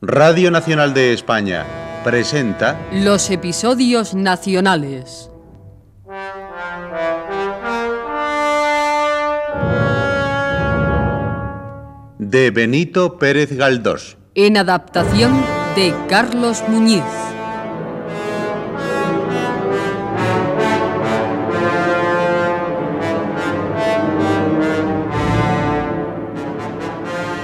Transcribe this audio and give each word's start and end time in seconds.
Radio 0.00 0.50
Nacional 0.50 0.94
de 0.94 1.12
España 1.12 1.66
presenta 2.04 2.78
Los 2.92 3.30
episodios 3.30 4.14
nacionales. 4.14 5.30
De 12.34 12.50
Benito 12.50 13.16
Pérez 13.16 13.52
Galdós. 13.52 14.16
En 14.34 14.56
adaptación 14.56 15.40
de 15.76 15.94
Carlos 16.08 16.64
Muñiz. 16.66 17.04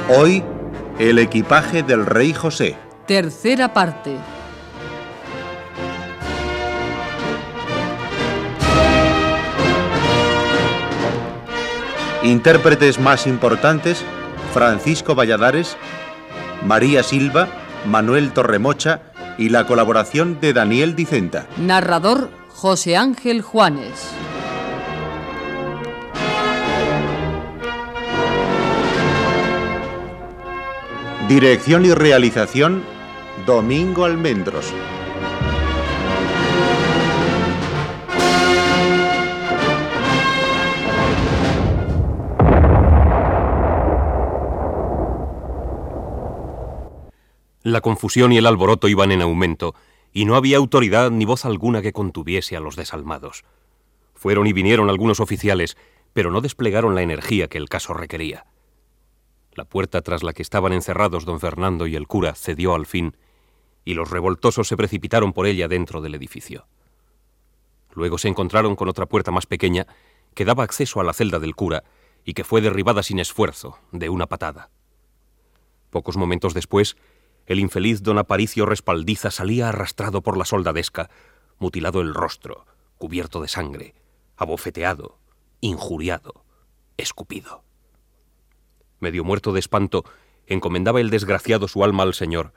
Hoy, 0.09 0.43
el 0.99 1.21
equipaje 1.21 1.85
del 1.85 2.05
rey 2.05 2.35
José. 2.35 2.77
Tercera 3.07 3.73
parte. 3.73 4.17
Intérpretes 12.25 12.99
más 12.99 13.29
importantes, 13.29 14.05
Francisco 14.53 15.15
Valladares, 15.15 15.77
María 16.67 17.03
Silva, 17.03 17.49
Manuel 17.87 18.33
Torremocha 18.33 19.03
y 19.39 19.49
la 19.49 19.67
colaboración 19.67 20.41
de 20.41 20.53
Daniel 20.53 20.97
Dicenta. 20.97 21.47
Narrador 21.57 22.31
José 22.49 22.97
Ángel 22.97 23.43
Juanes. 23.43 24.11
Dirección 31.29 31.87
y 31.87 31.95
realización, 31.95 32.83
Domingo 33.47 34.05
Almendros. 34.05 34.67
La 47.71 47.81
confusión 47.81 48.33
y 48.33 48.37
el 48.37 48.47
alboroto 48.47 48.89
iban 48.89 49.13
en 49.13 49.23
aumento, 49.23 49.77
y 50.13 50.25
no 50.25 50.35
había 50.35 50.57
autoridad 50.57 51.13
ni 51.13 51.25
voz 51.25 51.45
alguna 51.45 51.83
que 51.83 51.93
contuviese 51.93 52.57
a 52.57 52.61
los 52.61 52.75
desalmados. 52.75 53.45
Fueron 54.13 54.49
y 54.49 54.53
vinieron 54.53 54.91
algunos 54.91 55.21
oficiales, 55.21 55.77
pero 56.13 56.33
no 56.33 56.41
desplegaron 56.41 56.97
la 56.97 57.03
energía 57.03 57.47
que 57.47 57.59
el 57.59 57.69
caso 57.69 57.95
requería. 57.95 58.45
La 59.53 59.65
puerta 59.65 60.03
tras 60.03 60.25
la 60.25 60.33
que 60.33 60.43
estaban 60.43 60.73
encerrados 60.73 61.25
don 61.25 61.39
Fernando 61.39 61.87
y 61.87 61.95
el 61.95 62.09
cura 62.09 62.35
cedió 62.35 62.75
al 62.75 62.87
fin, 62.87 63.17
y 63.85 63.95
los 63.95 64.11
revoltosos 64.11 64.67
se 64.67 64.77
precipitaron 64.77 65.33
por 65.33 65.47
ella 65.47 65.69
dentro 65.69 66.01
del 66.01 66.17
edificio. 66.17 66.67
Luego 67.93 68.19
se 68.19 68.27
encontraron 68.27 68.75
con 68.75 68.89
otra 68.89 69.07
puerta 69.07 69.31
más 69.31 69.47
pequeña 69.47 69.87
que 70.35 70.45
daba 70.45 70.65
acceso 70.65 71.01
a 71.01 71.05
la 71.05 71.13
celda 71.13 71.39
del 71.39 71.55
cura 71.55 71.85
y 72.25 72.35
que 72.35 72.43
fue 72.43 72.63
derribada 72.63 73.05
sin 73.05 73.21
esfuerzo, 73.21 73.79
de 73.93 74.09
una 74.09 74.27
patada. 74.27 74.71
Pocos 75.91 76.17
momentos 76.17 76.55
después, 76.55 76.97
el 77.51 77.59
infeliz 77.59 78.05
don 78.05 78.17
Aparicio 78.17 78.65
Respaldiza 78.65 79.33
salía 79.33 79.71
arrastrado 79.71 80.23
por 80.23 80.37
la 80.37 80.45
soldadesca, 80.45 81.11
mutilado 81.59 82.01
el 82.01 82.15
rostro, 82.15 82.65
cubierto 82.97 83.43
de 83.43 83.49
sangre, 83.49 83.97
abofeteado, 84.37 85.19
injuriado, 85.61 86.45
escupido. 86.97 87.65
Medio 89.01 89.25
muerto 89.25 89.53
de 89.53 89.59
espanto, 89.59 90.05
encomendaba 90.47 91.01
el 91.01 91.11
desgraciado 91.11 91.67
su 91.67 91.83
alma 91.83 92.05
al 92.05 92.15
Señor, 92.15 92.53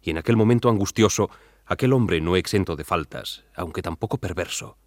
y 0.00 0.08
en 0.08 0.16
aquel 0.16 0.38
momento 0.38 0.70
angustioso, 0.70 1.28
aquel 1.66 1.92
hombre 1.92 2.22
no 2.22 2.34
exento 2.34 2.76
de 2.76 2.84
faltas, 2.84 3.44
aunque 3.54 3.82
tampoco 3.82 4.16
perverso, 4.16 4.78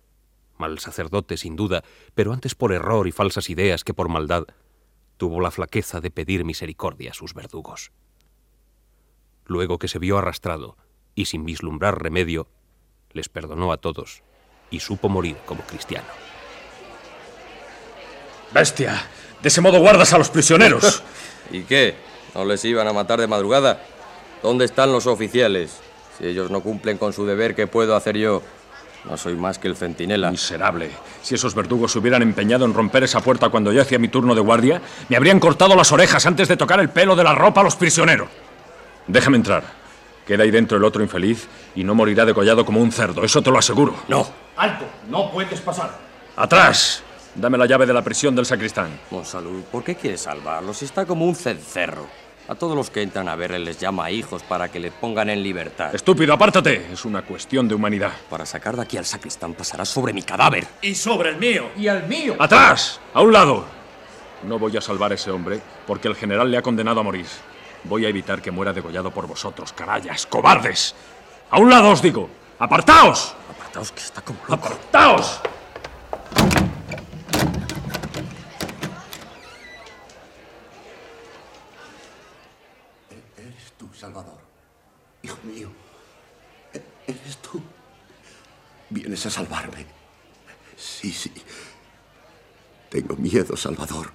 mal 0.57 0.79
sacerdote 0.79 1.37
sin 1.37 1.55
duda, 1.55 1.83
pero 2.15 2.33
antes 2.33 2.55
por 2.55 2.73
error 2.73 3.07
y 3.07 3.11
falsas 3.11 3.51
ideas 3.51 3.83
que 3.83 3.93
por 3.93 4.09
maldad, 4.09 4.45
tuvo 5.17 5.41
la 5.41 5.51
flaqueza 5.51 6.01
de 6.01 6.09
pedir 6.09 6.43
misericordia 6.43 7.11
a 7.11 7.13
sus 7.13 7.35
verdugos 7.35 7.91
luego 9.45 9.79
que 9.79 9.87
se 9.87 9.99
vio 9.99 10.17
arrastrado 10.17 10.77
y 11.15 11.25
sin 11.25 11.45
vislumbrar 11.45 12.01
remedio, 12.01 12.47
les 13.11 13.29
perdonó 13.29 13.71
a 13.71 13.77
todos 13.77 14.23
y 14.69 14.79
supo 14.79 15.09
morir 15.09 15.37
como 15.45 15.61
cristiano. 15.63 16.07
Bestia, 18.53 19.07
de 19.41 19.47
ese 19.47 19.61
modo 19.61 19.79
guardas 19.79 20.13
a 20.13 20.17
los 20.17 20.29
prisioneros. 20.29 21.03
¿Y 21.51 21.63
qué? 21.63 21.95
¿No 22.35 22.45
les 22.45 22.63
iban 22.65 22.87
a 22.87 22.93
matar 22.93 23.19
de 23.19 23.27
madrugada? 23.27 23.83
¿Dónde 24.41 24.65
están 24.65 24.91
los 24.91 25.07
oficiales? 25.07 25.79
Si 26.17 26.27
ellos 26.27 26.51
no 26.51 26.61
cumplen 26.61 26.97
con 26.97 27.13
su 27.13 27.25
deber, 27.25 27.55
¿qué 27.55 27.67
puedo 27.67 27.95
hacer 27.95 28.17
yo? 28.17 28.41
No 29.05 29.17
soy 29.17 29.35
más 29.35 29.59
que 29.59 29.67
el 29.67 29.75
centinela. 29.75 30.31
Miserable. 30.31 30.89
Si 31.21 31.35
esos 31.35 31.55
verdugos 31.55 31.91
se 31.91 31.99
hubieran 31.99 32.21
empeñado 32.21 32.65
en 32.65 32.73
romper 32.73 33.03
esa 33.03 33.21
puerta 33.21 33.49
cuando 33.49 33.71
yo 33.73 33.81
hacía 33.81 33.99
mi 33.99 34.07
turno 34.07 34.33
de 34.33 34.41
guardia, 34.41 34.81
me 35.09 35.17
habrían 35.17 35.39
cortado 35.39 35.75
las 35.75 35.91
orejas 35.91 36.25
antes 36.25 36.47
de 36.47 36.57
tocar 36.57 36.79
el 36.79 36.89
pelo 36.89 37.15
de 37.15 37.23
la 37.23 37.35
ropa 37.35 37.61
a 37.61 37.63
los 37.63 37.75
prisioneros. 37.75 38.29
Déjame 39.07 39.37
entrar. 39.37 39.63
Queda 40.25 40.43
ahí 40.43 40.51
dentro 40.51 40.77
el 40.77 40.83
otro 40.83 41.03
infeliz 41.03 41.47
y 41.75 41.83
no 41.83 41.95
morirá 41.95 42.25
degollado 42.25 42.65
como 42.65 42.81
un 42.81 42.91
cerdo, 42.91 43.23
eso 43.23 43.41
te 43.41 43.51
lo 43.51 43.59
aseguro. 43.59 43.95
No. 44.07 44.25
¡Alto! 44.55 44.85
No 45.09 45.29
puedes 45.31 45.59
pasar. 45.59 45.97
¡Atrás! 46.35 47.03
Dame 47.35 47.57
la 47.57 47.65
llave 47.65 47.85
de 47.85 47.93
la 47.93 48.03
prisión 48.03 48.35
del 48.35 48.45
sacristán. 48.45 48.99
Monsalud, 49.11 49.63
¿por 49.63 49.83
qué 49.83 49.95
quieres 49.95 50.21
salvarlos? 50.21 50.81
Está 50.83 51.05
como 51.05 51.25
un 51.25 51.35
cencerro. 51.35 52.07
A 52.47 52.55
todos 52.55 52.75
los 52.75 52.89
que 52.89 53.01
entran 53.01 53.27
a 53.29 53.35
verle 53.35 53.59
les 53.59 53.79
llama 53.79 54.11
hijos 54.11 54.43
para 54.43 54.69
que 54.69 54.79
le 54.79 54.91
pongan 54.91 55.29
en 55.29 55.41
libertad. 55.41 55.95
Estúpido, 55.95 56.33
apártate. 56.33 56.91
Es 56.91 57.05
una 57.05 57.21
cuestión 57.21 57.67
de 57.67 57.75
humanidad. 57.75 58.11
Para 58.29 58.45
sacar 58.45 58.75
de 58.75 58.81
aquí 58.81 58.97
al 58.97 59.05
sacristán 59.05 59.53
pasarás 59.53 59.89
sobre 59.89 60.13
mi 60.13 60.23
cadáver. 60.23 60.67
Y 60.81 60.93
sobre 60.93 61.29
el 61.29 61.37
mío. 61.37 61.69
Y 61.77 61.87
al 61.87 62.07
mío. 62.07 62.35
¡Atrás! 62.39 62.99
¡A 63.13 63.21
un 63.21 63.31
lado! 63.31 63.65
No 64.43 64.59
voy 64.59 64.75
a 64.75 64.81
salvar 64.81 65.11
a 65.11 65.15
ese 65.15 65.31
hombre 65.31 65.61
porque 65.87 66.09
el 66.09 66.15
general 66.15 66.51
le 66.51 66.57
ha 66.57 66.61
condenado 66.61 66.99
a 66.99 67.03
morir. 67.03 67.25
Voy 67.85 68.05
a 68.05 68.09
evitar 68.09 68.41
que 68.41 68.51
muera 68.51 68.73
degollado 68.73 69.11
por 69.11 69.27
vosotros, 69.27 69.73
canallas, 69.73 70.25
cobardes. 70.25 70.95
A 71.51 71.59
un 71.59 71.69
lado 71.69 71.89
os 71.89 72.01
digo. 72.01 72.29
¡Apartaos! 72.59 73.35
Apartaos, 73.49 73.91
que 73.91 73.99
está 73.99 74.21
como 74.21 74.39
loco. 74.47 74.67
¡Apartaos! 74.67 75.41
Eres 83.37 83.73
tú, 83.77 83.89
Salvador. 83.93 84.37
Hijo 85.21 85.37
mío. 85.43 85.69
E- 86.73 86.81
Eres 87.07 87.37
tú. 87.37 87.61
Vienes 88.89 89.25
a 89.25 89.29
salvarme. 89.29 89.85
Sí, 90.77 91.11
sí. 91.11 91.31
Tengo 92.89 93.15
miedo, 93.15 93.55
Salvador. 93.57 94.11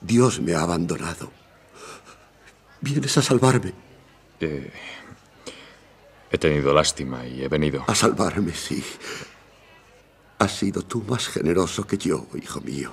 Dios 0.00 0.40
me 0.40 0.54
ha 0.54 0.62
abandonado. 0.62 1.30
Vienes 2.86 3.18
a 3.18 3.22
salvarme. 3.22 3.74
Eh, 4.38 4.70
he 6.30 6.38
tenido 6.38 6.72
lástima 6.72 7.26
y 7.26 7.42
he 7.42 7.48
venido. 7.48 7.82
A 7.88 7.96
salvarme, 7.96 8.54
sí. 8.54 8.80
Has 10.38 10.56
sido 10.56 10.82
tú 10.82 11.02
más 11.02 11.26
generoso 11.26 11.84
que 11.84 11.98
yo, 11.98 12.28
hijo 12.40 12.60
mío. 12.60 12.92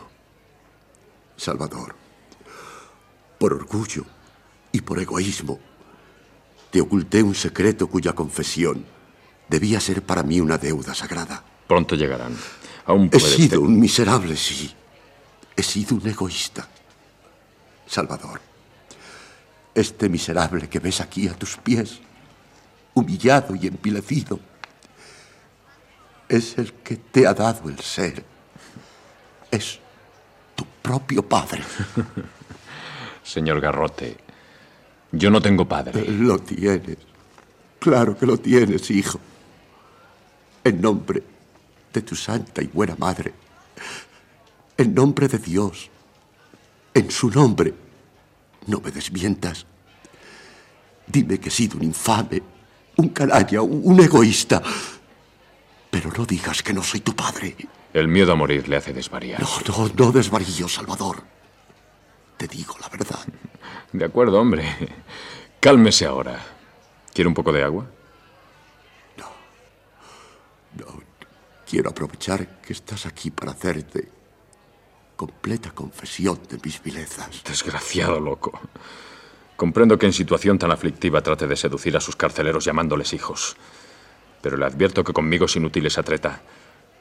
Salvador, 1.37 1.93
por 3.37 3.53
orgullo 3.53 4.03
y 4.71 4.81
por 4.81 4.97
egoísmo, 4.99 5.59
te 6.71 6.81
oculté 6.81 7.21
un 7.21 7.35
secreto 7.35 7.85
cuya 7.85 8.13
confesión 8.13 8.83
debía 9.47 9.79
ser 9.79 10.01
para 10.01 10.23
mí 10.23 10.41
una 10.41 10.57
deuda 10.57 10.95
sagrada. 10.95 11.43
Pronto 11.67 11.93
llegarán. 11.93 12.35
Aún 12.85 13.11
He 13.13 13.19
sido 13.19 13.61
un 13.61 13.79
miserable, 13.79 14.35
sí. 14.37 14.73
He 15.55 15.61
sido 15.61 15.95
un 15.97 16.07
egoísta. 16.07 16.67
Salvador, 17.85 18.41
este 19.75 20.09
miserable 20.09 20.69
que 20.69 20.79
ves 20.79 21.01
aquí 21.01 21.27
a 21.27 21.33
tus 21.33 21.57
pies, 21.57 21.99
humillado 22.93 23.55
y 23.55 23.67
empilecido, 23.67 24.39
es 26.29 26.57
el 26.57 26.73
que 26.73 26.97
te 26.97 27.27
ha 27.27 27.33
dado 27.33 27.69
el 27.69 27.79
ser. 27.79 28.23
Es 29.51 29.79
tu 30.55 30.65
propio 30.81 31.27
padre. 31.27 31.63
Señor 33.23 33.61
Garrote, 33.61 34.17
yo 35.11 35.29
no 35.29 35.41
tengo 35.41 35.67
padre. 35.67 36.05
Lo 36.09 36.39
tienes. 36.39 36.97
Claro 37.79 38.17
que 38.17 38.25
lo 38.25 38.37
tienes, 38.37 38.89
hijo. 38.91 39.19
En 40.63 40.81
nombre 40.81 41.21
de 41.93 42.01
tu 42.01 42.15
santa 42.15 42.61
y 42.61 42.67
buena 42.67 42.95
madre. 42.97 43.33
En 44.77 44.93
nombre 44.93 45.27
de 45.27 45.37
Dios. 45.37 45.89
En 46.93 47.11
su 47.11 47.29
nombre. 47.29 47.73
No 48.67 48.79
me 48.79 48.91
desmientas. 48.91 49.65
Dime 51.07 51.39
que 51.39 51.49
he 51.49 51.51
sido 51.51 51.77
un 51.77 51.83
infame, 51.83 52.41
un 52.97 53.09
canalla, 53.09 53.61
un 53.61 53.99
egoísta. 53.99 54.61
Pero 55.89 56.11
no 56.11 56.25
digas 56.25 56.63
que 56.63 56.73
no 56.73 56.81
soy 56.81 57.01
tu 57.01 57.15
padre. 57.15 57.55
El 57.93 58.07
miedo 58.07 58.31
a 58.31 58.35
morir 58.35 58.67
le 58.67 58.77
hace 58.77 58.93
desvariar. 58.93 59.39
No, 59.39 59.49
no, 59.67 59.91
no 59.95 60.11
desvarío, 60.11 60.67
Salvador. 60.67 61.23
Te 62.37 62.47
digo 62.47 62.75
la 62.81 62.89
verdad. 62.89 63.19
De 63.91 64.05
acuerdo, 64.05 64.39
hombre. 64.39 64.65
Cálmese 65.59 66.05
ahora. 66.05 66.39
¿Quiere 67.13 67.27
un 67.27 67.33
poco 67.35 67.51
de 67.51 67.63
agua? 67.63 67.85
No. 69.17 69.25
No. 70.79 70.99
Quiero 71.69 71.89
aprovechar 71.91 72.59
que 72.61 72.73
estás 72.73 73.05
aquí 73.05 73.29
para 73.29 73.51
hacerte 73.51 74.22
completa 75.23 75.71
confesión 75.71 76.37
de 76.49 76.59
mis 76.61 76.83
vilezas. 76.83 77.43
Desgraciado 77.45 78.19
loco. 78.19 78.59
Comprendo 79.55 79.97
que 79.97 80.05
en 80.05 80.11
situación 80.11 80.59
tan 80.59 80.69
aflictiva 80.71 81.21
trate 81.21 81.47
de 81.47 81.55
seducir 81.55 81.95
a 81.95 82.01
sus 82.01 82.17
carceleros 82.17 82.65
llamándoles 82.65 83.13
hijos. 83.13 83.55
Pero 84.41 84.57
le 84.57 84.65
advierto 84.65 85.01
que 85.01 85.13
conmigo 85.13 85.45
es 85.45 85.55
inútil 85.55 85.85
esa 85.85 86.03
treta, 86.03 86.41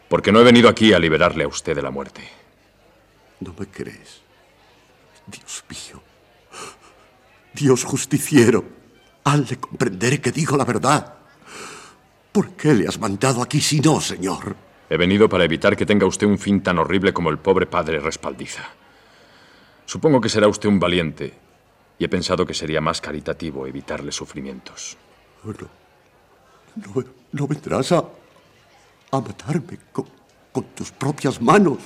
porque 0.08 0.30
no 0.30 0.38
he 0.38 0.44
venido 0.44 0.68
aquí 0.68 0.92
a 0.92 1.00
liberarle 1.00 1.42
a 1.42 1.48
usted 1.48 1.74
de 1.74 1.82
la 1.82 1.90
muerte. 1.90 2.22
¿No 3.40 3.52
me 3.58 3.66
crees? 3.66 4.20
Dios 5.26 5.64
mío. 5.68 6.00
Dios 7.52 7.82
justiciero, 7.82 8.64
hazle 9.24 9.56
comprender 9.56 10.20
que 10.20 10.30
digo 10.30 10.56
la 10.56 10.64
verdad. 10.64 11.14
¿Por 12.30 12.52
qué 12.52 12.72
le 12.72 12.86
has 12.86 13.00
mandado 13.00 13.42
aquí 13.42 13.60
si 13.60 13.80
no, 13.80 14.00
señor? 14.00 14.54
He 14.92 14.98
venido 14.98 15.26
para 15.26 15.44
evitar 15.44 15.74
que 15.74 15.86
tenga 15.86 16.04
usted 16.04 16.26
un 16.26 16.38
fin 16.38 16.62
tan 16.62 16.78
horrible 16.78 17.14
como 17.14 17.30
el 17.30 17.38
pobre 17.38 17.64
padre 17.64 17.98
respaldiza. 17.98 18.62
Supongo 19.86 20.20
que 20.20 20.28
será 20.28 20.48
usted 20.48 20.68
un 20.68 20.78
valiente 20.78 21.32
y 21.98 22.04
he 22.04 22.10
pensado 22.10 22.44
que 22.44 22.52
sería 22.52 22.82
más 22.82 23.00
caritativo 23.00 23.66
evitarle 23.66 24.12
sufrimientos. 24.12 24.98
No, 25.44 25.54
no, 26.74 27.04
no 27.32 27.46
vendrás 27.46 27.92
a, 27.92 28.04
a 29.12 29.20
matarme 29.22 29.78
con, 29.90 30.04
con 30.52 30.64
tus 30.74 30.92
propias 30.92 31.40
manos. 31.40 31.78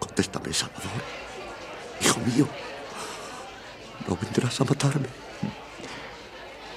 Contéstame, 0.00 0.52
Salvador. 0.52 1.02
Hijo 2.00 2.18
mío, 2.18 2.48
¿no 4.08 4.16
vendrás 4.16 4.60
a 4.60 4.64
matarme? 4.64 5.06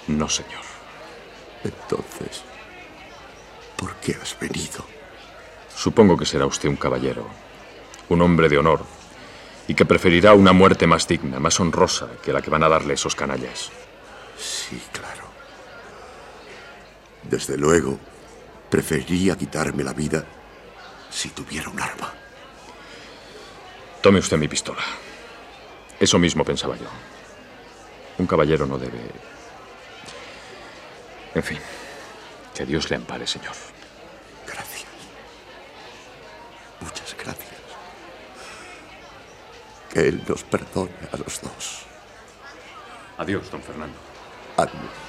No, 0.07 0.29
señor. 0.29 0.61
Entonces, 1.63 2.43
¿por 3.79 3.95
qué 3.95 4.17
has 4.21 4.37
venido? 4.37 4.85
Supongo 5.73 6.17
que 6.17 6.25
será 6.25 6.45
usted 6.45 6.67
un 6.67 6.75
caballero, 6.75 7.25
un 8.09 8.21
hombre 8.21 8.49
de 8.49 8.57
honor, 8.57 8.83
y 9.67 9.73
que 9.73 9.85
preferirá 9.85 10.33
una 10.33 10.51
muerte 10.51 10.85
más 10.85 11.07
digna, 11.07 11.39
más 11.39 11.59
honrosa 11.59 12.09
que 12.21 12.33
la 12.33 12.41
que 12.41 12.49
van 12.49 12.63
a 12.63 12.69
darle 12.69 12.95
esos 12.95 13.15
canallas. 13.15 13.71
Sí, 14.37 14.81
claro. 14.91 15.29
Desde 17.23 17.57
luego, 17.57 17.97
preferiría 18.69 19.37
quitarme 19.37 19.83
la 19.83 19.93
vida 19.93 20.25
si 21.09 21.29
tuviera 21.29 21.69
un 21.69 21.79
arma. 21.79 22.13
Tome 24.01 24.19
usted 24.19 24.37
mi 24.37 24.47
pistola. 24.47 24.81
Eso 25.99 26.19
mismo 26.19 26.43
pensaba 26.43 26.75
yo. 26.75 26.87
Un 28.17 28.27
caballero 28.27 28.65
no 28.65 28.77
debe... 28.77 28.99
En 31.35 31.43
fin, 31.43 31.59
que 32.59 32.65
Dios 32.65 32.89
le 32.89 32.97
ampare, 32.97 33.25
señor. 33.25 33.55
Gracias. 34.45 34.89
Muchas 36.81 37.15
gracias. 37.15 37.55
Que 39.89 40.09
Él 40.09 40.21
nos 40.27 40.43
perdone 40.43 40.91
a 41.13 41.15
los 41.15 41.39
dos. 41.39 41.85
Adiós, 43.17 43.49
don 43.49 43.63
Fernando. 43.63 43.95
Adiós. 44.57 45.08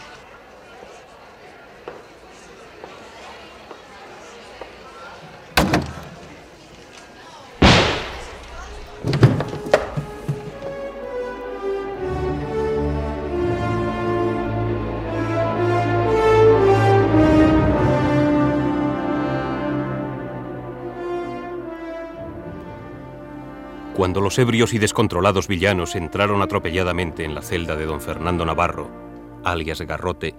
Cuando 24.00 24.22
los 24.22 24.38
ebrios 24.38 24.72
y 24.72 24.78
descontrolados 24.78 25.46
villanos 25.46 25.94
entraron 25.94 26.40
atropelladamente 26.40 27.22
en 27.22 27.34
la 27.34 27.42
celda 27.42 27.76
de 27.76 27.84
don 27.84 28.00
Fernando 28.00 28.46
Navarro, 28.46 28.88
alias 29.44 29.82
Garrote, 29.82 30.34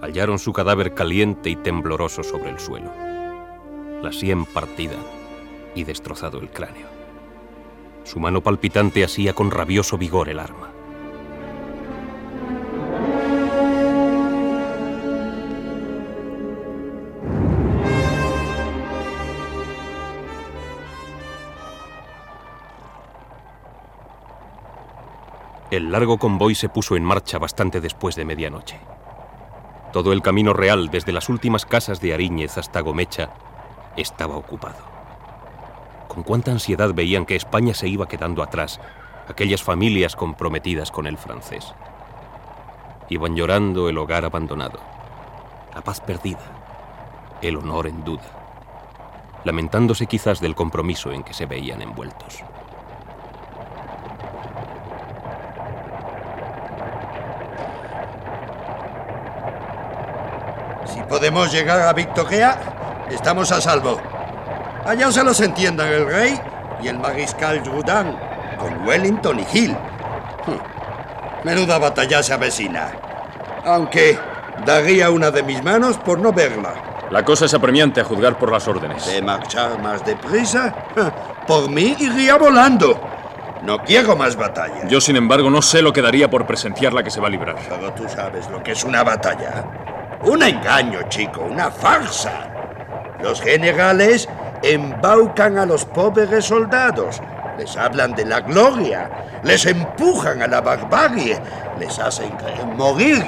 hallaron 0.00 0.38
su 0.38 0.52
cadáver 0.52 0.94
caliente 0.94 1.50
y 1.50 1.56
tembloroso 1.56 2.22
sobre 2.22 2.50
el 2.50 2.60
suelo, 2.60 2.92
la 4.00 4.12
sien 4.12 4.44
partida 4.44 4.94
y 5.74 5.82
destrozado 5.82 6.38
el 6.38 6.48
cráneo. 6.48 6.86
Su 8.04 8.20
mano 8.20 8.40
palpitante 8.40 9.02
asía 9.02 9.32
con 9.32 9.50
rabioso 9.50 9.98
vigor 9.98 10.28
el 10.28 10.38
arma. 10.38 10.70
El 25.76 25.92
largo 25.92 26.16
convoy 26.16 26.54
se 26.54 26.70
puso 26.70 26.96
en 26.96 27.04
marcha 27.04 27.38
bastante 27.38 27.82
después 27.82 28.16
de 28.16 28.24
medianoche. 28.24 28.80
Todo 29.92 30.14
el 30.14 30.22
camino 30.22 30.54
real, 30.54 30.88
desde 30.88 31.12
las 31.12 31.28
últimas 31.28 31.66
casas 31.66 32.00
de 32.00 32.14
Ariñez 32.14 32.56
hasta 32.56 32.80
Gomecha, 32.80 33.28
estaba 33.94 34.38
ocupado. 34.38 34.78
Con 36.08 36.22
cuánta 36.22 36.50
ansiedad 36.50 36.94
veían 36.94 37.26
que 37.26 37.36
España 37.36 37.74
se 37.74 37.88
iba 37.88 38.08
quedando 38.08 38.42
atrás, 38.42 38.80
aquellas 39.28 39.62
familias 39.62 40.16
comprometidas 40.16 40.90
con 40.90 41.06
el 41.06 41.18
francés. 41.18 41.74
Iban 43.10 43.36
llorando 43.36 43.90
el 43.90 43.98
hogar 43.98 44.24
abandonado, 44.24 44.80
la 45.74 45.82
paz 45.82 46.00
perdida, 46.00 47.36
el 47.42 47.54
honor 47.58 47.86
en 47.86 48.02
duda, 48.02 49.42
lamentándose 49.44 50.06
quizás 50.06 50.40
del 50.40 50.54
compromiso 50.54 51.12
en 51.12 51.22
que 51.22 51.34
se 51.34 51.44
veían 51.44 51.82
envueltos. 51.82 52.42
Podemos 61.08 61.52
llegar 61.52 61.80
a 61.80 61.92
Victoria, 61.92 62.56
estamos 63.10 63.52
a 63.52 63.60
salvo. 63.60 64.00
Allá 64.84 65.10
se 65.10 65.24
los 65.24 65.40
entiendan 65.40 65.88
el 65.88 66.06
rey 66.06 66.40
y 66.82 66.88
el 66.88 66.98
mariscal 66.98 67.62
Jourdan, 67.66 68.16
con 68.58 68.86
Wellington 68.86 69.40
y 69.40 69.46
Hill. 69.52 69.72
Hm. 69.72 71.44
Menuda 71.44 71.78
batalla 71.78 72.22
se 72.22 72.32
avecina. 72.32 72.92
Aunque 73.64 74.18
daría 74.64 75.10
una 75.10 75.30
de 75.30 75.42
mis 75.42 75.62
manos 75.62 75.98
por 75.98 76.18
no 76.18 76.32
verla. 76.32 76.74
La 77.10 77.24
cosa 77.24 77.44
es 77.44 77.54
apremiante 77.54 78.00
a 78.00 78.04
juzgar 78.04 78.36
por 78.36 78.50
las 78.50 78.66
órdenes. 78.66 79.06
¿De 79.06 79.22
marchar 79.22 79.80
más 79.80 80.04
deprisa? 80.04 80.74
Por 81.46 81.70
mí 81.70 81.96
iría 81.98 82.36
volando. 82.36 83.00
No 83.62 83.78
quiero 83.78 84.16
más 84.16 84.36
batalla. 84.36 84.86
Yo, 84.88 85.00
sin 85.00 85.16
embargo, 85.16 85.50
no 85.50 85.62
sé 85.62 85.82
lo 85.82 85.92
que 85.92 86.02
daría 86.02 86.28
por 86.28 86.46
presenciar 86.46 86.92
la 86.92 87.02
que 87.02 87.10
se 87.10 87.20
va 87.20 87.28
a 87.28 87.30
librar. 87.30 87.56
Pero 87.68 87.92
tú 87.92 88.08
sabes 88.08 88.48
lo 88.50 88.62
que 88.62 88.72
es 88.72 88.84
una 88.84 89.02
batalla. 89.02 89.64
Un 90.22 90.42
engaño, 90.42 91.02
chico, 91.08 91.42
una 91.42 91.70
farsa. 91.70 92.32
Los 93.22 93.40
generales 93.40 94.28
embaucan 94.62 95.58
a 95.58 95.66
los 95.66 95.84
pobres 95.84 96.44
soldados, 96.44 97.20
les 97.58 97.76
hablan 97.76 98.14
de 98.14 98.24
la 98.24 98.40
gloria, 98.40 99.10
les 99.42 99.66
empujan 99.66 100.42
a 100.42 100.46
la 100.46 100.60
barbarie, 100.60 101.38
les 101.78 101.98
hacen 101.98 102.32
morir. 102.76 103.24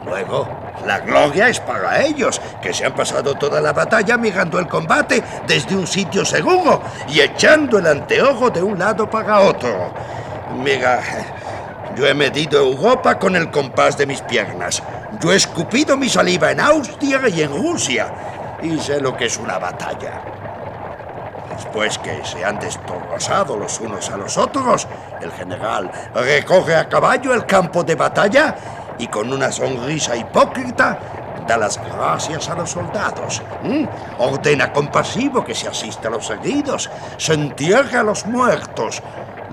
Y 0.00 0.08
luego, 0.08 0.48
la 0.86 1.00
gloria 1.00 1.48
es 1.48 1.60
para 1.60 2.00
ellos, 2.02 2.40
que 2.62 2.72
se 2.72 2.86
han 2.86 2.94
pasado 2.94 3.34
toda 3.34 3.60
la 3.60 3.72
batalla 3.72 4.16
mirando 4.16 4.58
el 4.58 4.66
combate 4.66 5.22
desde 5.46 5.76
un 5.76 5.86
sitio 5.86 6.24
seguro 6.24 6.82
y 7.08 7.20
echando 7.20 7.78
el 7.78 7.86
anteojo 7.86 8.50
de 8.50 8.62
un 8.62 8.78
lado 8.78 9.08
para 9.08 9.40
otro. 9.40 9.92
Mira, 10.56 11.00
yo 11.96 12.06
he 12.06 12.14
medido 12.14 12.60
Europa 12.60 13.18
con 13.18 13.36
el 13.36 13.50
compás 13.50 13.98
de 13.98 14.06
mis 14.06 14.22
piernas. 14.22 14.82
Yo 15.20 15.32
he 15.32 15.36
escupido 15.36 15.96
mi 15.96 16.08
saliva 16.08 16.50
en 16.50 16.60
Austria 16.60 17.20
y 17.28 17.42
en 17.42 17.50
Rusia. 17.50 18.12
Y 18.62 18.78
sé 18.78 19.00
lo 19.00 19.16
que 19.16 19.26
es 19.26 19.38
una 19.38 19.58
batalla. 19.58 20.22
Después 21.54 21.98
que 21.98 22.24
se 22.24 22.42
han 22.44 22.58
destorrosado 22.58 23.56
los 23.56 23.80
unos 23.80 24.08
a 24.10 24.16
los 24.16 24.38
otros, 24.38 24.88
el 25.20 25.30
general 25.32 25.90
recoge 26.14 26.74
a 26.74 26.88
caballo 26.88 27.34
el 27.34 27.44
campo 27.44 27.84
de 27.84 27.94
batalla 27.94 28.56
y 28.98 29.08
con 29.08 29.30
una 29.32 29.52
sonrisa 29.52 30.16
hipócrita 30.16 30.98
da 31.46 31.58
las 31.58 31.78
gracias 31.78 32.48
a 32.48 32.54
los 32.54 32.70
soldados. 32.70 33.42
Ordena 34.18 34.72
compasivo 34.72 35.44
que 35.44 35.54
se 35.54 35.68
asista 35.68 36.08
a 36.08 36.12
los 36.12 36.30
heridos, 36.30 36.90
se 37.16 37.34
entierra 37.34 38.00
a 38.00 38.04
los 38.04 38.24
muertos. 38.26 39.02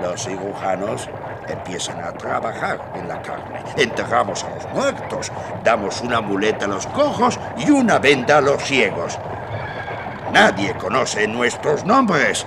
Los 0.02 0.26
cirujanos 0.26 1.10
empiezan 1.48 2.04
a 2.04 2.12
trabajar 2.12 2.80
en 2.96 3.08
la 3.08 3.22
carne. 3.22 3.62
Enterramos 3.76 4.44
a 4.44 4.50
los 4.50 4.74
muertos, 4.74 5.32
damos 5.64 6.02
una 6.02 6.22
muleta 6.22 6.66
a 6.66 6.68
los 6.68 6.86
cojos 6.88 7.40
y 7.58 7.72
una 7.72 7.98
venda 7.98 8.38
a 8.38 8.42
los 8.42 8.62
ciegos. 8.64 9.18
Nadie 10.32 10.76
conoce 10.76 11.28
nuestros 11.28 11.84
nombres. 11.84 12.46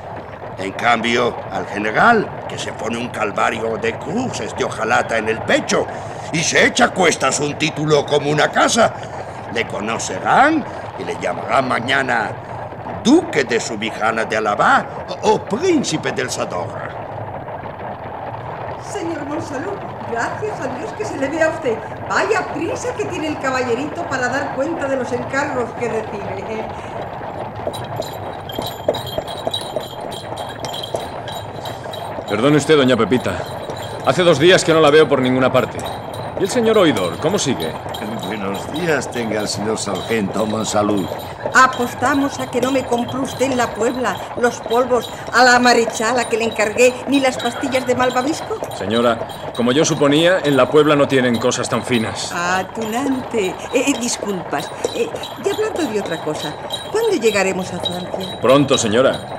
En 0.59 0.73
cambio, 0.73 1.35
al 1.51 1.67
general, 1.67 2.45
que 2.49 2.59
se 2.59 2.73
pone 2.73 2.99
un 2.99 3.09
calvario 3.09 3.79
de 3.79 3.95
cruces 3.99 4.55
de 4.57 4.65
hojalata 4.65 5.19
en 5.19 5.29
el 5.29 5.41
pecho 5.41 5.87
y 6.33 6.43
se 6.43 6.67
echa 6.67 6.87
a 6.87 6.91
cuestas 6.91 7.41
un 7.41 7.59
título 7.59 8.05
como 8.07 8.31
una 8.31 8.51
casa, 8.51 8.93
le 9.53 9.67
conocerán 9.67 10.65
y 10.99 11.05
le 11.05 11.17
llamarán 11.19 11.67
mañana 11.67 12.31
duque 13.03 13.45
de 13.45 13.59
Subijana 13.59 14.25
de 14.27 14.37
Alabá 14.37 15.07
o, 15.23 15.33
o 15.33 15.45
príncipe 15.45 16.13
del 16.13 16.31
Sadorra. 16.31 17.00
Monsalud, 19.31 19.79
gracias 20.11 20.61
a 20.61 20.67
Dios 20.77 20.93
que 20.99 21.05
se 21.05 21.17
le 21.17 21.29
ve 21.29 21.41
a 21.41 21.51
usted. 21.51 21.79
Vaya 22.09 22.53
prisa 22.53 22.93
que 22.97 23.05
tiene 23.05 23.29
el 23.29 23.39
caballerito 23.39 24.03
para 24.09 24.29
dar 24.29 24.57
cuenta 24.57 24.89
de 24.89 24.97
los 24.97 25.13
encargos 25.13 25.71
que 25.79 25.89
recibe. 25.89 26.65
Perdone 32.29 32.57
usted, 32.57 32.77
doña 32.77 32.97
Pepita. 32.97 33.39
Hace 34.05 34.25
dos 34.25 34.41
días 34.41 34.65
que 34.65 34.73
no 34.73 34.81
la 34.81 34.91
veo 34.91 35.09
por 35.09 35.23
ninguna 35.23 35.53
parte. 35.53 35.79
¿Y 36.41 36.43
el 36.43 36.51
señor 36.51 36.79
Oidor, 36.79 37.19
cómo 37.19 37.39
sigue? 37.39 37.71
Buenos 38.27 38.73
días 38.73 39.09
tenga 39.13 39.43
el 39.43 39.49
señor 39.49 39.79
sargento 39.79 40.45
Monsalud. 40.45 41.07
Apostamos 41.55 42.39
a 42.41 42.51
que 42.51 42.61
no 42.61 42.71
me 42.71 42.85
compró 42.85 43.23
usted 43.23 43.47
en 43.47 43.57
la 43.57 43.75
Puebla 43.75 44.17
los 44.41 44.61
polvos 44.61 45.11
a 45.33 45.45
la 45.45 45.59
marechala 45.59 46.29
que 46.29 46.37
le 46.37 46.45
encargué 46.45 46.95
ni 47.09 47.21
las 47.21 47.37
pastillas 47.37 47.87
de 47.87 47.95
malvavisco. 47.95 48.59
Señora, 48.77 49.53
como 49.55 49.73
yo 49.73 49.85
suponía, 49.85 50.41
en 50.45 50.57
la 50.57 50.71
Puebla 50.71 50.97
no 50.97 51.09
tienen 51.09 51.39
cosas 51.39 51.69
tan 51.69 51.83
finas. 51.85 52.31
Ah, 52.33 52.65
tunante. 52.75 53.49
Eh, 53.49 53.55
eh, 53.75 53.93
disculpas. 54.01 54.71
Eh, 54.95 55.09
y 55.45 55.49
hablando 55.49 55.83
de 55.85 56.01
otra 56.01 56.21
cosa, 56.23 56.55
¿cuándo 56.91 57.17
llegaremos 57.17 57.73
a 57.73 57.79
Francia? 57.81 58.39
Pronto, 58.41 58.79
señora. 58.79 59.39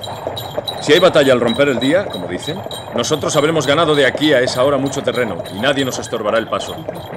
Si 0.81 0.93
hay 0.93 0.99
batalla 0.99 1.33
al 1.33 1.39
romper 1.39 1.69
el 1.69 1.79
día, 1.79 2.05
como 2.07 2.27
dicen, 2.27 2.59
nosotros 2.95 3.35
habremos 3.35 3.67
ganado 3.67 3.93
de 3.93 4.05
aquí 4.05 4.33
a 4.33 4.39
esa 4.39 4.63
hora 4.63 4.77
mucho 4.77 5.03
terreno 5.03 5.37
y 5.53 5.59
nadie 5.59 5.85
nos 5.85 5.99
estorbará 5.99 6.39
el 6.39 6.47
paso. 6.47 6.75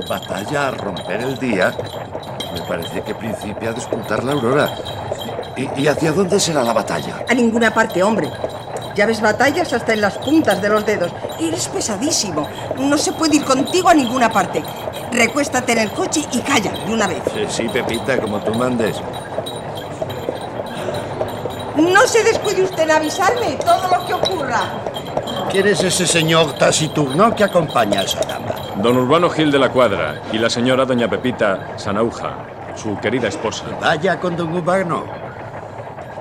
Batalla 0.09 0.69
a 0.69 0.71
romper 0.73 1.21
el 1.23 1.39
día. 1.39 1.75
Parece 2.69 3.03
que 3.03 3.15
principia 3.15 3.71
a 3.71 3.73
despuntar 3.73 4.25
la 4.25 4.33
aurora. 4.33 4.75
¿Y, 5.57 5.83
y 5.83 5.87
hacia 5.89 6.13
dónde 6.13 6.41
será 6.41 6.63
la 6.63 6.73
batalla? 6.73 7.25
A 7.29 7.35
ninguna 7.35 7.73
parte, 7.73 8.03
hombre. 8.03 8.31
Ya 8.95 9.07
ves 9.07 9.21
batallas 9.21 9.73
hasta 9.73 9.93
en 9.93 10.01
las 10.01 10.19
puntas 10.19 10.63
de 10.63 10.69
los 10.69 10.87
dedos. 10.87 11.13
Eres 11.41 11.69
pesadísimo. 11.69 12.49
No 12.79 12.97
se 12.97 13.13
puede 13.13 13.37
ir 13.37 13.45
contigo 13.45 13.89
a 13.89 13.95
ninguna 13.95 14.31
parte. 14.31 14.63
Recuéstate 15.13 15.73
en 15.73 15.79
el 15.79 15.91
coche 15.91 16.25
y 16.33 16.39
calla 16.41 16.73
de 16.73 16.93
una 16.93 17.07
vez. 17.07 17.23
Sí, 17.33 17.45
sí, 17.49 17.69
Pepita, 17.69 18.19
como 18.19 18.39
tú 18.41 18.55
mandes. 18.55 18.97
No 21.77 22.07
se 22.07 22.23
descuide 22.23 22.63
usted 22.63 22.85
en 22.85 22.91
avisarme 22.93 23.59
todo 23.65 23.89
lo 23.89 24.07
que 24.07 24.15
ocurra. 24.15 24.63
¿Quién 25.51 25.67
es 25.67 25.83
ese 25.83 26.07
señor 26.07 26.53
taciturno 26.55 27.35
que 27.35 27.45
acompaña 27.45 28.01
a 28.01 28.05
esa 28.05 28.21
dama? 28.21 28.55
Don 28.77 28.97
Urbano 28.97 29.29
Gil 29.31 29.51
de 29.51 29.59
la 29.59 29.71
Cuadra 29.71 30.21
y 30.33 30.39
la 30.39 30.51
señora 30.51 30.85
doña 30.85 31.09
Pepita 31.09 31.73
Sanauja, 31.77 32.37
su 32.75 32.99
querida 32.99 33.29
esposa. 33.29 33.65
Vaya 33.81 34.19
con 34.19 34.37
don 34.37 34.53
Urbano. 34.55 35.05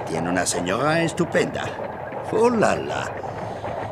Tiene 0.08 0.30
una 0.30 0.46
señora 0.46 1.02
estupenda. 1.02 1.64
¡Oh, 2.32 2.50
la! 2.50 2.78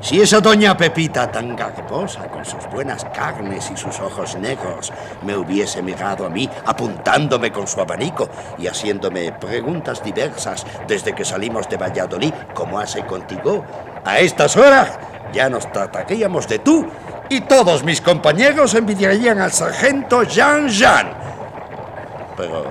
Si 0.02 0.20
esa 0.20 0.42
doña 0.42 0.76
Pepita 0.76 1.32
tan 1.32 1.56
garbosa, 1.56 2.28
con 2.28 2.44
sus 2.44 2.66
buenas 2.72 3.06
carnes 3.14 3.70
y 3.70 3.78
sus 3.78 4.00
ojos 4.00 4.36
negros, 4.36 4.92
me 5.22 5.38
hubiese 5.38 5.84
mirado 5.84 6.26
a 6.26 6.30
mí, 6.30 6.50
apuntándome 6.66 7.52
con 7.52 7.68
su 7.68 7.80
abanico 7.80 8.28
y 8.58 8.66
haciéndome 8.66 9.32
preguntas 9.34 10.04
diversas 10.04 10.66
desde 10.88 11.14
que 11.14 11.24
salimos 11.24 11.70
de 11.70 11.78
Valladolid, 11.78 12.34
como 12.56 12.80
hace 12.80 13.06
contigo, 13.06 13.64
a 14.04 14.18
estas 14.18 14.58
horas 14.58 14.98
ya 15.32 15.50
nos 15.50 15.72
trataríamos 15.72 16.48
de 16.48 16.60
tú 16.60 16.88
y 17.30 17.42
todos 17.42 17.84
mis 17.84 18.02
compañeros 18.02 18.74
envidiarían 18.74 19.40
al 19.40 19.52
sargento 19.52 20.24
Jean 20.24 20.68
Jean. 20.68 21.31
Pero, 22.38 22.64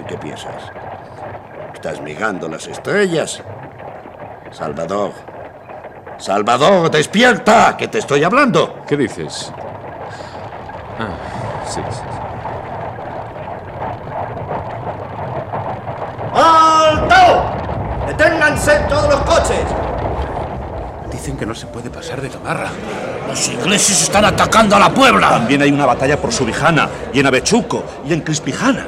¿y 0.00 0.04
qué 0.04 0.16
piensas? 0.16 0.70
¿Estás 1.74 2.00
mirando 2.00 2.48
las 2.48 2.66
estrellas? 2.66 3.42
Salvador. 4.50 5.12
Salvador, 6.18 6.90
despierta, 6.90 7.76
que 7.76 7.88
te 7.88 7.98
estoy 7.98 8.24
hablando. 8.24 8.82
¿Qué 8.86 8.96
dices? 8.96 9.52
Ah, 10.98 11.64
sí, 11.64 11.80
sí. 11.90 12.02
¡Alto! 16.34 18.06
¡Deténganse 18.06 18.78
todos 18.88 19.08
los 19.08 19.20
coches! 19.20 19.87
Dicen 21.28 21.40
que 21.40 21.44
no 21.44 21.54
se 21.54 21.66
puede 21.66 21.90
pasar 21.90 22.22
de 22.22 22.30
Gamarra. 22.30 22.70
Los 23.26 23.48
ingleses 23.48 24.00
están 24.00 24.24
atacando 24.24 24.76
a 24.76 24.78
la 24.78 24.88
Puebla. 24.88 25.28
También 25.28 25.60
hay 25.60 25.70
una 25.70 25.84
batalla 25.84 26.18
por 26.18 26.32
Subijana, 26.32 26.88
y 27.12 27.20
en 27.20 27.26
Avechuco, 27.26 27.84
y 28.08 28.14
en 28.14 28.22
Crispijana. 28.22 28.86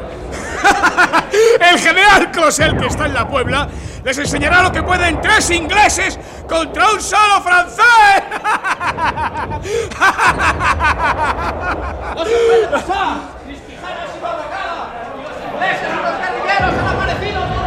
El 1.60 1.78
general 1.78 2.30
Closel, 2.30 2.78
que 2.78 2.86
está 2.86 3.04
en 3.04 3.12
la 3.12 3.28
Puebla, 3.28 3.68
les 4.02 4.16
enseñará 4.16 4.62
lo 4.62 4.72
que 4.72 4.82
pueden 4.82 5.20
tres 5.20 5.50
ingleses 5.50 6.18
contra 6.48 6.92
un 6.92 7.02
solo 7.02 7.42
francés. 7.42 7.84
¡No 12.14 12.24
se 12.24 12.30
puede 12.30 12.68
pasar! 12.68 13.18
¡Crispijana 13.44 14.02
ha 14.02 14.08
sido 14.14 14.26
atacada! 14.26 14.94
¡Los 15.14 15.36
ingleses 15.52 15.88
y 15.92 15.94
los 15.94 16.16
guerrilleros 16.16 16.72
han 16.72 16.88
aparecido 16.88 17.42
por 17.42 17.60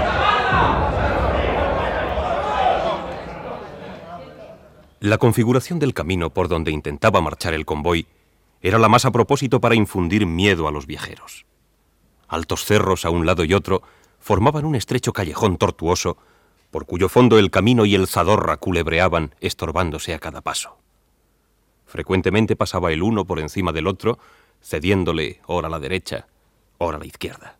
La 5.03 5.17
configuración 5.17 5.79
del 5.79 5.93
camino 5.93 6.29
por 6.29 6.47
donde 6.47 6.71
intentaba 6.71 7.19
marchar 7.19 7.53
el 7.53 7.65
convoy 7.65 8.07
era 8.61 8.79
la 8.79 8.87
más 8.87 9.03
a 9.03 9.11
propósito 9.11 9.59
para 9.59 9.75
infundir 9.75 10.25
miedo 10.25 10.65
a 10.65 10.71
los 10.71 10.87
viajeros. 10.87 11.45
Altos 12.29 12.63
cerros 12.63 13.03
a 13.03 13.09
un 13.09 13.25
lado 13.25 13.43
y 13.43 13.53
otro 13.53 13.81
formaban 14.21 14.63
un 14.63 14.75
estrecho 14.75 15.11
callejón 15.11 15.57
tortuoso, 15.57 16.15
por 16.71 16.85
cuyo 16.85 17.09
fondo 17.09 17.37
el 17.37 17.51
camino 17.51 17.85
y 17.85 17.95
el 17.95 18.07
zadorra 18.07 18.55
culebreaban, 18.55 19.35
estorbándose 19.41 20.13
a 20.13 20.19
cada 20.19 20.39
paso. 20.39 20.77
Frecuentemente 21.85 22.55
pasaba 22.55 22.93
el 22.93 23.03
uno 23.03 23.25
por 23.25 23.41
encima 23.41 23.73
del 23.73 23.87
otro, 23.87 24.19
cediéndole 24.63 25.41
ora 25.47 25.67
la 25.67 25.81
derecha, 25.81 26.27
ora 26.77 26.95
a 26.95 26.99
la 27.01 27.07
izquierda. 27.07 27.57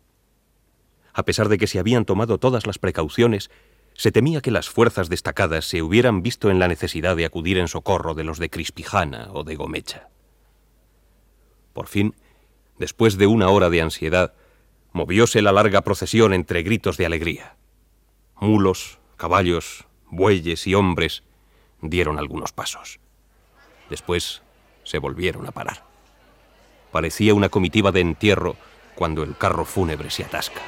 A 1.12 1.24
pesar 1.24 1.50
de 1.50 1.58
que 1.58 1.66
se 1.66 1.78
habían 1.78 2.06
tomado 2.06 2.38
todas 2.38 2.66
las 2.66 2.78
precauciones, 2.78 3.50
se 3.94 4.12
temía 4.12 4.40
que 4.40 4.50
las 4.50 4.68
fuerzas 4.68 5.08
destacadas 5.08 5.64
se 5.64 5.82
hubieran 5.82 6.22
visto 6.22 6.50
en 6.50 6.58
la 6.58 6.68
necesidad 6.68 7.16
de 7.16 7.24
acudir 7.24 7.58
en 7.58 7.68
socorro 7.68 8.14
de 8.14 8.24
los 8.24 8.38
de 8.38 8.50
Crispijana 8.50 9.28
o 9.32 9.44
de 9.44 9.54
Gomecha. 9.54 10.08
Por 11.72 11.86
fin, 11.86 12.14
después 12.78 13.16
de 13.16 13.26
una 13.26 13.48
hora 13.48 13.70
de 13.70 13.82
ansiedad, 13.82 14.34
movióse 14.92 15.42
la 15.42 15.52
larga 15.52 15.82
procesión 15.82 16.34
entre 16.34 16.62
gritos 16.62 16.96
de 16.96 17.06
alegría. 17.06 17.56
Mulos, 18.36 18.98
caballos, 19.16 19.86
bueyes 20.10 20.66
y 20.66 20.74
hombres 20.74 21.22
dieron 21.80 22.18
algunos 22.18 22.52
pasos. 22.52 22.98
Después 23.90 24.42
se 24.82 24.98
volvieron 24.98 25.46
a 25.46 25.52
parar. 25.52 25.84
Parecía 26.90 27.34
una 27.34 27.48
comitiva 27.48 27.92
de 27.92 28.00
entierro 28.00 28.56
cuando 28.94 29.22
el 29.22 29.36
carro 29.36 29.64
fúnebre 29.64 30.10
se 30.10 30.24
atasca. 30.24 30.60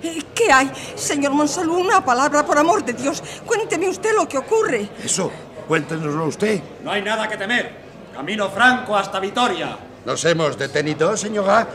¿Qué 0.00 0.52
hay? 0.52 0.70
Señor 0.94 1.32
Monsalud, 1.32 1.78
una 1.78 2.04
palabra, 2.04 2.44
por 2.44 2.58
amor 2.58 2.84
de 2.84 2.92
Dios. 2.92 3.22
Cuénteme 3.44 3.88
usted 3.88 4.14
lo 4.14 4.28
que 4.28 4.38
ocurre. 4.38 4.88
Eso, 5.04 5.30
cuéntenoslo 5.66 6.26
usted. 6.26 6.60
No 6.84 6.92
hay 6.92 7.02
nada 7.02 7.28
que 7.28 7.36
temer. 7.36 7.72
Camino 8.14 8.48
franco 8.48 8.96
hasta 8.96 9.20
Vitoria. 9.20 9.76
Nos 10.04 10.24
hemos 10.24 10.56
detenido, 10.56 11.16
señora, 11.16 11.66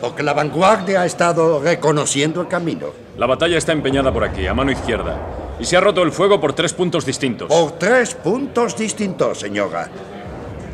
porque 0.00 0.22
la 0.22 0.32
vanguardia 0.32 1.02
ha 1.02 1.06
estado 1.06 1.60
reconociendo 1.60 2.40
el 2.40 2.48
camino. 2.48 2.88
La 3.16 3.26
batalla 3.26 3.58
está 3.58 3.72
empeñada 3.72 4.12
por 4.12 4.24
aquí, 4.24 4.46
a 4.46 4.54
mano 4.54 4.70
izquierda. 4.70 5.18
Y 5.58 5.64
se 5.64 5.76
ha 5.76 5.80
roto 5.80 6.02
el 6.02 6.12
fuego 6.12 6.40
por 6.40 6.54
tres 6.54 6.72
puntos 6.72 7.04
distintos. 7.04 7.48
Por 7.48 7.72
tres 7.72 8.14
puntos 8.14 8.76
distintos, 8.76 9.40
señora. 9.40 9.90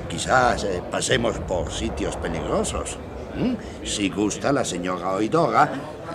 Quizás 0.09 0.65
eh, 0.65 0.83
pasemos 0.91 1.39
por 1.39 1.73
sitios 1.73 2.17
peligrosos. 2.17 2.97
¿Mm? 3.37 3.85
Si 3.85 4.09
gusta 4.11 4.53
la 4.53 4.65
señora 4.65 5.11
Oidora, 5.13 5.73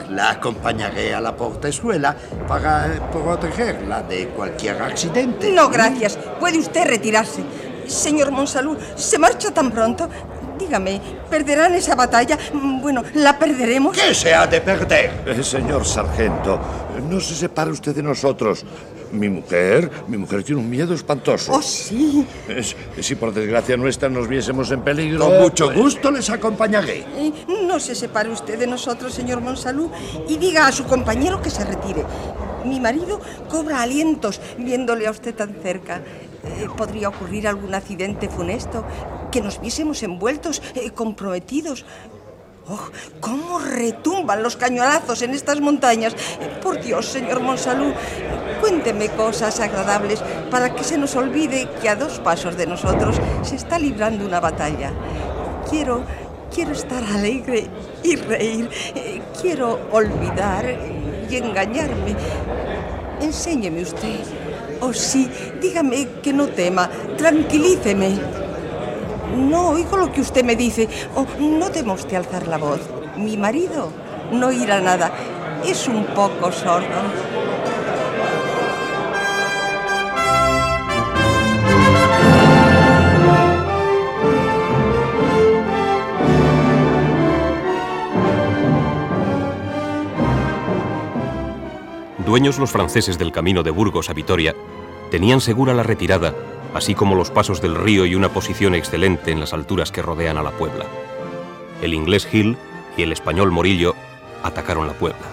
la 0.09 0.31
acompañaré 0.31 1.13
a 1.13 1.21
la 1.21 1.35
portezuela 1.35 2.15
para 2.47 2.87
eh, 2.87 3.01
protegerla 3.11 4.03
de 4.03 4.27
cualquier 4.29 4.81
accidente. 4.81 5.51
No, 5.51 5.69
gracias. 5.69 6.17
Puede 6.39 6.59
usted 6.59 6.85
retirarse. 6.85 7.43
Señor 7.87 8.31
Monsalud, 8.31 8.77
¿se 8.95 9.17
marcha 9.17 9.51
tan 9.51 9.71
pronto? 9.71 10.09
dígame, 10.57 11.01
¿perderán 11.29 11.73
esa 11.73 11.95
batalla? 11.95 12.37
Mm, 12.53 12.81
Bueno, 12.81 13.03
¿la 13.15 13.37
perderemos? 13.37 13.97
¿Qué 13.97 14.13
se 14.13 14.33
ha 14.33 14.45
de 14.47 14.61
perder? 14.61 15.23
Eh, 15.25 15.43
señor 15.43 15.85
sargento, 15.85 16.59
no 17.09 17.19
se 17.19 17.35
separe 17.35 17.71
usted 17.71 17.95
de 17.95 18.03
nosotros. 18.03 18.63
Mi 19.11 19.29
mujer, 19.29 19.89
mi 20.07 20.17
mujer 20.17 20.43
tiene 20.43 20.61
un 20.61 20.69
miedo 20.69 20.93
espantoso. 20.93 21.51
Oh, 21.53 21.61
sí. 21.61 22.25
Es- 22.47 22.75
si 23.01 23.15
por 23.15 23.33
desgracia 23.33 23.75
nuestra 23.77 24.09
nos 24.09 24.27
viésemos 24.27 24.71
en 24.71 24.81
peligro... 24.81 25.25
Con 25.27 25.39
mucho 25.41 25.65
pues- 25.65 25.77
gusto 25.77 26.11
les 26.11 26.29
acompañaré. 26.29 27.05
Eh, 27.17 27.31
No 27.67 27.79
se 27.79 27.95
separe 27.95 28.29
usted 28.29 28.57
de 28.59 28.67
nosotros, 28.67 29.13
señor 29.13 29.41
Monsalud, 29.41 29.89
y 30.27 30.37
diga 30.37 30.67
a 30.67 30.71
su 30.71 30.83
compañero 30.85 31.41
que 31.41 31.49
se 31.49 31.63
retire. 31.65 32.03
Mi 32.65 32.79
marido 32.79 33.19
cobra 33.49 33.81
alientos 33.81 34.39
viéndole 34.57 35.07
a 35.07 35.11
usted 35.11 35.33
tan 35.35 35.55
cerca. 35.61 36.01
Eh, 36.43 36.67
podría 36.75 37.09
ocurrir 37.09 37.47
algún 37.47 37.73
accidente 37.75 38.27
funesto, 38.29 38.83
que 39.31 39.41
nos 39.41 39.61
viésemos 39.61 40.01
envueltos, 40.03 40.61
eh, 40.75 40.89
comprometidos. 40.91 41.85
¡Oh, 42.71 42.79
cómo 43.19 43.59
retumban 43.59 44.41
los 44.41 44.55
cañonazos 44.55 45.21
en 45.23 45.31
estas 45.31 45.59
montañas! 45.59 46.15
Por 46.63 46.81
Dios, 46.81 47.05
señor 47.05 47.41
Monsalud, 47.41 47.91
cuénteme 48.61 49.09
cosas 49.09 49.59
agradables 49.59 50.23
para 50.49 50.73
que 50.73 50.85
se 50.85 50.97
nos 50.97 51.17
olvide 51.17 51.67
que 51.81 51.89
a 51.89 51.97
dos 51.97 52.19
pasos 52.19 52.55
de 52.55 52.67
nosotros 52.67 53.19
se 53.41 53.57
está 53.57 53.77
librando 53.77 54.25
una 54.25 54.39
batalla. 54.39 54.91
Quiero, 55.69 56.03
quiero 56.53 56.71
estar 56.71 57.03
alegre 57.03 57.67
y 58.03 58.15
reír. 58.15 58.69
Quiero 59.41 59.77
olvidar 59.91 60.63
y 61.29 61.35
engañarme. 61.35 62.15
Enséñeme 63.19 63.81
usted. 63.81 64.21
Oh, 64.79 64.93
sí, 64.93 65.29
dígame 65.61 66.07
que 66.23 66.31
no 66.31 66.47
tema. 66.47 66.89
Tranquilíceme. 67.17 68.17
No 69.35 69.69
oigo 69.69 69.97
lo 69.97 70.11
que 70.11 70.21
usted 70.21 70.43
me 70.43 70.55
dice. 70.55 70.87
Oh, 71.15 71.25
no 71.39 71.69
teme 71.71 71.93
usted 71.93 72.17
alzar 72.17 72.47
la 72.47 72.57
voz. 72.57 72.81
Mi 73.17 73.37
marido 73.37 73.89
no 74.31 74.47
oirá 74.47 74.79
nada. 74.81 75.11
Es 75.65 75.87
un 75.87 76.05
poco 76.05 76.51
sordo. 76.51 77.41
Dueños 92.25 92.59
los 92.59 92.71
franceses 92.71 93.17
del 93.17 93.33
camino 93.33 93.61
de 93.61 93.71
Burgos 93.71 94.09
a 94.09 94.13
Vitoria, 94.13 94.55
tenían 95.09 95.41
segura 95.41 95.73
la 95.73 95.83
retirada, 95.83 96.33
así 96.73 96.95
como 96.95 97.15
los 97.15 97.31
pasos 97.31 97.61
del 97.61 97.75
río 97.75 98.05
y 98.05 98.15
una 98.15 98.29
posición 98.29 98.75
excelente 98.75 99.31
en 99.31 99.39
las 99.39 99.53
alturas 99.53 99.91
que 99.91 100.01
rodean 100.01 100.37
a 100.37 100.43
la 100.43 100.51
Puebla. 100.51 100.85
El 101.81 101.93
inglés 101.93 102.27
Hill 102.31 102.57
y 102.97 103.03
el 103.03 103.11
español 103.11 103.51
Morillo 103.51 103.95
atacaron 104.43 104.87
la 104.87 104.93
Puebla. 104.93 105.25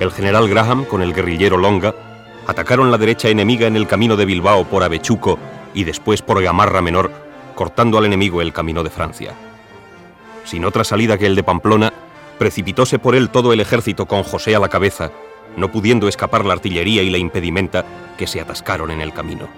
El 0.00 0.10
general 0.10 0.48
Graham 0.48 0.84
con 0.84 1.02
el 1.02 1.12
guerrillero 1.12 1.56
Longa 1.56 1.94
atacaron 2.46 2.90
la 2.90 2.98
derecha 2.98 3.28
enemiga 3.28 3.66
en 3.66 3.76
el 3.76 3.86
camino 3.86 4.16
de 4.16 4.24
Bilbao 4.24 4.64
por 4.64 4.82
Avechuco 4.82 5.38
y 5.74 5.84
después 5.84 6.22
por 6.22 6.42
Gamarra 6.42 6.80
Menor, 6.80 7.10
cortando 7.54 7.98
al 7.98 8.06
enemigo 8.06 8.40
el 8.40 8.52
camino 8.52 8.82
de 8.82 8.90
Francia. 8.90 9.34
Sin 10.44 10.64
otra 10.64 10.84
salida 10.84 11.18
que 11.18 11.26
el 11.26 11.34
de 11.34 11.42
Pamplona, 11.42 11.92
precipitóse 12.38 12.98
por 12.98 13.14
él 13.14 13.28
todo 13.28 13.52
el 13.52 13.60
ejército 13.60 14.06
con 14.06 14.22
José 14.22 14.54
a 14.56 14.60
la 14.60 14.68
cabeza, 14.68 15.10
no 15.56 15.70
pudiendo 15.70 16.08
escapar 16.08 16.44
la 16.44 16.54
artillería 16.54 17.02
y 17.02 17.10
la 17.10 17.18
impedimenta 17.18 17.84
que 18.16 18.26
se 18.26 18.40
atascaron 18.40 18.90
en 18.90 19.00
el 19.00 19.12
camino. 19.12 19.48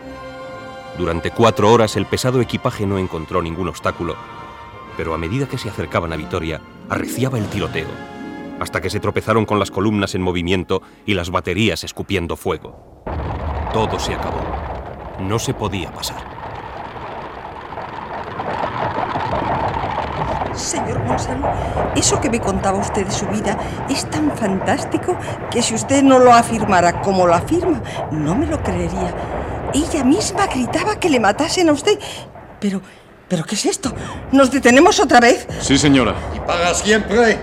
Durante 1.01 1.31
cuatro 1.31 1.73
horas 1.73 1.97
el 1.97 2.05
pesado 2.05 2.43
equipaje 2.43 2.85
no 2.85 2.99
encontró 2.99 3.41
ningún 3.41 3.69
obstáculo, 3.69 4.17
pero 4.99 5.15
a 5.15 5.19
medida 5.19 5.49
que 5.49 5.57
se 5.57 5.71
acercaban 5.71 6.13
a 6.13 6.17
Vitoria, 6.17 6.61
arreciaba 6.91 7.39
el 7.39 7.47
tiroteo, 7.47 7.89
hasta 8.61 8.83
que 8.83 8.91
se 8.91 9.01
tropezaron 9.01 9.47
con 9.47 9.59
las 9.59 9.71
columnas 9.71 10.15
en 10.15 10.21
movimiento 10.21 10.83
y 11.07 11.15
las 11.15 11.31
baterías 11.31 11.85
escupiendo 11.85 12.37
fuego. 12.37 13.03
Todo 13.73 13.99
se 13.99 14.13
acabó. 14.13 14.43
No 15.21 15.39
se 15.39 15.55
podía 15.55 15.91
pasar. 15.91 16.23
Señor 20.53 21.03
Monsalud, 21.07 21.47
eso 21.97 22.21
que 22.21 22.29
me 22.29 22.41
contaba 22.41 22.79
usted 22.79 23.07
de 23.07 23.13
su 23.13 23.27
vida 23.29 23.57
es 23.89 24.05
tan 24.11 24.33
fantástico 24.33 25.17
que 25.51 25.63
si 25.63 25.75
usted 25.75 26.03
no 26.03 26.19
lo 26.19 26.35
afirmara 26.35 27.01
como 27.01 27.27
lo 27.27 27.33
afirma, 27.33 27.81
no 28.11 28.35
me 28.35 28.45
lo 28.45 28.63
creería. 28.63 29.15
Ella 29.75 30.05
misma 30.05 30.47
gritaba 30.47 30.99
que 30.99 31.09
le 31.09 31.21
matasen 31.21 31.69
a 31.69 31.73
usted. 31.73 31.99
Pero, 32.61 32.81
¿pero 33.29 33.45
qué 33.45 33.55
es 33.55 33.67
esto? 33.67 33.93
¿Nos 34.33 34.51
detenemos 34.51 35.01
otra 35.01 35.21
vez? 35.21 35.47
Sí, 35.61 35.79
señora. 35.79 36.15
Y 36.35 36.41
para 36.41 36.75
siempre. 36.75 37.39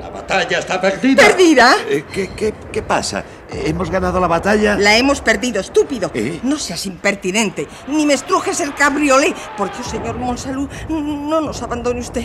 La 0.00 0.08
batalla 0.10 0.58
está 0.58 0.80
perdida. 0.80 1.22
¿Perdida? 1.22 1.74
Eh, 1.88 2.04
¿Qué, 2.12 2.30
qué, 2.34 2.54
qué 2.72 2.82
pasa? 2.82 3.24
¿Hemos 3.50 3.90
ganado 3.90 4.18
la 4.18 4.26
batalla? 4.26 4.76
La 4.76 4.96
hemos 4.96 5.20
perdido, 5.20 5.60
estúpido. 5.60 6.10
¿Eh? 6.14 6.40
No 6.42 6.58
seas 6.58 6.86
impertinente, 6.86 7.68
ni 7.88 8.06
me 8.06 8.14
estrujes 8.14 8.60
el 8.60 8.74
cabriolé. 8.74 9.34
Por 9.56 9.70
Dios, 9.74 9.86
señor 9.86 10.16
Monsalud, 10.16 10.68
no 10.88 11.40
nos 11.40 11.62
abandone 11.62 12.00
usted. 12.00 12.24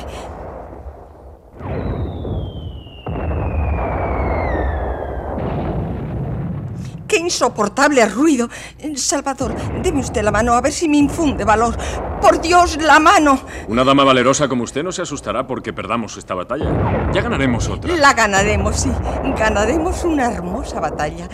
¡Qué 7.17 7.23
insoportable 7.23 8.05
ruido! 8.05 8.47
Salvador, 8.95 9.55
deme 9.81 10.01
usted 10.01 10.21
la 10.21 10.29
mano 10.29 10.53
a 10.53 10.61
ver 10.61 10.71
si 10.71 10.87
me 10.87 10.97
infunde 10.97 11.43
valor. 11.43 11.75
¡Por 12.21 12.39
Dios, 12.39 12.77
la 12.77 12.99
mano! 12.99 13.41
Una 13.67 13.83
dama 13.83 14.03
valerosa 14.03 14.47
como 14.47 14.61
usted 14.61 14.83
no 14.83 14.91
se 14.91 15.01
asustará 15.01 15.47
porque 15.47 15.73
perdamos 15.73 16.15
esta 16.17 16.35
batalla. 16.35 17.09
Ya 17.11 17.23
ganaremos 17.23 17.69
otra. 17.69 17.91
La 17.97 18.13
ganaremos, 18.13 18.81
sí. 18.81 18.91
Ganaremos 19.35 20.03
una 20.03 20.31
hermosa 20.31 20.79
batalla. 20.79 21.27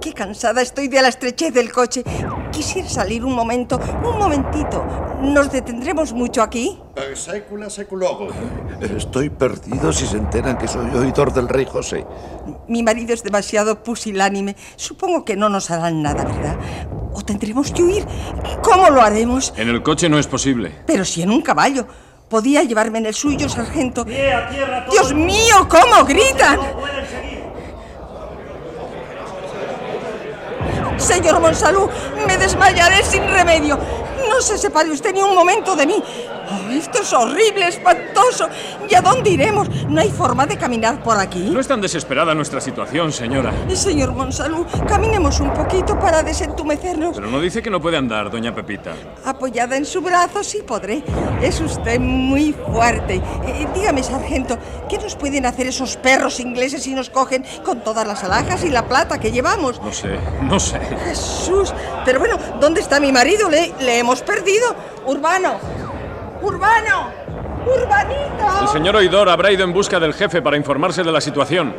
Qué 0.00 0.14
cansada 0.14 0.62
estoy 0.62 0.88
de 0.88 1.02
la 1.02 1.08
estrechez 1.08 1.52
del 1.52 1.72
coche. 1.72 2.04
Quisiera 2.58 2.88
salir 2.88 3.24
un 3.24 3.34
momento, 3.34 3.78
un 4.02 4.18
momentito. 4.18 4.84
¿Nos 5.22 5.48
detendremos 5.52 6.12
mucho 6.12 6.42
aquí? 6.42 6.76
Per 6.92 7.16
secula 7.16 7.70
seculorum. 7.70 8.30
Estoy 8.80 9.30
perdido 9.30 9.92
si 9.92 10.08
se 10.08 10.16
enteran 10.16 10.58
que 10.58 10.66
soy 10.66 10.90
oidor 10.90 11.32
del 11.32 11.48
rey 11.48 11.66
José. 11.66 12.04
Mi 12.66 12.82
marido 12.82 13.14
es 13.14 13.22
demasiado 13.22 13.80
pusilánime. 13.84 14.56
Supongo 14.74 15.24
que 15.24 15.36
no 15.36 15.48
nos 15.48 15.70
harán 15.70 16.02
nada, 16.02 16.24
¿verdad? 16.24 16.56
¿O 17.12 17.22
tendremos 17.22 17.70
que 17.70 17.84
huir? 17.84 18.04
¿Cómo 18.60 18.90
lo 18.90 19.02
haremos? 19.02 19.54
En 19.56 19.68
el 19.68 19.80
coche 19.84 20.08
no 20.08 20.18
es 20.18 20.26
posible. 20.26 20.74
Pero 20.84 21.04
si 21.04 21.22
en 21.22 21.30
un 21.30 21.42
caballo. 21.42 21.86
Podía 22.28 22.62
llevarme 22.62 22.98
en 22.98 23.06
el 23.06 23.14
suyo, 23.14 23.48
sargento. 23.48 24.04
¡Dios 24.04 25.14
mío, 25.14 25.66
cómo 25.66 26.04
gritan! 26.04 26.60
Señor 30.98 31.40
Monsalud, 31.40 31.88
me 32.26 32.36
desmayaré 32.36 33.02
sin 33.04 33.26
remedio. 33.28 33.78
No 34.28 34.40
se 34.40 34.58
separe 34.58 34.90
usted 34.90 35.12
ni 35.12 35.22
un 35.22 35.34
momento 35.34 35.74
de 35.76 35.86
mí. 35.86 36.02
Oh, 36.50 36.70
esto 36.70 37.02
es 37.02 37.12
horrible, 37.12 37.68
espantoso. 37.68 38.48
¿Y 38.88 38.94
a 38.94 39.02
dónde 39.02 39.30
iremos? 39.30 39.68
No 39.88 40.00
hay 40.00 40.10
forma 40.10 40.46
de 40.46 40.56
caminar 40.56 41.02
por 41.02 41.18
aquí. 41.18 41.50
No 41.50 41.60
es 41.60 41.68
tan 41.68 41.80
desesperada 41.80 42.34
nuestra 42.34 42.60
situación, 42.60 43.12
señora. 43.12 43.52
Señor 43.74 44.12
Monsalud, 44.12 44.66
caminemos 44.86 45.40
un 45.40 45.52
poquito 45.52 45.98
para 45.98 46.22
desentumecernos. 46.22 47.16
Pero 47.16 47.28
no 47.30 47.40
dice 47.40 47.62
que 47.62 47.70
no 47.70 47.80
puede 47.80 47.96
andar, 47.96 48.30
doña 48.30 48.54
Pepita. 48.54 48.94
Apoyada 49.24 49.76
en 49.76 49.84
su 49.84 50.00
brazo, 50.00 50.42
sí 50.42 50.62
podré. 50.66 51.02
Es 51.42 51.60
usted 51.60 52.00
muy 52.00 52.54
fuerte. 52.72 53.16
Eh, 53.46 53.66
dígame, 53.74 54.02
sargento, 54.02 54.58
¿qué 54.88 54.98
nos 54.98 55.16
pueden 55.16 55.44
hacer 55.46 55.66
esos 55.66 55.96
perros 55.96 56.40
ingleses 56.40 56.82
si 56.82 56.94
nos 56.94 57.10
cogen 57.10 57.44
con 57.64 57.80
todas 57.84 58.06
las 58.06 58.24
alhajas 58.24 58.64
y 58.64 58.70
la 58.70 58.86
plata 58.88 59.18
que 59.20 59.30
llevamos? 59.30 59.80
No 59.82 59.92
sé, 59.92 60.18
no 60.42 60.58
sé. 60.58 60.80
Jesús. 61.04 61.74
Pero 62.04 62.18
bueno, 62.20 62.36
¿dónde 62.60 62.80
está 62.80 63.00
mi 63.00 63.12
marido? 63.12 63.48
Le, 63.50 63.72
le 63.80 63.98
hemos 63.98 64.22
perdido. 64.22 64.74
Urbano. 65.06 65.54
Urbano. 66.42 67.10
Urbanito. 67.66 68.62
El 68.62 68.68
señor 68.68 68.96
oidor 68.96 69.28
habrá 69.28 69.52
ido 69.52 69.64
en 69.64 69.72
busca 69.72 70.00
del 70.00 70.14
jefe 70.14 70.40
para 70.40 70.56
informarse 70.56 71.02
de 71.02 71.12
la 71.12 71.20
situación. 71.20 71.74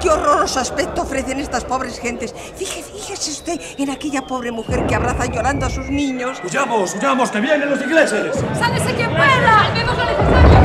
Qué 0.00 0.10
horroroso 0.10 0.60
aspecto 0.60 1.02
ofrecen 1.02 1.40
estas 1.40 1.64
pobres 1.64 1.98
gentes. 1.98 2.34
Fíjese, 2.56 2.92
fíjese 2.92 3.30
usted 3.30 3.60
en 3.78 3.88
aquella 3.88 4.26
pobre 4.26 4.50
mujer 4.52 4.86
que 4.86 4.94
abraza 4.94 5.24
llorando 5.24 5.64
a 5.64 5.70
sus 5.70 5.88
niños. 5.88 6.42
¡Huyamos, 6.44 6.94
huyamos, 6.94 7.30
que 7.30 7.40
vienen 7.40 7.70
los 7.70 7.80
ingleses! 7.80 8.44
¡Sálese 8.58 8.94
quien 8.94 9.08
pueda! 9.08 9.62
¡Hacemos 9.62 9.96
lo 9.96 10.04
necesario! 10.04 10.64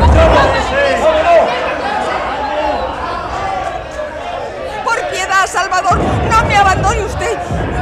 Por 4.84 5.10
piedad, 5.10 5.48
Salvador, 5.48 6.00
no 6.42 6.48
me 6.48 6.56
abandone 6.56 7.04
usted. 7.04 7.38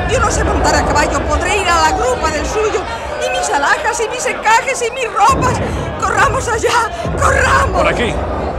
Yo 0.09 0.19
no 0.19 0.31
sé 0.31 0.43
montar 0.43 0.75
a 0.75 0.85
caballo, 0.85 1.19
podré 1.27 1.57
ir 1.57 1.67
a 1.69 1.89
la 1.89 1.97
grupa 1.97 2.31
del 2.31 2.45
suyo. 2.45 2.81
Y 3.25 3.29
mis 3.37 3.49
alhajas, 3.49 3.99
y 3.99 4.09
mis 4.09 4.25
encajes, 4.25 4.81
y 4.81 4.91
mis 4.91 5.11
ropas. 5.13 5.53
Corramos 5.99 6.47
allá, 6.47 6.89
corramos. 7.19 7.81
Por 7.81 7.87
aquí. 7.87 8.13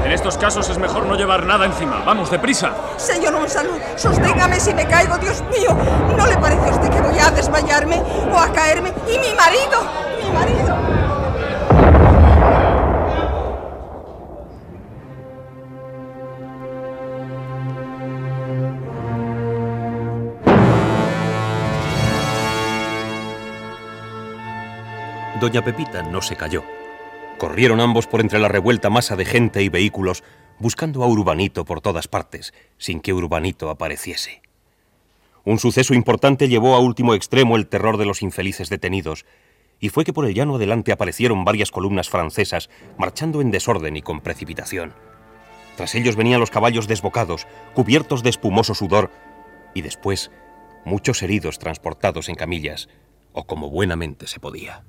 En 0.04 0.12
estos 0.12 0.38
casos 0.38 0.68
es 0.70 0.78
mejor 0.78 1.06
no 1.06 1.16
llevar 1.16 1.44
nada 1.44 1.66
encima. 1.66 2.02
Vamos, 2.06 2.30
deprisa. 2.30 2.70
Señor 2.96 3.32
Monsalud, 3.34 3.78
sosténgame 3.96 4.58
si 4.60 4.72
me 4.72 4.86
caigo, 4.86 5.18
Dios 5.18 5.42
mío. 5.50 5.76
¿No 6.16 6.26
le 6.26 6.36
parece 6.36 6.68
a 6.68 6.70
usted 6.70 6.88
que 6.88 7.00
voy 7.00 7.18
a 7.18 7.30
desmayarme 7.30 8.02
o 8.32 8.38
a 8.38 8.52
caerme? 8.52 8.92
¿Y 9.06 9.18
mi 9.18 9.34
marido? 9.34 9.82
Mi 10.18 10.28
mi 10.28 10.34
marido! 10.34 10.87
Doña 25.40 25.62
Pepita 25.62 26.02
no 26.02 26.20
se 26.20 26.34
cayó. 26.34 26.64
Corrieron 27.38 27.80
ambos 27.80 28.08
por 28.08 28.20
entre 28.20 28.40
la 28.40 28.48
revuelta 28.48 28.90
masa 28.90 29.14
de 29.14 29.24
gente 29.24 29.62
y 29.62 29.68
vehículos, 29.68 30.24
buscando 30.58 31.04
a 31.04 31.06
Urbanito 31.06 31.64
por 31.64 31.80
todas 31.80 32.08
partes, 32.08 32.52
sin 32.76 33.00
que 33.00 33.12
Urbanito 33.12 33.70
apareciese. 33.70 34.42
Un 35.44 35.60
suceso 35.60 35.94
importante 35.94 36.48
llevó 36.48 36.74
a 36.74 36.80
último 36.80 37.14
extremo 37.14 37.54
el 37.54 37.68
terror 37.68 37.98
de 37.98 38.04
los 38.04 38.22
infelices 38.22 38.68
detenidos, 38.68 39.26
y 39.78 39.90
fue 39.90 40.04
que 40.04 40.12
por 40.12 40.26
el 40.26 40.34
llano 40.34 40.56
adelante 40.56 40.90
aparecieron 40.90 41.44
varias 41.44 41.70
columnas 41.70 42.08
francesas, 42.08 42.68
marchando 42.96 43.40
en 43.40 43.52
desorden 43.52 43.96
y 43.96 44.02
con 44.02 44.20
precipitación. 44.20 44.92
Tras 45.76 45.94
ellos 45.94 46.16
venían 46.16 46.40
los 46.40 46.50
caballos 46.50 46.88
desbocados, 46.88 47.46
cubiertos 47.74 48.24
de 48.24 48.30
espumoso 48.30 48.74
sudor, 48.74 49.12
y 49.72 49.82
después 49.82 50.32
muchos 50.84 51.22
heridos 51.22 51.60
transportados 51.60 52.28
en 52.28 52.34
camillas, 52.34 52.88
o 53.32 53.44
como 53.44 53.70
buenamente 53.70 54.26
se 54.26 54.40
podía. 54.40 54.82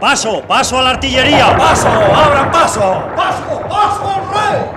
¡Paso! 0.00 0.42
¡Paso 0.46 0.78
a 0.78 0.82
la 0.82 0.90
artillería! 0.90 1.56
¡Paso! 1.56 1.88
¡Abran 1.88 2.50
paso! 2.50 3.02
¡Paso! 3.16 3.62
¡Paso 3.66 4.10
al 4.14 4.28
rey! 4.34 4.70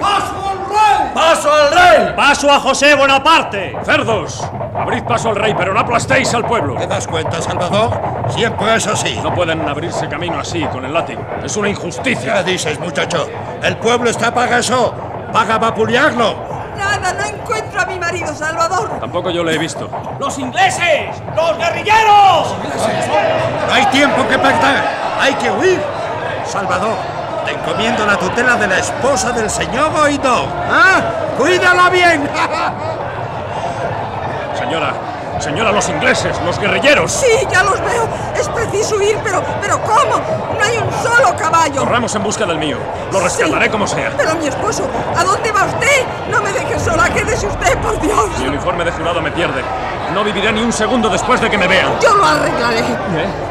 ¡Paso 0.00 0.48
al 0.48 0.66
rey! 0.68 1.12
¡Paso 1.14 1.52
al 1.52 1.70
rey! 1.70 2.14
¡Paso 2.16 2.50
a 2.50 2.60
José 2.60 2.94
Bonaparte! 2.94 3.76
¡Cerdos! 3.84 4.42
Abrid 4.74 5.02
paso 5.04 5.28
al 5.28 5.36
rey, 5.36 5.54
pero 5.56 5.74
no 5.74 5.80
aplastéis 5.80 6.32
al 6.32 6.46
pueblo. 6.46 6.74
¿Te 6.76 6.86
das 6.86 7.06
cuenta, 7.06 7.42
Salvador? 7.42 7.90
Siempre 8.30 8.74
es 8.74 8.86
así. 8.86 9.20
No 9.22 9.34
pueden 9.34 9.68
abrirse 9.68 10.08
camino 10.08 10.40
así, 10.40 10.64
con 10.64 10.84
el 10.84 10.94
látigo. 10.94 11.20
Es 11.44 11.54
una 11.56 11.68
injusticia. 11.68 12.42
¿Qué 12.42 12.52
dices, 12.52 12.80
muchacho? 12.80 13.28
El 13.62 13.76
pueblo 13.76 14.08
está 14.08 14.32
para 14.32 14.58
eso. 14.58 14.94
Para 15.32 15.58
vapulearlo. 15.58 16.34
Nada, 16.76 17.12
no 17.12 17.24
encuentro 17.24 17.80
a 17.80 17.86
mi 17.86 17.98
marido, 17.98 18.34
Salvador. 18.34 18.98
Tampoco 19.00 19.30
yo 19.30 19.44
le 19.44 19.54
he 19.54 19.58
visto. 19.58 19.88
¡Los 20.18 20.38
ingleses! 20.38 21.16
¡Los 21.36 21.56
guerrilleros! 21.58 22.54
No 23.66 23.72
hay 23.72 23.86
tiempo 23.86 24.26
que 24.28 24.38
perder. 24.38 24.82
Hay 25.20 25.34
que 25.34 25.50
huir. 25.50 25.80
Salvador, 26.44 26.96
te 27.44 27.52
encomiendo 27.52 28.04
la 28.06 28.16
tutela 28.16 28.56
de 28.56 28.66
la 28.66 28.78
esposa 28.78 29.32
del 29.32 29.48
señor 29.48 29.90
oidor. 29.94 30.46
¿Ah? 30.70 31.00
¡Cuídala 31.38 31.88
bien! 31.90 32.28
Señora, 34.58 34.92
señora, 35.38 35.72
los 35.72 35.88
ingleses, 35.88 36.36
los 36.44 36.58
guerrilleros. 36.58 37.12
Sí, 37.12 37.46
ya 37.50 37.62
los 37.62 37.80
veo. 37.80 38.08
Es 38.36 38.48
preciso 38.48 38.96
huir, 38.96 39.18
pero, 39.24 39.42
pero 39.60 39.80
¿cómo? 39.82 40.20
No 40.58 40.64
hay 40.64 40.78
un 40.78 40.90
solo 41.02 41.21
caballo. 41.62 41.80
Corramos 41.80 42.14
en 42.14 42.22
busca 42.22 42.46
del 42.46 42.58
mío. 42.58 42.78
Lo 43.12 43.20
rescataré 43.20 43.70
como 43.70 43.86
sea. 43.86 44.12
Pero 44.16 44.34
mi 44.36 44.46
esposo, 44.46 44.88
¿a 45.16 45.24
dónde 45.24 45.52
va 45.52 45.64
usted? 45.64 46.06
No 46.30 46.42
me 46.42 46.52
deje 46.52 46.78
sola, 46.78 47.12
quédese 47.12 47.46
usted, 47.46 47.78
por 47.78 48.00
Dios. 48.00 48.28
Mi 48.38 48.46
uniforme 48.48 48.84
de 48.84 48.92
jurado 48.92 49.20
me 49.20 49.30
pierde. 49.30 49.62
No 50.14 50.24
viviré 50.24 50.52
ni 50.52 50.62
un 50.62 50.72
segundo 50.72 51.08
después 51.08 51.40
de 51.40 51.50
que 51.50 51.58
me 51.58 51.68
vean. 51.68 51.92
Yo 52.00 52.14
lo 52.14 52.24
arreglaré. 52.24 52.80
¿Eh? 52.80 53.50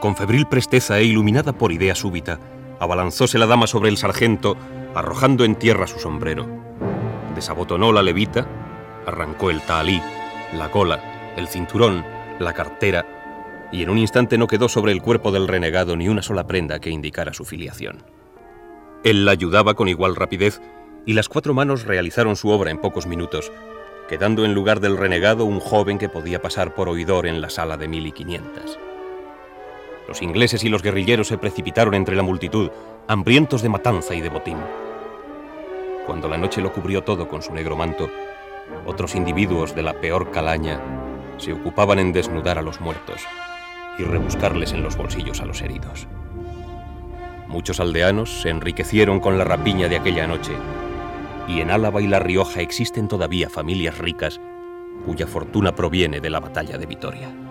Con 0.00 0.16
febril 0.16 0.46
presteza 0.46 0.98
e 0.98 1.04
iluminada 1.04 1.52
por 1.52 1.72
idea 1.72 1.94
súbita, 1.94 2.38
abalanzóse 2.80 3.36
la 3.36 3.44
dama 3.44 3.66
sobre 3.66 3.90
el 3.90 3.98
sargento, 3.98 4.56
arrojando 4.94 5.44
en 5.44 5.56
tierra 5.56 5.86
su 5.86 5.98
sombrero. 5.98 6.46
Desabotonó 7.40 7.90
la 7.90 8.02
levita, 8.02 8.46
arrancó 9.06 9.48
el 9.48 9.62
tahalí, 9.62 10.02
la 10.58 10.70
cola, 10.70 11.32
el 11.38 11.48
cinturón, 11.48 12.04
la 12.38 12.52
cartera, 12.52 13.06
y 13.72 13.82
en 13.82 13.88
un 13.88 13.96
instante 13.96 14.36
no 14.36 14.46
quedó 14.46 14.68
sobre 14.68 14.92
el 14.92 15.00
cuerpo 15.00 15.32
del 15.32 15.48
renegado 15.48 15.96
ni 15.96 16.06
una 16.10 16.20
sola 16.20 16.46
prenda 16.46 16.80
que 16.80 16.90
indicara 16.90 17.32
su 17.32 17.46
filiación. 17.46 18.02
Él 19.04 19.24
la 19.24 19.30
ayudaba 19.30 19.72
con 19.72 19.88
igual 19.88 20.16
rapidez, 20.16 20.60
y 21.06 21.14
las 21.14 21.30
cuatro 21.30 21.54
manos 21.54 21.86
realizaron 21.86 22.36
su 22.36 22.50
obra 22.50 22.70
en 22.70 22.76
pocos 22.76 23.06
minutos, 23.06 23.50
quedando 24.06 24.44
en 24.44 24.52
lugar 24.52 24.80
del 24.80 24.98
renegado 24.98 25.46
un 25.46 25.60
joven 25.60 25.96
que 25.96 26.10
podía 26.10 26.42
pasar 26.42 26.74
por 26.74 26.90
oidor 26.90 27.26
en 27.26 27.40
la 27.40 27.48
sala 27.48 27.78
de 27.78 27.88
mil 27.88 28.06
y 28.06 28.12
quinientas. 28.12 28.78
Los 30.06 30.20
ingleses 30.20 30.62
y 30.62 30.68
los 30.68 30.82
guerrilleros 30.82 31.28
se 31.28 31.38
precipitaron 31.38 31.94
entre 31.94 32.16
la 32.16 32.22
multitud, 32.22 32.68
hambrientos 33.08 33.62
de 33.62 33.70
matanza 33.70 34.14
y 34.14 34.20
de 34.20 34.28
botín. 34.28 34.58
Cuando 36.06 36.28
la 36.28 36.38
noche 36.38 36.60
lo 36.60 36.72
cubrió 36.72 37.02
todo 37.02 37.28
con 37.28 37.42
su 37.42 37.52
negro 37.52 37.76
manto, 37.76 38.10
otros 38.86 39.14
individuos 39.14 39.74
de 39.74 39.82
la 39.82 39.94
peor 39.94 40.30
calaña 40.30 40.80
se 41.36 41.52
ocupaban 41.52 41.98
en 41.98 42.12
desnudar 42.12 42.58
a 42.58 42.62
los 42.62 42.80
muertos 42.80 43.22
y 43.98 44.04
rebuscarles 44.04 44.72
en 44.72 44.82
los 44.82 44.96
bolsillos 44.96 45.40
a 45.40 45.46
los 45.46 45.62
heridos. 45.62 46.06
Muchos 47.48 47.80
aldeanos 47.80 48.42
se 48.42 48.50
enriquecieron 48.50 49.20
con 49.20 49.36
la 49.36 49.44
rapiña 49.44 49.88
de 49.88 49.96
aquella 49.96 50.26
noche, 50.26 50.52
y 51.48 51.60
en 51.60 51.70
Álava 51.70 52.00
y 52.00 52.06
La 52.06 52.20
Rioja 52.20 52.60
existen 52.60 53.08
todavía 53.08 53.50
familias 53.50 53.98
ricas 53.98 54.40
cuya 55.04 55.26
fortuna 55.26 55.74
proviene 55.74 56.20
de 56.20 56.30
la 56.30 56.40
batalla 56.40 56.78
de 56.78 56.86
Vitoria. 56.86 57.49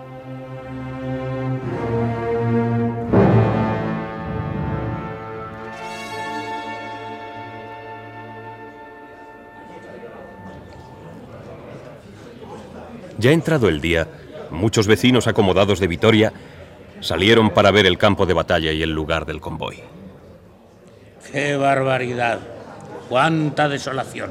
Ya 13.20 13.32
entrado 13.32 13.68
el 13.68 13.82
día, 13.82 14.08
muchos 14.50 14.86
vecinos 14.86 15.26
acomodados 15.26 15.78
de 15.78 15.86
Vitoria 15.86 16.32
salieron 17.00 17.50
para 17.50 17.70
ver 17.70 17.84
el 17.84 17.98
campo 17.98 18.24
de 18.24 18.32
batalla 18.32 18.72
y 18.72 18.82
el 18.82 18.92
lugar 18.92 19.26
del 19.26 19.42
convoy. 19.42 19.80
¡Qué 21.30 21.54
barbaridad! 21.54 22.38
¡Cuánta 23.10 23.68
desolación! 23.68 24.30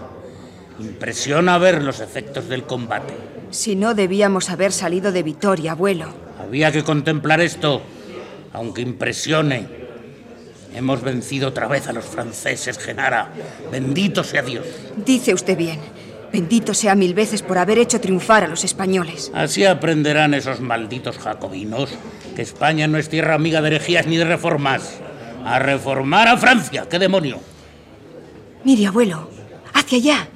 Impresiona 0.80 1.60
ver 1.60 1.84
los 1.84 1.99
efectos 1.99 2.49
del 2.49 2.63
combate. 2.63 3.13
Si 3.52 3.75
no 3.75 3.93
debíamos 3.93 4.49
haber 4.49 4.71
salido 4.71 5.12
de 5.12 5.21
Vitoria, 5.21 5.73
abuelo. 5.73 6.08
Había 6.41 6.71
que 6.71 6.84
contemplar 6.84 7.41
esto, 7.41 7.84
aunque 8.54 8.82
impresione. 8.82 9.67
Hemos 10.73 11.04
vencido 11.04 11.49
otra 11.49 11.67
vez 11.67 11.88
a 11.88 11.93
los 11.93 12.06
franceses, 12.06 12.80
Genara. 12.80 13.34
Bendito 13.71 14.23
sea 14.23 14.41
Dios. 14.41 14.65
Dice 15.06 15.36
usted 15.36 15.56
bien. 15.56 15.80
Bendito 16.31 16.73
sea 16.73 16.95
mil 16.95 17.13
veces 17.13 17.41
por 17.41 17.57
haber 17.57 17.79
hecho 17.79 17.99
triunfar 17.99 18.43
a 18.43 18.47
los 18.47 18.63
españoles. 18.63 19.31
Así 19.33 19.65
aprenderán 19.65 20.33
esos 20.33 20.59
malditos 20.59 21.17
jacobinos 21.17 21.89
que 22.35 22.41
España 22.43 22.87
no 22.87 22.97
es 22.97 23.09
tierra 23.09 23.33
amiga 23.33 23.61
de 23.61 23.67
herejías 23.67 24.05
ni 24.05 24.17
de 24.17 24.25
reformas. 24.25 24.99
A 25.43 25.57
reformar 25.57 26.27
a 26.27 26.37
Francia, 26.37 26.87
qué 26.89 26.99
demonio. 26.99 27.39
Mire, 28.63 28.85
abuelo, 28.85 29.29
hacia 29.73 29.97
allá. 29.97 30.27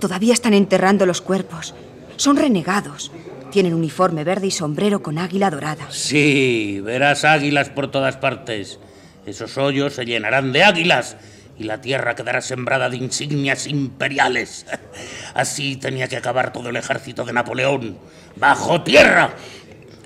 Todavía 0.00 0.32
están 0.32 0.54
enterrando 0.54 1.06
los 1.06 1.20
cuerpos. 1.20 1.74
Son 2.16 2.36
renegados. 2.36 3.12
Tienen 3.52 3.74
uniforme 3.74 4.24
verde 4.24 4.48
y 4.48 4.50
sombrero 4.50 5.02
con 5.02 5.18
águila 5.18 5.50
dorada. 5.50 5.86
Sí, 5.90 6.80
verás 6.82 7.24
águilas 7.24 7.68
por 7.68 7.90
todas 7.90 8.16
partes. 8.16 8.80
Esos 9.26 9.58
hoyos 9.58 9.92
se 9.92 10.04
llenarán 10.04 10.52
de 10.52 10.64
águilas 10.64 11.16
y 11.58 11.64
la 11.64 11.80
tierra 11.80 12.14
quedará 12.14 12.40
sembrada 12.40 12.88
de 12.88 12.96
insignias 12.96 13.66
imperiales. 13.66 14.66
Así 15.34 15.76
tenía 15.76 16.08
que 16.08 16.16
acabar 16.16 16.52
todo 16.52 16.70
el 16.70 16.76
ejército 16.76 17.24
de 17.24 17.32
Napoleón. 17.32 17.98
¡Bajo 18.36 18.82
tierra! 18.82 19.34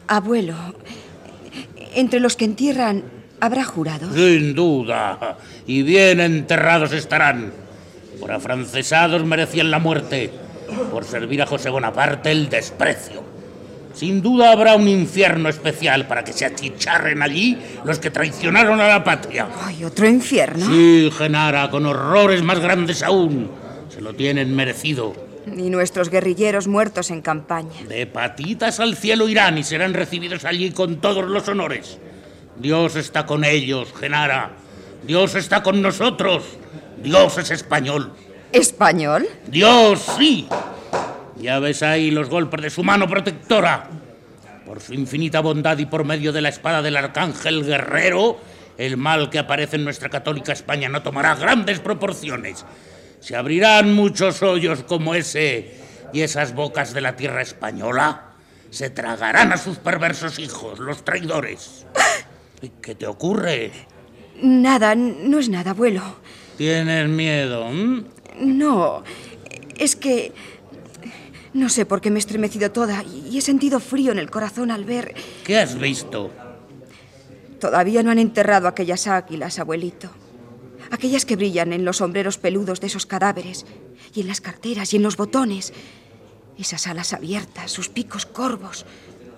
Abuelo, 0.08 0.54
entre 1.94 2.20
los 2.20 2.36
que 2.36 2.44
entierran, 2.44 3.04
¿habrá 3.40 3.64
jurados? 3.64 4.14
Sin 4.14 4.54
duda. 4.54 5.38
Y 5.66 5.82
bien 5.82 6.20
enterrados 6.20 6.92
estarán. 6.92 7.52
Por 8.20 8.32
afrancesados 8.32 9.24
merecían 9.24 9.70
la 9.70 9.78
muerte. 9.78 10.30
Por 10.90 11.04
servir 11.04 11.42
a 11.42 11.46
José 11.46 11.70
Bonaparte 11.70 12.30
el 12.30 12.48
desprecio. 12.48 13.25
Sin 13.96 14.20
duda 14.20 14.52
habrá 14.52 14.76
un 14.76 14.88
infierno 14.88 15.48
especial 15.48 16.06
para 16.06 16.22
que 16.22 16.34
se 16.34 16.44
achicharren 16.44 17.22
allí 17.22 17.56
los 17.82 17.98
que 17.98 18.10
traicionaron 18.10 18.78
a 18.78 18.88
la 18.88 19.02
patria. 19.02 19.48
¿Hay 19.64 19.84
otro 19.84 20.06
infierno? 20.06 20.66
Sí, 20.66 21.10
Genara, 21.16 21.70
con 21.70 21.86
horrores 21.86 22.42
más 22.42 22.60
grandes 22.60 23.02
aún. 23.02 23.50
Se 23.88 24.02
lo 24.02 24.14
tienen 24.14 24.54
merecido. 24.54 25.14
Y 25.46 25.70
nuestros 25.70 26.10
guerrilleros 26.10 26.68
muertos 26.68 27.10
en 27.10 27.22
campaña. 27.22 27.72
De 27.88 28.06
patitas 28.06 28.80
al 28.80 28.96
cielo 28.96 29.30
irán 29.30 29.56
y 29.56 29.64
serán 29.64 29.94
recibidos 29.94 30.44
allí 30.44 30.72
con 30.72 31.00
todos 31.00 31.24
los 31.24 31.48
honores. 31.48 31.96
Dios 32.58 32.96
está 32.96 33.24
con 33.24 33.44
ellos, 33.44 33.94
Genara. 33.98 34.50
Dios 35.06 35.34
está 35.36 35.62
con 35.62 35.80
nosotros. 35.80 36.44
Dios 37.02 37.38
es 37.38 37.50
español. 37.50 38.12
¿Español? 38.52 39.26
Dios, 39.48 40.04
sí. 40.18 40.46
Ya 41.38 41.58
ves 41.58 41.82
ahí 41.82 42.10
los 42.10 42.28
golpes 42.28 42.62
de 42.62 42.70
su 42.70 42.82
mano 42.82 43.08
protectora. 43.08 43.88
Por 44.64 44.80
su 44.80 44.94
infinita 44.94 45.40
bondad 45.40 45.78
y 45.78 45.86
por 45.86 46.04
medio 46.04 46.32
de 46.32 46.40
la 46.40 46.48
espada 46.48 46.82
del 46.82 46.96
arcángel 46.96 47.64
guerrero, 47.64 48.40
el 48.78 48.96
mal 48.96 49.30
que 49.30 49.38
aparece 49.38 49.76
en 49.76 49.84
nuestra 49.84 50.08
católica 50.08 50.52
España 50.52 50.88
no 50.88 51.02
tomará 51.02 51.34
grandes 51.34 51.80
proporciones. 51.80 52.64
Se 53.20 53.36
abrirán 53.36 53.94
muchos 53.94 54.42
hoyos 54.42 54.82
como 54.82 55.14
ese 55.14 55.76
y 56.12 56.22
esas 56.22 56.54
bocas 56.54 56.94
de 56.94 57.00
la 57.00 57.16
tierra 57.16 57.42
española 57.42 58.32
se 58.70 58.90
tragarán 58.90 59.52
a 59.52 59.56
sus 59.56 59.78
perversos 59.78 60.38
hijos, 60.38 60.78
los 60.78 61.04
traidores. 61.04 61.86
¿Qué 62.82 62.94
te 62.94 63.06
ocurre? 63.06 63.70
Nada, 64.42 64.94
no 64.94 65.38
es 65.38 65.48
nada, 65.48 65.70
abuelo. 65.70 66.02
¿Tienes 66.56 67.08
miedo? 67.08 67.70
No, 68.38 69.02
es 69.78 69.96
que... 69.96 70.32
No 71.56 71.70
sé 71.70 71.86
por 71.86 72.02
qué 72.02 72.10
me 72.10 72.18
he 72.18 72.20
estremecido 72.20 72.70
toda 72.70 73.02
y 73.02 73.38
he 73.38 73.40
sentido 73.40 73.80
frío 73.80 74.12
en 74.12 74.18
el 74.18 74.30
corazón 74.30 74.70
al 74.70 74.84
ver... 74.84 75.14
¿Qué 75.42 75.56
has 75.56 75.78
visto? 75.78 76.30
Todavía 77.58 78.02
no 78.02 78.10
han 78.10 78.18
enterrado 78.18 78.68
aquellas 78.68 79.06
águilas, 79.06 79.58
abuelito. 79.58 80.10
Aquellas 80.90 81.24
que 81.24 81.34
brillan 81.34 81.72
en 81.72 81.86
los 81.86 81.96
sombreros 81.96 82.36
peludos 82.36 82.80
de 82.80 82.88
esos 82.88 83.06
cadáveres, 83.06 83.64
y 84.14 84.20
en 84.20 84.26
las 84.26 84.42
carteras 84.42 84.92
y 84.92 84.96
en 84.98 85.02
los 85.02 85.16
botones. 85.16 85.72
Esas 86.58 86.86
alas 86.88 87.14
abiertas, 87.14 87.70
sus 87.70 87.88
picos 87.88 88.26
corvos, 88.26 88.84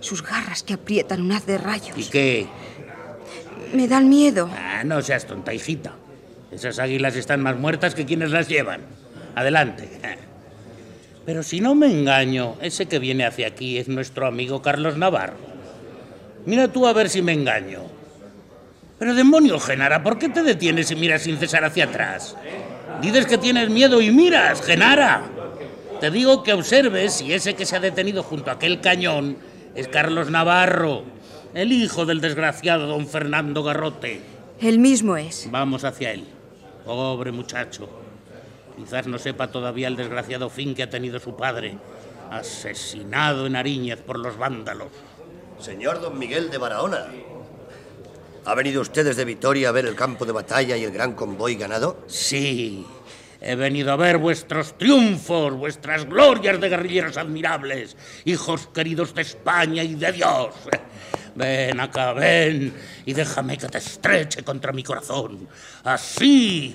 sus 0.00 0.24
garras 0.24 0.64
que 0.64 0.74
aprietan 0.74 1.22
un 1.22 1.30
haz 1.30 1.46
de 1.46 1.56
rayos. 1.56 1.96
¿Y 1.96 2.10
qué? 2.10 2.48
Me 3.72 3.86
dan 3.86 4.08
miedo. 4.08 4.50
Ah, 4.52 4.82
no 4.84 5.00
seas 5.02 5.24
tonta, 5.24 5.54
hijita. 5.54 5.94
Esas 6.50 6.80
águilas 6.80 7.14
están 7.14 7.42
más 7.42 7.56
muertas 7.56 7.94
que 7.94 8.04
quienes 8.04 8.32
las 8.32 8.48
llevan. 8.48 8.80
Adelante. 9.36 10.00
Pero 11.28 11.42
si 11.42 11.60
no 11.60 11.74
me 11.74 11.88
engaño, 11.88 12.54
ese 12.62 12.86
que 12.86 12.98
viene 12.98 13.26
hacia 13.26 13.48
aquí 13.48 13.76
es 13.76 13.86
nuestro 13.86 14.26
amigo 14.26 14.62
Carlos 14.62 14.96
Navarro. 14.96 15.36
Mira 16.46 16.68
tú 16.68 16.86
a 16.86 16.94
ver 16.94 17.10
si 17.10 17.20
me 17.20 17.34
engaño. 17.34 17.82
Pero 18.98 19.14
demonio, 19.14 19.60
Genara, 19.60 20.02
¿por 20.02 20.18
qué 20.18 20.30
te 20.30 20.42
detienes 20.42 20.90
y 20.90 20.96
miras 20.96 21.24
sin 21.24 21.36
cesar 21.36 21.66
hacia 21.66 21.84
atrás? 21.84 22.34
Dices 23.02 23.26
que 23.26 23.36
tienes 23.36 23.68
miedo 23.68 24.00
y 24.00 24.10
miras, 24.10 24.62
Genara. 24.62 25.20
Te 26.00 26.10
digo 26.10 26.42
que 26.42 26.54
observes 26.54 27.12
si 27.12 27.30
ese 27.30 27.52
que 27.52 27.66
se 27.66 27.76
ha 27.76 27.80
detenido 27.80 28.22
junto 28.22 28.48
a 28.48 28.54
aquel 28.54 28.80
cañón 28.80 29.36
es 29.74 29.86
Carlos 29.86 30.30
Navarro, 30.30 31.04
el 31.52 31.72
hijo 31.72 32.06
del 32.06 32.22
desgraciado 32.22 32.86
don 32.86 33.06
Fernando 33.06 33.62
Garrote. 33.62 34.22
El 34.62 34.78
mismo 34.78 35.18
es. 35.18 35.46
Vamos 35.50 35.84
hacia 35.84 36.10
él. 36.12 36.24
Pobre 36.86 37.32
muchacho. 37.32 37.97
Quizás 38.78 39.08
no 39.08 39.18
sepa 39.18 39.50
todavía 39.50 39.88
el 39.88 39.96
desgraciado 39.96 40.48
fin 40.48 40.72
que 40.72 40.84
ha 40.84 40.90
tenido 40.90 41.18
su 41.18 41.36
padre, 41.36 41.76
asesinado 42.30 43.46
en 43.46 43.56
Ariñez 43.56 44.00
por 44.00 44.20
los 44.20 44.38
vándalos. 44.38 44.88
Señor 45.58 46.00
don 46.00 46.16
Miguel 46.16 46.48
de 46.48 46.58
Barahona, 46.58 47.08
¿ha 48.44 48.54
venido 48.54 48.80
usted 48.80 49.04
desde 49.04 49.24
Vitoria 49.24 49.70
a 49.70 49.72
ver 49.72 49.86
el 49.86 49.96
campo 49.96 50.24
de 50.24 50.30
batalla 50.30 50.76
y 50.76 50.84
el 50.84 50.92
gran 50.92 51.14
convoy 51.14 51.56
ganado? 51.56 52.04
Sí, 52.06 52.86
he 53.40 53.56
venido 53.56 53.90
a 53.90 53.96
ver 53.96 54.18
vuestros 54.18 54.78
triunfos, 54.78 55.54
vuestras 55.54 56.04
glorias 56.04 56.60
de 56.60 56.68
guerrilleros 56.68 57.16
admirables, 57.16 57.96
hijos 58.26 58.68
queridos 58.68 59.12
de 59.12 59.22
España 59.22 59.82
y 59.82 59.96
de 59.96 60.12
Dios. 60.12 60.54
Ven 61.34 61.80
acá, 61.80 62.12
ven, 62.12 62.72
y 63.06 63.12
déjame 63.12 63.58
que 63.58 63.66
te 63.66 63.78
estreche 63.78 64.44
contra 64.44 64.72
mi 64.72 64.84
corazón. 64.84 65.48
Así, 65.82 66.74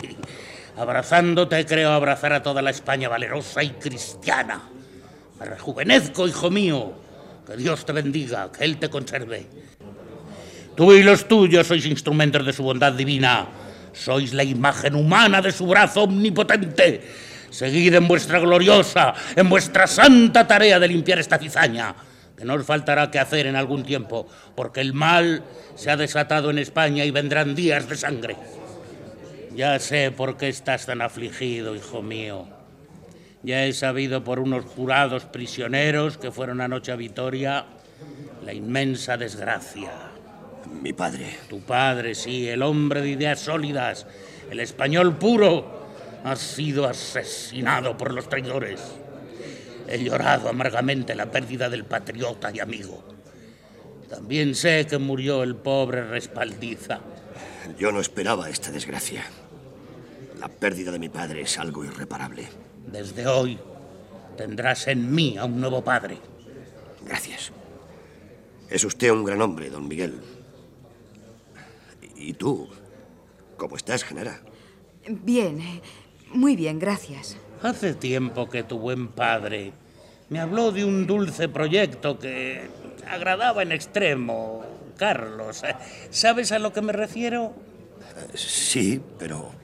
abrazándote 0.78 1.66
creo 1.66 1.92
abrazar 1.92 2.34
a 2.34 2.44
toda 2.44 2.62
la 2.62 2.72
España 2.72 3.10
valerosa 3.10 3.64
y 3.64 3.70
cristiana. 3.72 4.62
Me 5.40 5.46
rejuvenezco, 5.46 6.28
hijo 6.28 6.50
mío. 6.50 6.94
Que 7.46 7.58
Dios 7.58 7.86
te 7.86 7.92
bendiga, 7.92 8.52
que 8.52 8.64
Él 8.64 8.78
te 8.78 8.90
conserve. 8.90 9.46
Tú 10.76 10.94
y 10.94 11.04
los 11.04 11.28
tuyos 11.28 11.68
sois 11.68 11.86
instrumentos 11.86 12.46
de 12.46 12.54
su 12.54 12.64
bondad 12.64 12.94
divina. 12.94 13.48
Sois 13.94 14.34
la 14.34 14.44
imagen 14.44 14.96
humana 14.96 15.42
de 15.42 15.52
su 15.52 15.68
brazo 15.68 16.04
omnipotente. 16.04 17.02
Seguid 17.52 17.94
en 17.94 18.08
vuestra 18.08 18.40
gloriosa, 18.40 19.14
en 19.36 19.50
vuestra 19.50 19.86
santa 19.86 20.48
tarea 20.48 20.80
de 20.80 20.88
limpiar 20.88 21.20
esta 21.20 21.38
cizaña, 21.38 21.94
que 22.36 22.46
no 22.46 22.56
os 22.56 22.66
faltará 22.66 23.12
que 23.12 23.20
hacer 23.20 23.46
en 23.46 23.56
algún 23.56 23.84
tiempo, 23.84 24.26
porque 24.56 24.82
el 24.82 24.94
mal 24.94 25.44
se 25.76 25.92
ha 25.92 25.98
desatado 25.98 26.50
en 26.50 26.58
España 26.58 27.06
y 27.06 27.12
vendrán 27.12 27.54
días 27.54 27.88
de 27.88 27.96
sangre. 27.96 28.36
Ya 29.56 29.78
sé 29.80 30.12
por 30.12 30.38
qué 30.38 30.50
estás 30.50 30.88
tan 30.88 31.02
afligido, 31.02 31.76
hijo 31.76 32.02
mío. 32.02 32.48
Ya 33.44 33.66
he 33.66 33.74
sabido 33.74 34.24
por 34.24 34.40
unos 34.40 34.66
jurados 34.66 35.26
prisioneros 35.26 36.18
que 36.18 36.32
fueron 36.32 36.62
anoche 36.62 36.92
a 36.92 36.96
Vitoria 36.96 37.66
la 38.44 38.54
inmensa 38.54 39.16
desgracia. 39.16 39.92
Mi 40.82 40.94
padre. 40.94 41.38
Tu 41.50 41.60
padre, 41.60 42.16
sí, 42.16 42.48
el 42.48 42.64
hombre 42.64 43.02
de 43.02 43.10
ideas 43.10 43.42
sólidas, 43.42 44.08
el 44.50 44.60
español 44.60 45.18
puro, 45.18 45.84
ha 46.24 46.36
sido 46.36 46.88
asesinado 46.88 47.96
por 47.96 48.14
los 48.14 48.30
traidores. 48.30 48.82
He 49.88 50.04
llorado 50.04 50.50
amargamente 50.50 51.14
la 51.14 51.30
pérdida 51.30 51.70
del 51.70 51.86
patriota 51.86 52.50
y 52.52 52.60
amigo. 52.60 53.04
También 54.10 54.56
sé 54.56 54.88
que 54.88 54.98
murió 54.98 55.44
el 55.44 55.56
pobre 55.56 56.08
respaldiza. 56.08 57.02
Yo 57.78 57.92
no 57.92 58.00
esperaba 58.00 58.50
esta 58.50 58.72
desgracia. 58.72 59.24
La 60.44 60.50
pérdida 60.50 60.92
de 60.92 61.00
mi 61.00 61.08
padre 61.08 61.44
es 61.44 61.58
algo 61.58 61.86
irreparable. 61.86 62.50
Desde 62.92 63.26
hoy 63.28 63.58
tendrás 64.36 64.90
en 64.90 65.16
mí 65.16 65.38
a 65.38 65.46
un 65.46 65.62
nuevo 65.62 65.82
padre. 65.82 66.18
Gracias. 67.06 67.54
Es 68.70 68.84
usted 68.84 69.10
un 69.12 69.24
gran 69.24 69.42
hombre, 69.42 69.70
don 69.70 69.88
Miguel. 69.88 70.20
¿Y 72.18 72.34
tú? 72.34 72.68
¿Cómo 73.56 73.78
estás, 73.78 74.04
Genara? 74.04 74.42
Bien, 75.08 75.62
eh, 75.62 75.82
muy 76.34 76.58
bien, 76.58 76.78
gracias. 76.78 77.38
Hace 77.62 77.94
tiempo 77.94 78.50
que 78.50 78.64
tu 78.64 78.80
buen 78.80 79.08
padre 79.08 79.72
me 80.28 80.42
habló 80.42 80.74
de 80.74 80.84
un 80.84 81.08
dulce 81.08 81.48
proyecto 81.48 82.20
que 82.20 82.68
agradaba 83.10 83.62
en 83.62 83.72
extremo. 83.72 84.66
Carlos, 84.98 85.64
¿sabes 86.10 86.52
a 86.52 86.60
lo 86.60 86.74
que 86.74 86.82
me 86.82 86.92
refiero? 86.92 87.54
Sí, 88.36 89.02
pero 89.18 89.63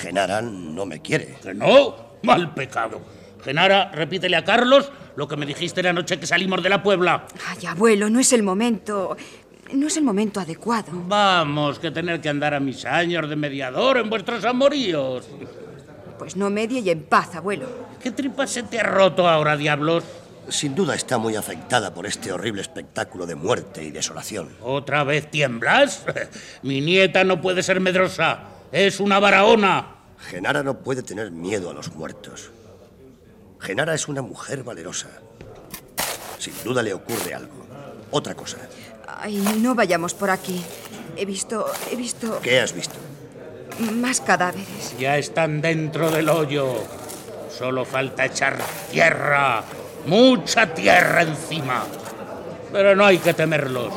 Genara 0.00 0.42
no 0.42 0.86
me 0.86 1.00
quiere. 1.00 1.36
¿Que 1.42 1.54
no? 1.54 2.12
Mal 2.22 2.54
pecado. 2.54 3.00
Genara, 3.42 3.90
repítele 3.92 4.36
a 4.36 4.44
Carlos 4.44 4.90
lo 5.16 5.26
que 5.26 5.36
me 5.36 5.46
dijiste 5.46 5.82
la 5.82 5.92
noche 5.92 6.18
que 6.18 6.26
salimos 6.26 6.62
de 6.62 6.68
la 6.68 6.82
Puebla. 6.82 7.26
Ay, 7.48 7.66
abuelo, 7.66 8.08
no 8.08 8.20
es 8.20 8.32
el 8.32 8.42
momento. 8.42 9.16
No 9.72 9.86
es 9.86 9.96
el 9.96 10.04
momento 10.04 10.38
adecuado. 10.40 10.92
Vamos, 10.92 11.78
que 11.78 11.90
tener 11.90 12.20
que 12.20 12.28
andar 12.28 12.54
a 12.54 12.60
mis 12.60 12.84
años 12.84 13.28
de 13.28 13.36
mediador 13.36 13.98
en 13.98 14.10
vuestros 14.10 14.44
amoríos. 14.44 15.26
Pues 16.18 16.36
no 16.36 16.50
medie 16.50 16.80
y 16.80 16.90
en 16.90 17.02
paz, 17.02 17.34
abuelo. 17.34 17.66
¿Qué 18.00 18.10
tripa 18.10 18.46
se 18.46 18.62
te 18.64 18.78
ha 18.78 18.84
roto 18.84 19.28
ahora, 19.28 19.56
diablos? 19.56 20.04
Sin 20.48 20.74
duda 20.74 20.94
está 20.94 21.18
muy 21.18 21.36
afectada 21.36 21.94
por 21.94 22.04
este 22.04 22.32
horrible 22.32 22.60
espectáculo 22.60 23.26
de 23.26 23.34
muerte 23.34 23.82
y 23.82 23.90
desolación. 23.90 24.50
¿Otra 24.60 25.04
vez 25.04 25.30
tiemblas? 25.30 26.04
Mi 26.62 26.80
nieta 26.80 27.24
no 27.24 27.40
puede 27.40 27.62
ser 27.62 27.80
medrosa. 27.80 28.40
Es 28.72 29.00
una 29.00 29.20
baraona. 29.20 29.86
Genara 30.30 30.62
no 30.62 30.78
puede 30.78 31.02
tener 31.02 31.30
miedo 31.30 31.68
a 31.68 31.74
los 31.74 31.94
muertos. 31.94 32.50
Genara 33.60 33.92
es 33.92 34.08
una 34.08 34.22
mujer 34.22 34.64
valerosa. 34.64 35.08
Sin 36.38 36.54
duda 36.64 36.82
le 36.82 36.94
ocurre 36.94 37.34
algo. 37.34 37.66
Otra 38.10 38.34
cosa. 38.34 38.56
Ay, 39.06 39.36
no 39.60 39.74
vayamos 39.74 40.14
por 40.14 40.30
aquí. 40.30 40.64
He 41.16 41.26
visto. 41.26 41.66
He 41.90 41.96
visto. 41.96 42.40
¿Qué 42.40 42.60
has 42.60 42.72
visto? 42.72 42.94
Más 43.78 44.22
cadáveres. 44.22 44.94
Ya 44.98 45.18
están 45.18 45.60
dentro 45.60 46.10
del 46.10 46.30
hoyo. 46.30 46.72
Solo 47.50 47.84
falta 47.84 48.24
echar 48.24 48.56
tierra. 48.90 49.62
Mucha 50.06 50.72
tierra 50.72 51.22
encima. 51.22 51.84
Pero 52.72 52.96
no 52.96 53.04
hay 53.04 53.18
que 53.18 53.34
temerlos. 53.34 53.92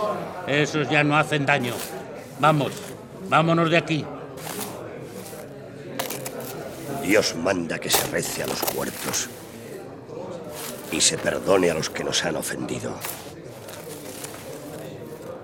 Esos 0.48 0.90
ya 0.90 1.02
no 1.02 1.18
hacen 1.18 1.46
daño. 1.46 1.74
Vamos, 2.42 2.74
vámonos 3.30 3.70
de 3.70 3.78
aquí. 3.78 4.06
Dios 7.06 7.36
manda 7.36 7.78
que 7.78 7.90
se 7.92 8.08
rece 8.08 8.42
a 8.42 8.48
los 8.48 8.74
muertos 8.74 9.30
y 10.92 11.00
se 11.00 11.20
perdone 11.20 11.70
a 11.70 11.76
los 11.76 11.92
que 11.92 12.04
nos 12.04 12.26
han 12.26 12.36
ofendido. 12.36 12.96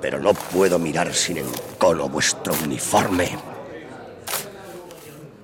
Pero 0.02 0.20
no 0.20 0.34
puedo 0.34 0.80
mirar 0.80 1.14
sin 1.14 1.38
encono 1.38 2.10
vuestro 2.10 2.56
uniforme. 2.64 3.38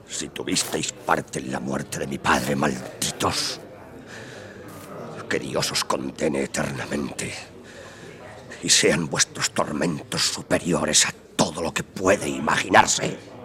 Si 0.09 0.29
tuvisteis 0.29 0.91
parte 0.91 1.37
en 1.37 1.51
la 1.51 1.59
muerte 1.59 1.99
de 1.99 2.07
mi 2.07 2.17
padre, 2.17 2.55
malditos, 2.55 3.59
que 5.29 5.37
Dios 5.37 5.71
os 5.71 5.83
condene 5.83 6.43
eternamente 6.43 7.31
y 8.63 8.69
sean 8.69 9.07
vuestros 9.07 9.51
tormentos 9.51 10.23
superiores 10.23 11.05
a 11.05 11.13
todo 11.35 11.61
lo 11.61 11.71
que 11.71 11.83
puede 11.83 12.27
imaginarse. 12.27 13.36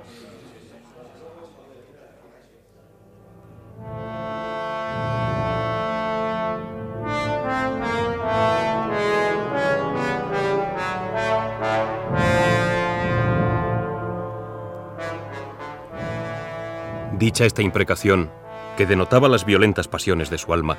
Dicha 17.23 17.47
esta 17.47 17.63
imprecación, 17.63 18.33
que 18.77 18.85
denotaba 18.85 19.29
las 19.29 19.47
violentas 19.47 19.87
pasiones 19.87 20.29
de 20.29 20.39
su 20.39 20.53
alma, 20.53 20.77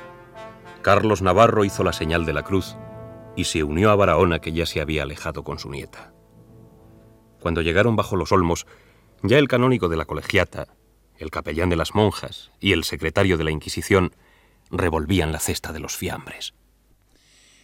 Carlos 0.82 1.22
Navarro 1.22 1.64
hizo 1.64 1.82
la 1.84 1.94
señal 1.94 2.26
de 2.26 2.34
la 2.34 2.42
cruz 2.42 2.76
y 3.34 3.44
se 3.44 3.62
unió 3.62 3.90
a 3.90 3.96
Barahona 3.96 4.40
que 4.40 4.52
ya 4.52 4.66
se 4.66 4.82
había 4.82 5.04
alejado 5.04 5.42
con 5.42 5.58
su 5.58 5.70
nieta. 5.70 6.12
Cuando 7.40 7.62
llegaron 7.62 7.96
bajo 7.96 8.16
los 8.16 8.30
olmos, 8.30 8.66
ya 9.22 9.38
el 9.38 9.48
canónigo 9.48 9.88
de 9.88 9.96
la 9.96 10.04
colegiata, 10.04 10.68
el 11.16 11.30
capellán 11.30 11.70
de 11.70 11.76
las 11.76 11.94
monjas 11.94 12.50
y 12.60 12.72
el 12.72 12.84
secretario 12.84 13.38
de 13.38 13.44
la 13.44 13.50
Inquisición 13.50 14.14
revolvían 14.70 15.32
la 15.32 15.40
cesta 15.40 15.72
de 15.72 15.80
los 15.80 15.96
fiambres. 15.96 16.52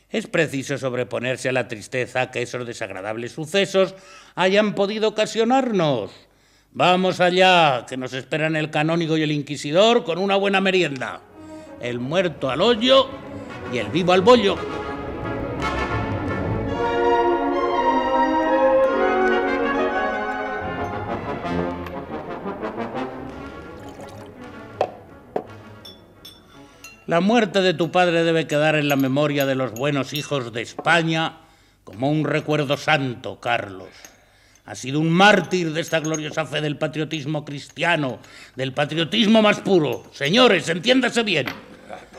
Es 0.08 0.26
preciso 0.26 0.78
sobreponerse 0.78 1.50
a 1.50 1.52
la 1.52 1.68
tristeza 1.68 2.30
que 2.30 2.40
esos 2.40 2.66
desagradables 2.66 3.32
sucesos 3.32 3.94
hayan 4.36 4.74
podido 4.74 5.08
ocasionarnos. 5.08 6.29
Vamos 6.72 7.20
allá, 7.20 7.84
que 7.88 7.96
nos 7.96 8.12
esperan 8.12 8.54
el 8.54 8.70
canónigo 8.70 9.16
y 9.16 9.22
el 9.22 9.32
inquisidor 9.32 10.04
con 10.04 10.18
una 10.18 10.36
buena 10.36 10.60
merienda. 10.60 11.20
El 11.80 11.98
muerto 11.98 12.48
al 12.48 12.60
hoyo 12.60 13.08
y 13.72 13.78
el 13.78 13.88
vivo 13.88 14.12
al 14.12 14.20
bollo. 14.20 14.56
La 27.08 27.20
muerte 27.20 27.62
de 27.62 27.74
tu 27.74 27.90
padre 27.90 28.22
debe 28.22 28.46
quedar 28.46 28.76
en 28.76 28.88
la 28.88 28.94
memoria 28.94 29.44
de 29.44 29.56
los 29.56 29.72
buenos 29.72 30.12
hijos 30.12 30.52
de 30.52 30.62
España 30.62 31.38
como 31.82 32.08
un 32.08 32.24
recuerdo 32.24 32.76
santo, 32.76 33.40
Carlos. 33.40 33.88
Ha 34.70 34.76
sido 34.76 35.00
un 35.00 35.10
mártir 35.10 35.72
de 35.72 35.80
esta 35.80 35.98
gloriosa 35.98 36.46
fe 36.46 36.60
del 36.60 36.76
patriotismo 36.76 37.44
cristiano, 37.44 38.20
del 38.54 38.72
patriotismo 38.72 39.42
más 39.42 39.58
puro. 39.62 40.04
Señores, 40.12 40.68
entiéndase 40.68 41.24
bien. 41.24 41.46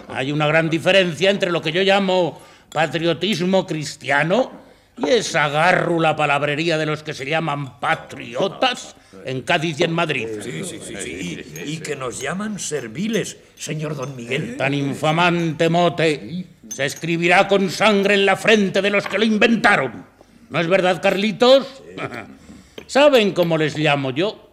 Hay 0.10 0.34
una 0.34 0.48
gran 0.48 0.70
diferencia 0.70 1.30
entre 1.30 1.50
lo 1.50 1.62
que 1.62 1.72
yo 1.72 1.82
llamo 1.82 2.42
patriotismo 2.74 3.66
cristiano 3.66 4.52
y 4.98 5.12
esa 5.12 5.48
gárrula 5.48 6.14
palabrería 6.18 6.78
de 6.78 6.88
los 6.88 7.04
que 7.04 7.14
se 7.14 7.26
llaman 7.26 7.80
patriotas 7.80 8.98
en 9.24 9.44
Cádiz 9.44 9.80
y 9.80 9.86
en 9.86 9.94
Madrid. 9.94 10.28
Sí, 10.42 10.66
sí, 10.66 10.82
sí. 10.84 11.46
Y, 11.66 11.72
y 11.72 11.78
que 11.78 11.96
nos 11.96 12.20
llaman 12.20 12.60
serviles, 12.60 13.38
señor 13.56 13.96
don 13.96 14.14
Miguel. 14.14 14.58
Tan 14.58 14.74
infamante 14.74 15.70
mote 15.70 16.48
se 16.68 16.86
escribirá 16.86 17.48
con 17.48 17.70
sangre 17.70 18.16
en 18.16 18.26
la 18.26 18.36
frente 18.36 18.82
de 18.82 18.90
los 18.90 19.08
que 19.08 19.18
lo 19.18 19.24
inventaron. 19.24 20.04
¿No 20.50 20.60
es 20.60 20.68
verdad, 20.68 21.02
Carlitos? 21.02 21.82
¿Saben 22.92 23.32
cómo 23.32 23.58
les 23.58 23.78
llamo 23.78 24.12
yo? 24.12 24.52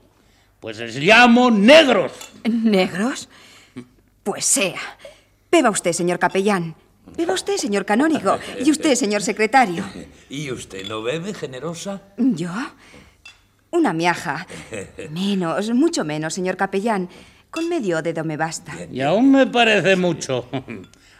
Pues 0.60 0.78
les 0.78 0.94
llamo 0.94 1.50
negros. 1.50 2.12
¿Negros? 2.48 3.28
Pues 4.22 4.44
sea. 4.44 4.78
Beba 5.50 5.70
usted, 5.70 5.90
señor 5.90 6.20
capellán. 6.20 6.76
Beba 7.16 7.34
usted, 7.34 7.56
señor 7.56 7.84
canónigo. 7.84 8.38
Y 8.64 8.70
usted, 8.70 8.94
señor 8.94 9.22
secretario. 9.22 9.84
¿Y 10.30 10.52
usted 10.52 10.86
no 10.86 11.02
bebe, 11.02 11.34
generosa? 11.34 12.00
¿Yo? 12.16 12.52
Una 13.72 13.92
miaja. 13.92 14.46
Menos, 15.10 15.70
mucho 15.70 16.04
menos, 16.04 16.32
señor 16.32 16.56
capellán. 16.56 17.08
Con 17.50 17.68
medio 17.68 18.02
dedo 18.02 18.22
me 18.22 18.36
basta. 18.36 18.72
Y 18.88 19.00
aún 19.00 19.32
me 19.32 19.48
parece 19.48 19.96
mucho. 19.96 20.48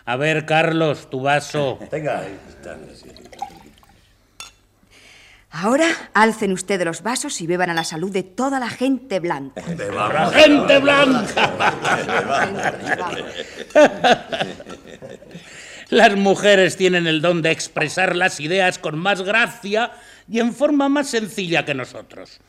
A 0.05 0.15
ver, 0.15 0.47
Carlos, 0.47 1.11
tu 1.11 1.23
vaso. 1.23 1.81
Tenga, 1.91 2.21
ahí 2.21 2.39
está. 2.49 2.79
Ahora 5.51 5.89
alcen 6.13 6.53
ustedes 6.53 6.85
los 6.85 7.03
vasos 7.03 7.41
y 7.41 7.47
beban 7.47 7.71
a 7.71 7.75
la 7.75 7.85
salud 7.85 8.13
de 8.13 8.23
toda 8.23 8.61
la 8.61 8.69
gente 8.69 9.19
blanca. 9.19 9.63
¡La 9.67 10.31
gente 10.31 10.79
blanca! 10.79 11.75
Las 15.89 16.17
mujeres 16.17 16.77
tienen 16.77 17.07
el 17.07 17.23
don 17.23 17.41
de 17.41 17.51
expresar 17.51 18.15
las 18.15 18.41
ideas 18.41 18.79
con 18.79 18.99
más 18.99 19.23
gracia 19.23 19.93
y 20.29 20.39
en 20.41 20.53
forma 20.53 20.91
más 20.91 21.09
sencilla 21.09 21.65
que 21.65 21.73
nosotros. 21.73 22.41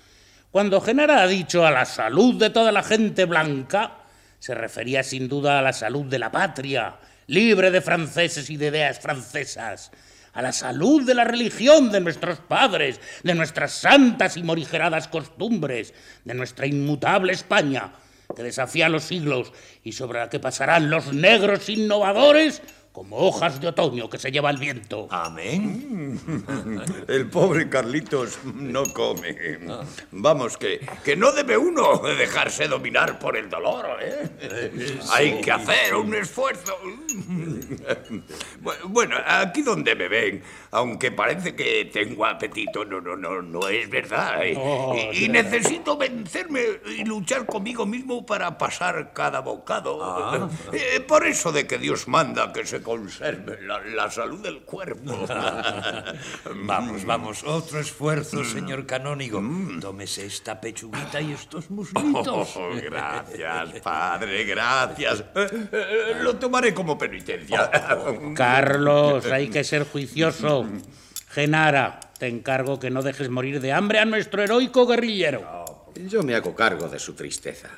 Cuando 0.52 0.82
Genara 0.82 1.22
ha 1.22 1.28
dicho 1.28 1.66
a 1.66 1.72
la 1.72 1.86
salud 1.86 2.36
de 2.36 2.50
toda 2.50 2.74
la 2.74 2.84
gente 2.84 3.24
blanca, 3.24 4.00
se 4.40 4.56
refería 4.56 5.04
sin 5.04 5.30
duda 5.30 5.60
a 5.60 5.62
la 5.62 5.72
salud 5.72 6.06
de 6.06 6.20
la 6.20 6.32
patria, 6.32 6.98
libre 7.28 7.72
de 7.72 7.80
franceses 7.80 8.50
y 8.50 8.58
de 8.58 8.68
ideas 8.68 9.00
francesas, 9.00 9.92
a 10.34 10.42
la 10.42 10.52
salud 10.52 11.06
de 11.06 11.15
la 11.15 11.24
religión 11.24 11.92
de 11.92 12.02
nuestros 12.02 12.39
padres, 12.39 13.00
de 13.24 13.36
nuestras 13.36 13.72
santas 13.72 14.38
y 14.38 14.44
morigeradas 14.44 15.08
costumbres, 15.08 15.94
de 16.26 16.34
nuestra 16.34 16.68
inmutable 16.68 17.34
España, 17.34 17.94
que 18.36 18.44
desafía 18.44 18.89
los 18.89 19.04
siglos 19.04 19.52
y 19.84 19.94
sobre 19.94 20.20
la 20.20 20.30
que 20.30 20.39
pasarán 20.39 20.89
los 20.89 21.13
negros 21.13 21.68
innovadores 21.70 22.62
como 22.91 23.17
hojas 23.17 23.62
de 23.62 23.67
otoño 23.67 24.10
que 24.10 24.17
se 24.17 24.32
lleva 24.32 24.49
el 24.49 24.58
viento. 24.58 25.08
Amén. 25.12 26.19
El 27.08 27.30
pobre 27.30 27.69
Carlitos 27.69 28.39
no 28.43 28.84
come. 28.93 29.60
Vamos, 30.12 30.58
que, 30.58 30.86
que 31.04 31.15
no 31.15 31.32
debe 31.32 31.58
uno 31.58 31.99
dejarse 32.17 32.67
dominar 32.67 33.19
por 33.19 33.38
el 33.38 33.49
dolor, 33.49 33.86
¿eh? 34.02 34.97
Hay 35.12 35.41
que 35.41 35.52
hacer 35.52 35.95
un 35.95 36.13
esfuerzo. 36.15 36.78
Bueno, 38.86 39.15
aquí 39.25 39.62
donde 39.62 39.95
me 39.95 40.08
ven, 40.08 40.43
aunque 40.72 41.12
parece 41.12 41.56
que 41.56 41.90
tengo 41.92 42.26
apetito, 42.26 42.86
no, 42.86 43.02
no, 43.02 43.16
no, 43.16 43.42
no 43.42 43.68
es 43.68 43.90
verdad. 43.90 44.42
Oh, 44.58 44.96
y, 45.14 45.26
y 45.26 45.30
necesito 45.30 45.98
vencerme 45.98 46.62
y 46.98 47.04
luchar 47.06 47.46
conmigo 47.46 47.86
mismo 47.86 48.26
para 48.26 48.58
pasar 48.58 49.12
cada 49.14 49.40
bocado. 49.40 50.50
Eh, 50.72 51.00
Por 51.02 51.26
eso 51.26 51.52
de 51.52 51.66
que 51.66 51.78
Dios 51.78 52.08
manda 52.08 52.54
que 52.54 52.66
se 52.66 52.82
conserve 52.82 53.62
la, 53.62 53.80
la 53.80 54.12
salud 54.12 54.40
del 54.42 54.62
cuerpo. 54.62 55.26
Vamos, 56.64 57.06
vamos, 57.06 57.44
otro 57.44 57.80
esfuerzo, 57.80 58.44
señor 58.44 58.86
canónigo. 58.86 59.42
Tómese 59.80 60.26
esta 60.26 60.60
pechuguita 60.60 61.22
y 61.22 61.34
estos 61.34 61.70
muslitos. 61.70 62.56
Oh, 62.56 62.70
gracias, 62.82 63.80
padre, 63.82 64.44
gracias. 64.46 65.24
Eh, 65.36 65.68
eh, 65.72 66.16
lo 66.22 66.36
tomaré 66.36 66.74
como 66.74 66.98
penitencia. 66.98 67.70
Carlos, 68.36 69.26
hay 69.26 69.50
que 69.50 69.64
ser 69.64 69.86
juicioso. 69.88 70.59
Genara, 71.30 72.00
te 72.17 72.28
encargo 72.28 72.80
que 72.80 72.89
no 72.89 73.02
dejes 73.02 73.30
morir 73.30 73.62
de 73.62 73.72
hambre 73.72 74.00
a 74.00 74.06
nuestro 74.06 74.43
heroico 74.43 74.88
guerrillero. 74.88 75.65
Yo 76.08 76.24
me 76.24 76.36
hago 76.36 76.56
cargo 76.56 76.88
de 76.88 77.00
su 77.00 77.13
tristeza. 77.13 77.69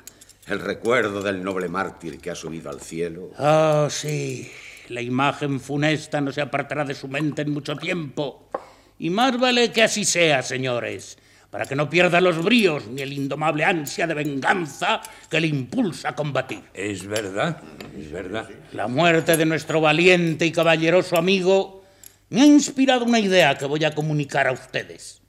El 0.46 0.58
recuerdo 0.58 1.22
del 1.22 1.42
noble 1.42 1.68
mártir 1.68 2.18
que 2.18 2.30
ha 2.30 2.34
subido 2.34 2.70
al 2.70 2.80
cielo. 2.80 3.30
Oh, 3.38 3.88
sí. 3.88 4.50
La 4.88 5.00
imagen 5.00 5.60
funesta 5.60 6.20
no 6.20 6.32
se 6.32 6.40
apartará 6.40 6.84
de 6.84 6.94
su 6.94 7.08
mente 7.08 7.42
en 7.42 7.50
mucho 7.50 7.76
tiempo. 7.76 8.48
Y 8.98 9.10
más 9.10 9.38
vale 9.38 9.70
que 9.70 9.82
así 9.82 10.04
sea, 10.04 10.42
señores, 10.42 11.18
para 11.50 11.66
que 11.66 11.76
no 11.76 11.88
pierda 11.88 12.20
los 12.20 12.42
bríos 12.42 12.86
ni 12.88 13.02
el 13.02 13.12
indomable 13.12 13.64
ansia 13.64 14.06
de 14.06 14.14
venganza 14.14 15.00
que 15.30 15.40
le 15.40 15.46
impulsa 15.46 16.10
a 16.10 16.14
combatir. 16.14 16.62
Es 16.74 17.06
verdad, 17.06 17.62
es 17.96 18.10
verdad. 18.10 18.48
La 18.72 18.88
muerte 18.88 19.36
de 19.36 19.46
nuestro 19.46 19.80
valiente 19.80 20.46
y 20.46 20.52
caballeroso 20.52 21.16
amigo 21.16 21.81
me 22.32 22.40
ha 22.40 22.46
inspirado 22.46 23.04
una 23.04 23.20
idea 23.20 23.58
que 23.58 23.66
voy 23.66 23.84
a 23.84 23.94
comunicar 23.94 24.48
a 24.48 24.52
ustedes. 24.52 25.20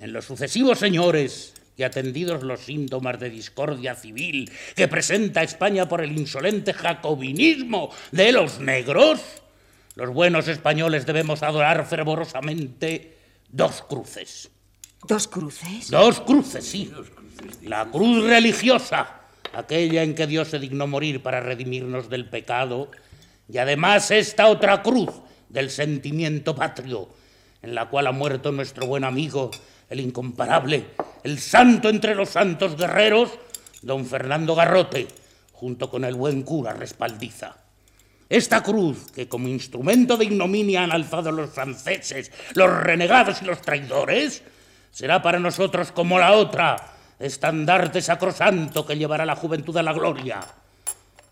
En 0.00 0.14
los 0.14 0.24
sucesivos 0.24 0.78
señores 0.78 1.52
y 1.76 1.82
atendidos 1.82 2.42
los 2.42 2.60
síntomas 2.60 3.20
de 3.20 3.28
discordia 3.28 3.94
civil 3.94 4.50
que 4.74 4.88
presenta 4.88 5.42
España 5.42 5.86
por 5.86 6.02
el 6.02 6.16
insolente 6.16 6.72
jacobinismo 6.72 7.90
de 8.12 8.32
los 8.32 8.60
negros, 8.60 9.20
los 9.94 10.08
buenos 10.08 10.48
españoles 10.48 11.04
debemos 11.04 11.42
adorar 11.42 11.84
fervorosamente 11.86 13.18
dos 13.50 13.82
cruces. 13.82 14.50
¿Dos 15.06 15.28
cruces? 15.28 15.90
Dos 15.90 16.20
cruces, 16.20 16.64
sí. 16.64 16.90
La 17.62 17.90
cruz 17.90 18.24
religiosa, 18.24 19.20
aquella 19.52 20.02
en 20.02 20.14
que 20.14 20.26
Dios 20.26 20.48
se 20.48 20.58
dignó 20.58 20.86
morir 20.86 21.22
para 21.22 21.40
redimirnos 21.40 22.08
del 22.08 22.26
pecado, 22.30 22.90
y 23.52 23.58
además 23.58 24.10
esta 24.10 24.46
otra 24.46 24.82
cruz 24.82 25.10
del 25.48 25.70
sentimiento 25.70 26.54
patrio, 26.54 27.08
en 27.62 27.74
la 27.74 27.88
cual 27.88 28.06
ha 28.06 28.12
muerto 28.12 28.52
nuestro 28.52 28.86
buen 28.86 29.04
amigo, 29.04 29.50
el 29.88 30.00
incomparable, 30.00 30.86
el 31.24 31.38
santo 31.38 31.88
entre 31.88 32.14
los 32.14 32.30
santos 32.30 32.76
guerreros, 32.76 33.30
don 33.82 34.06
Fernando 34.06 34.54
Garrote, 34.54 35.08
junto 35.52 35.90
con 35.90 36.04
el 36.04 36.14
buen 36.14 36.42
cura 36.42 36.72
Respaldiza. 36.72 37.56
Esta 38.28 38.62
cruz, 38.62 39.10
que 39.10 39.26
como 39.26 39.48
instrumento 39.48 40.16
de 40.16 40.26
ignominia 40.26 40.84
han 40.84 40.92
alzado 40.92 41.32
los 41.32 41.50
franceses, 41.50 42.30
los 42.54 42.70
renegados 42.70 43.40
y 43.40 43.46
los 43.46 43.62
traidores, 43.62 44.42
será 44.90 45.22
para 45.22 45.38
nosotros 45.38 45.92
como 45.92 46.18
la 46.18 46.32
otra, 46.32 46.76
estandarte 47.18 48.02
sacrosanto 48.02 48.84
que 48.84 48.96
llevará 48.96 49.24
la 49.24 49.36
juventud 49.36 49.76
a 49.78 49.82
la 49.82 49.94
gloria. 49.94 50.40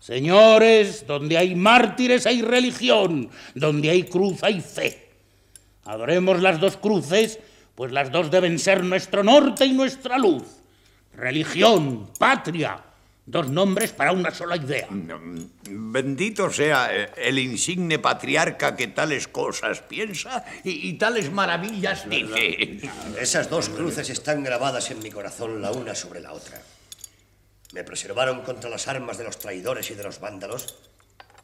Señores, 0.07 1.05
donde 1.05 1.37
hay 1.37 1.53
mártires 1.53 2.25
hay 2.25 2.41
religión, 2.41 3.29
donde 3.53 3.89
hay 3.89 4.03
cruz 4.03 4.41
hay 4.41 4.61
fe. 4.61 5.09
Adoremos 5.83 6.41
las 6.41 6.61
dos 6.61 6.77
cruces, 6.77 7.39
pues 7.75 7.91
las 7.91 8.09
dos 8.09 8.31
deben 8.31 8.57
ser 8.57 8.85
nuestro 8.85 9.21
norte 9.21 9.65
y 9.65 9.73
nuestra 9.73 10.17
luz. 10.17 10.43
Religión, 11.13 12.07
patria, 12.17 12.81
Dos 13.25 13.49
nombres 13.49 13.91
para 13.91 14.13
una 14.13 14.33
sola 14.33 14.55
idea. 14.55 14.87
Bendito 14.89 16.49
sea 16.49 16.87
eh, 16.95 17.09
el 17.17 17.37
insigne 17.39 17.99
patriarca 17.99 18.73
que 18.73 18.87
tales 18.87 19.27
cosas 19.27 19.81
piensa 19.81 20.45
y, 20.63 20.87
y 20.87 20.93
tales 20.93 21.29
maravillas 21.29 22.09
dice. 22.09 22.89
Esas 23.19 23.49
dos 23.49 23.67
cruces 23.67 24.09
están 24.09 24.45
grabadas 24.45 24.89
en 24.91 24.99
mi 24.99 25.11
corazón 25.11 25.61
la 25.61 25.73
una 25.73 25.93
sobre 25.93 26.21
la 26.21 26.31
otra. 26.31 26.61
Me 27.77 27.83
preservaron 27.83 28.41
contra 28.41 28.71
las 28.71 28.87
armas 28.87 29.19
de 29.19 29.23
los 29.23 29.37
traidores 29.37 29.91
y 29.91 29.93
de 29.93 30.01
los 30.01 30.19
vándalos 30.19 30.79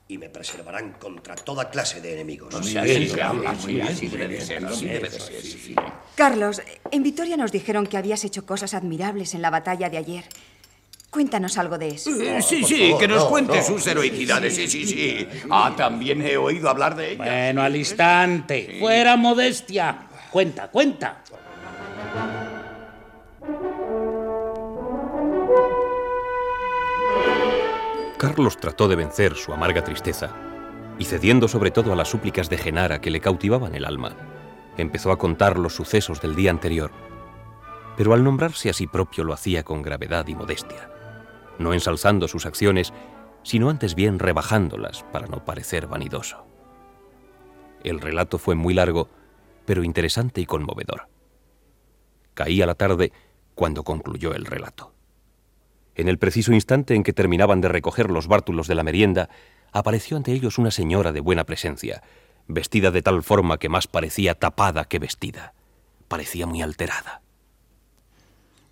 y 0.07 0.17
me 0.17 0.29
preservarán 0.31 0.93
contra 0.93 1.35
toda 1.35 1.69
clase 1.69 2.01
de 2.01 2.13
enemigos. 2.15 2.55
Carlos, 6.15 6.63
en 6.89 7.03
Vitoria 7.03 7.37
nos 7.37 7.51
dijeron 7.51 7.85
que 7.85 7.97
habías 7.97 8.25
hecho 8.25 8.47
cosas 8.47 8.73
admirables 8.73 9.35
en 9.35 9.43
la 9.43 9.51
batalla 9.51 9.91
de 9.91 9.97
ayer. 9.97 10.23
Cuéntanos 11.11 11.55
algo 11.59 11.77
de 11.77 11.89
eso. 11.89 12.09
Eh, 12.19 12.41
sí, 12.41 12.63
sí, 12.63 12.95
que 12.99 13.07
nos 13.07 13.25
cuente 13.25 13.61
sus 13.61 13.85
heroicidades. 13.85 14.55
Sí, 14.55 14.67
sí, 14.67 14.87
sí. 14.87 15.27
Ah, 15.51 15.71
también 15.77 16.23
he 16.23 16.35
oído 16.35 16.67
hablar 16.67 16.95
de 16.95 17.11
ella. 17.11 17.23
Bueno, 17.25 17.61
al 17.61 17.75
instante. 17.75 18.77
Fuera 18.79 19.15
modestia. 19.17 20.07
Cuenta, 20.31 20.67
cuenta. 20.69 21.21
Carlos 28.23 28.55
trató 28.55 28.87
de 28.87 28.95
vencer 28.95 29.35
su 29.35 29.51
amarga 29.51 29.83
tristeza 29.83 30.33
y 30.97 31.03
cediendo 31.03 31.49
sobre 31.49 31.71
todo 31.71 31.91
a 31.91 31.95
las 31.97 32.07
súplicas 32.07 32.49
de 32.49 32.57
Genara 32.57 33.01
que 33.01 33.11
le 33.11 33.19
cautivaban 33.19 33.75
el 33.75 33.83
alma, 33.83 34.15
empezó 34.77 35.11
a 35.11 35.17
contar 35.17 35.59
los 35.59 35.75
sucesos 35.75 36.21
del 36.21 36.33
día 36.33 36.49
anterior, 36.49 36.91
pero 37.97 38.13
al 38.13 38.23
nombrarse 38.23 38.69
a 38.69 38.73
sí 38.73 38.87
propio 38.87 39.25
lo 39.25 39.33
hacía 39.33 39.63
con 39.63 39.81
gravedad 39.81 40.25
y 40.29 40.35
modestia, 40.35 40.89
no 41.59 41.73
ensalzando 41.73 42.29
sus 42.29 42.45
acciones, 42.45 42.93
sino 43.43 43.69
antes 43.69 43.93
bien 43.93 44.19
rebajándolas 44.19 45.03
para 45.11 45.27
no 45.27 45.43
parecer 45.43 45.87
vanidoso. 45.87 46.45
El 47.83 47.99
relato 47.99 48.37
fue 48.37 48.55
muy 48.55 48.73
largo, 48.73 49.09
pero 49.65 49.83
interesante 49.83 50.39
y 50.39 50.45
conmovedor. 50.45 51.09
Caía 52.35 52.65
la 52.65 52.75
tarde 52.75 53.11
cuando 53.53 53.83
concluyó 53.83 54.33
el 54.33 54.45
relato. 54.45 54.92
En 55.95 56.07
el 56.07 56.17
preciso 56.17 56.53
instante 56.53 56.95
en 56.95 57.03
que 57.03 57.13
terminaban 57.13 57.61
de 57.61 57.67
recoger 57.67 58.09
los 58.09 58.27
bártulos 58.27 58.67
de 58.67 58.75
la 58.75 58.83
merienda, 58.83 59.29
apareció 59.71 60.17
ante 60.17 60.31
ellos 60.31 60.57
una 60.57 60.71
señora 60.71 61.11
de 61.11 61.19
buena 61.19 61.45
presencia, 61.45 62.03
vestida 62.47 62.91
de 62.91 63.01
tal 63.01 63.23
forma 63.23 63.57
que 63.57 63.69
más 63.69 63.87
parecía 63.87 64.35
tapada 64.35 64.85
que 64.85 64.99
vestida. 64.99 65.53
Parecía 66.07 66.45
muy 66.45 66.61
alterada. 66.61 67.21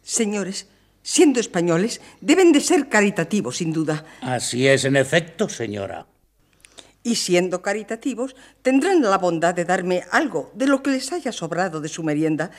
Señores, 0.01 0.67
siendo 1.03 1.39
españoles, 1.39 2.01
deben 2.21 2.51
de 2.51 2.61
ser 2.61 2.89
caritativos, 2.89 3.57
sin 3.57 3.71
duda. 3.71 4.05
Así 4.21 4.67
es, 4.67 4.85
en 4.85 4.95
efecto, 4.95 5.47
señora. 5.47 6.07
Y 7.03 7.15
siendo 7.15 7.63
caritativos, 7.63 8.35
tendrán 8.61 9.01
la 9.01 9.17
bondad 9.17 9.55
de 9.55 9.65
darme 9.65 10.03
algo 10.11 10.51
de 10.53 10.67
lo 10.67 10.83
que 10.83 10.91
les 10.91 11.11
haya 11.11 11.31
sobrado 11.31 11.81
de 11.81 11.89
su 11.89 12.03
merienda. 12.03 12.51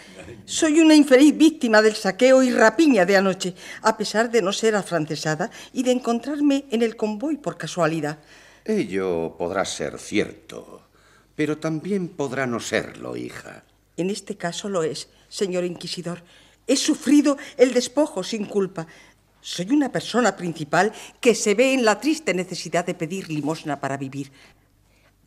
Soy 0.47 0.81
una 0.81 0.97
infeliz 0.97 1.37
víctima 1.37 1.81
del 1.81 1.95
saqueo 1.95 2.43
y 2.43 2.51
rapiña 2.51 3.07
de 3.07 3.17
anoche, 3.17 3.55
a 3.83 3.97
pesar 3.97 4.31
de 4.33 4.43
no 4.43 4.53
ser 4.53 4.75
afrancesada 4.75 5.51
y 5.73 5.85
de 5.85 5.93
encontrarme 5.93 6.65
en 6.71 6.83
el 6.83 6.97
convoy 6.97 7.37
por 7.37 7.57
casualidad. 7.57 8.19
Ello 8.65 9.37
podrá 9.39 9.65
ser 9.65 9.99
cierto, 9.99 10.83
pero 11.37 11.59
también 11.59 12.09
podrá 12.09 12.47
no 12.47 12.59
serlo, 12.59 13.17
hija. 13.17 13.65
En 13.97 14.11
este 14.11 14.37
caso 14.37 14.69
lo 14.69 14.83
es, 14.83 15.09
señor 15.29 15.65
inquisidor. 15.65 16.23
He 16.67 16.77
sufrido 16.77 17.37
el 17.57 17.75
despojo 17.75 18.23
sin 18.23 18.45
culpa. 18.45 18.87
Soy 19.45 19.73
una 19.73 19.91
persona 19.91 20.37
principal 20.37 20.93
que 21.21 21.35
se 21.35 21.57
ve 21.57 21.75
en 21.75 21.85
la 21.85 21.99
triste 21.99 22.33
necesidad 22.33 22.87
de 22.87 22.95
pedir 22.95 23.29
limosna 23.29 23.81
para 23.81 23.97
vivir. 23.97 24.31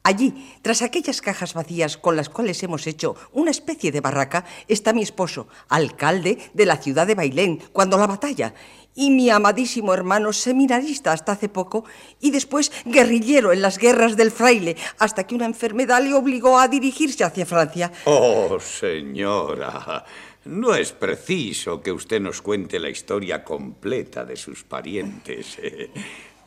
Allí, 0.03 0.55
tras 0.61 0.81
aquellas 0.81 1.19
cajas 1.19 1.53
vacías 1.53 1.97
con 1.97 2.15
las 2.15 2.29
cuales 2.29 2.63
hemos 2.63 2.87
hecho 2.87 3.17
una 3.33 3.51
especie 3.51 3.91
de 3.91 3.99
barraca, 3.99 4.45
está 4.69 4.93
mi 4.93 5.01
esposo, 5.01 5.49
alcalde 5.67 6.37
de 6.53 6.65
la 6.65 6.77
ciudad 6.77 7.07
de 7.07 7.15
Bailén, 7.15 7.61
cuando 7.73 7.97
la 7.97 8.07
batalla, 8.07 8.53
y 8.93 9.09
mi 9.09 9.29
amadísimo 9.29 9.93
hermano 9.93 10.31
seminarista 10.31 11.11
hasta 11.11 11.33
hace 11.33 11.49
poco, 11.49 11.83
y 12.21 12.31
después 12.31 12.71
guerrillero 12.85 13.51
en 13.51 13.61
las 13.61 13.77
guerras 13.77 14.15
del 14.15 14.31
fraile, 14.31 14.77
hasta 14.97 15.27
que 15.27 15.35
una 15.35 15.45
enfermedad 15.45 16.01
le 16.01 16.13
obligó 16.13 16.57
a 16.57 16.69
dirigirse 16.69 17.25
hacia 17.25 17.45
Francia. 17.45 17.91
Oh, 18.05 18.59
señora, 18.61 20.05
no 20.45 20.73
es 20.75 20.91
preciso 20.91 21.81
que 21.81 21.91
usted 21.91 22.21
nos 22.21 22.41
cuente 22.41 22.79
la 22.79 22.89
historia 22.89 23.43
completa 23.43 24.23
de 24.25 24.35
sus 24.35 24.63
parientes. 24.63 25.57
eh. 25.61 25.91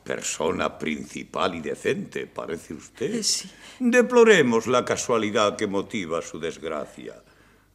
Persona 0.04 0.78
principal 0.78 1.54
y 1.56 1.60
decente, 1.60 2.26
parece 2.26 2.72
usted. 2.72 3.22
Sí. 3.22 3.50
Deploremos 3.78 4.66
la 4.66 4.82
casualidad 4.82 5.54
que 5.54 5.66
motiva 5.66 6.22
su 6.22 6.40
desgracia. 6.40 7.22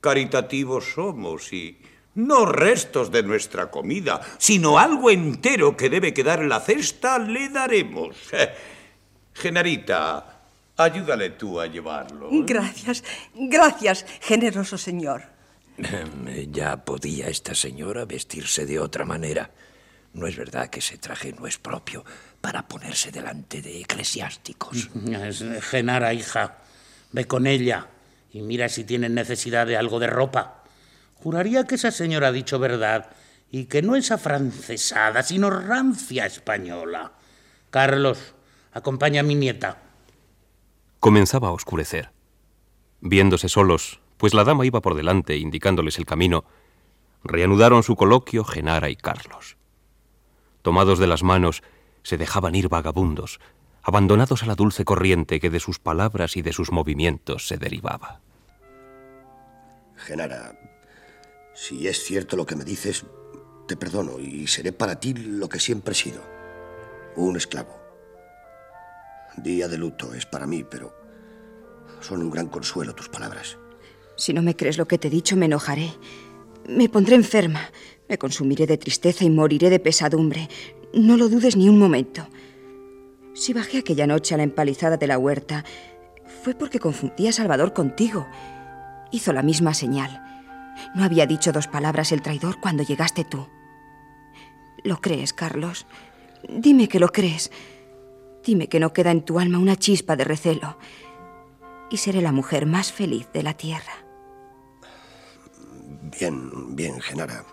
Caritativos 0.01 0.93
somos 0.95 1.53
y 1.53 1.77
no 2.15 2.47
restos 2.47 3.11
de 3.11 3.21
nuestra 3.21 3.69
comida, 3.69 4.19
sino 4.39 4.79
algo 4.79 5.11
entero 5.11 5.77
que 5.77 5.89
debe 5.91 6.11
quedar 6.11 6.41
en 6.41 6.49
la 6.49 6.59
cesta, 6.59 7.19
le 7.19 7.49
daremos. 7.49 8.15
Eh, 8.33 8.49
Genarita, 9.33 10.41
ayúdale 10.77 11.31
tú 11.31 11.59
a 11.59 11.67
llevarlo. 11.67 12.29
¿eh? 12.31 12.43
Gracias, 12.45 13.03
gracias, 13.35 14.05
generoso 14.21 14.77
señor. 14.79 15.32
Em, 15.77 16.51
Ya 16.51 16.85
podía 16.85 17.27
esta 17.27 17.55
señora 17.55 18.05
vestirse 18.05 18.65
de 18.65 18.79
otra 18.79 19.05
manera. 19.05 19.51
No 20.13 20.27
es 20.27 20.37
verdad 20.37 20.69
que 20.69 20.79
ese 20.79 20.97
traje 20.97 21.33
no 21.33 21.47
es 21.47 21.57
propio 21.57 22.03
para 22.39 22.67
ponerse 22.67 23.11
delante 23.11 23.61
de 23.61 23.81
eclesiásticos. 23.81 24.89
Es 25.07 25.43
Genara, 25.61 26.13
hija. 26.13 26.57
Ve 27.11 27.25
con 27.25 27.47
ella 27.47 27.87
y 28.31 28.41
mira 28.41 28.69
si 28.69 28.83
tienen 28.83 29.15
necesidad 29.15 29.65
de 29.65 29.77
algo 29.77 29.99
de 29.99 30.07
ropa. 30.07 30.63
Juraría 31.15 31.65
que 31.65 31.75
esa 31.75 31.91
señora 31.91 32.27
ha 32.27 32.31
dicho 32.31 32.59
verdad 32.59 33.09
y 33.49 33.65
que 33.65 33.81
no 33.81 33.95
es 33.95 34.11
afrancesada, 34.11 35.23
sino 35.23 35.49
rancia 35.49 36.25
española. 36.25 37.13
Carlos, 37.69 38.35
acompaña 38.71 39.21
a 39.21 39.23
mi 39.23 39.35
nieta. 39.35 39.77
Comenzaba 40.99 41.47
a 41.49 41.51
oscurecer. 41.51 42.11
Viéndose 43.01 43.49
solos, 43.49 43.99
pues 44.23 44.33
la 44.33 44.45
dama 44.45 44.65
iba 44.65 44.79
por 44.79 44.95
delante 44.95 45.35
indicándoles 45.35 45.97
el 45.97 46.05
camino, 46.05 46.45
reanudaron 47.25 47.83
su 47.83 47.97
coloquio 47.97 48.45
Genara 48.45 48.89
y 48.89 48.95
Carlos. 48.95 49.57
Tomados 50.61 50.97
de 50.97 51.07
las 51.07 51.23
manos, 51.23 51.61
se 52.03 52.15
dejaban 52.15 52.55
ir 52.55 52.69
vagabundos, 52.69 53.41
abandonados 53.81 54.41
a 54.41 54.45
la 54.45 54.55
dulce 54.55 54.85
corriente 54.85 55.41
que 55.41 55.49
de 55.49 55.59
sus 55.59 55.77
palabras 55.77 56.37
y 56.37 56.41
de 56.41 56.53
sus 56.53 56.71
movimientos 56.71 57.49
se 57.49 57.57
derivaba. 57.57 58.21
Genara, 59.97 60.57
si 61.53 61.89
es 61.89 62.01
cierto 62.01 62.37
lo 62.37 62.45
que 62.45 62.55
me 62.55 62.63
dices, 62.63 63.05
te 63.67 63.75
perdono 63.75 64.19
y 64.19 64.47
seré 64.47 64.71
para 64.71 65.01
ti 65.01 65.13
lo 65.15 65.49
que 65.49 65.59
siempre 65.59 65.91
he 65.91 65.95
sido. 65.95 66.21
Un 67.17 67.35
esclavo. 67.35 67.77
Día 69.35 69.67
de 69.67 69.77
luto 69.77 70.13
es 70.13 70.25
para 70.25 70.47
mí, 70.47 70.63
pero 70.63 70.95
son 71.99 72.21
un 72.21 72.31
gran 72.31 72.47
consuelo 72.47 72.95
tus 72.95 73.09
palabras. 73.09 73.57
Si 74.15 74.33
no 74.33 74.41
me 74.41 74.55
crees 74.55 74.77
lo 74.77 74.87
que 74.87 74.97
te 74.97 75.07
he 75.07 75.11
dicho, 75.11 75.35
me 75.35 75.45
enojaré. 75.45 75.93
Me 76.67 76.89
pondré 76.89 77.15
enferma. 77.15 77.71
Me 78.07 78.17
consumiré 78.17 78.67
de 78.67 78.77
tristeza 78.77 79.23
y 79.25 79.29
moriré 79.29 79.69
de 79.69 79.79
pesadumbre. 79.79 80.49
No 80.93 81.17
lo 81.17 81.29
dudes 81.29 81.55
ni 81.55 81.69
un 81.69 81.79
momento. 81.79 82.27
Si 83.33 83.53
bajé 83.53 83.79
aquella 83.79 84.05
noche 84.05 84.35
a 84.35 84.37
la 84.37 84.43
empalizada 84.43 84.97
de 84.97 85.07
la 85.07 85.17
huerta, 85.17 85.63
fue 86.43 86.53
porque 86.53 86.79
confundí 86.79 87.27
a 87.27 87.33
Salvador 87.33 87.73
contigo. 87.73 88.27
Hizo 89.11 89.33
la 89.33 89.41
misma 89.41 89.73
señal. 89.73 90.21
No 90.95 91.03
había 91.03 91.25
dicho 91.25 91.51
dos 91.51 91.67
palabras 91.67 92.11
el 92.11 92.21
traidor 92.21 92.59
cuando 92.59 92.83
llegaste 92.83 93.23
tú. 93.23 93.47
¿Lo 94.83 95.01
crees, 95.01 95.33
Carlos? 95.33 95.85
Dime 96.47 96.87
que 96.87 96.99
lo 96.99 97.09
crees. 97.09 97.51
Dime 98.43 98.67
que 98.67 98.79
no 98.79 98.91
queda 98.91 99.11
en 99.11 99.23
tu 99.23 99.39
alma 99.39 99.57
una 99.57 99.77
chispa 99.77 100.15
de 100.15 100.25
recelo. 100.25 100.77
Y 101.93 101.97
seré 101.97 102.23
la 102.23 102.31
mujer 102.31 102.65
más 102.65 102.91
feliz 102.91 103.27
de 103.33 103.43
la 103.43 103.53
tierra. 103.53 103.93
Bien, 106.19 106.75
bien, 106.75 106.99
Genara. 106.99 107.45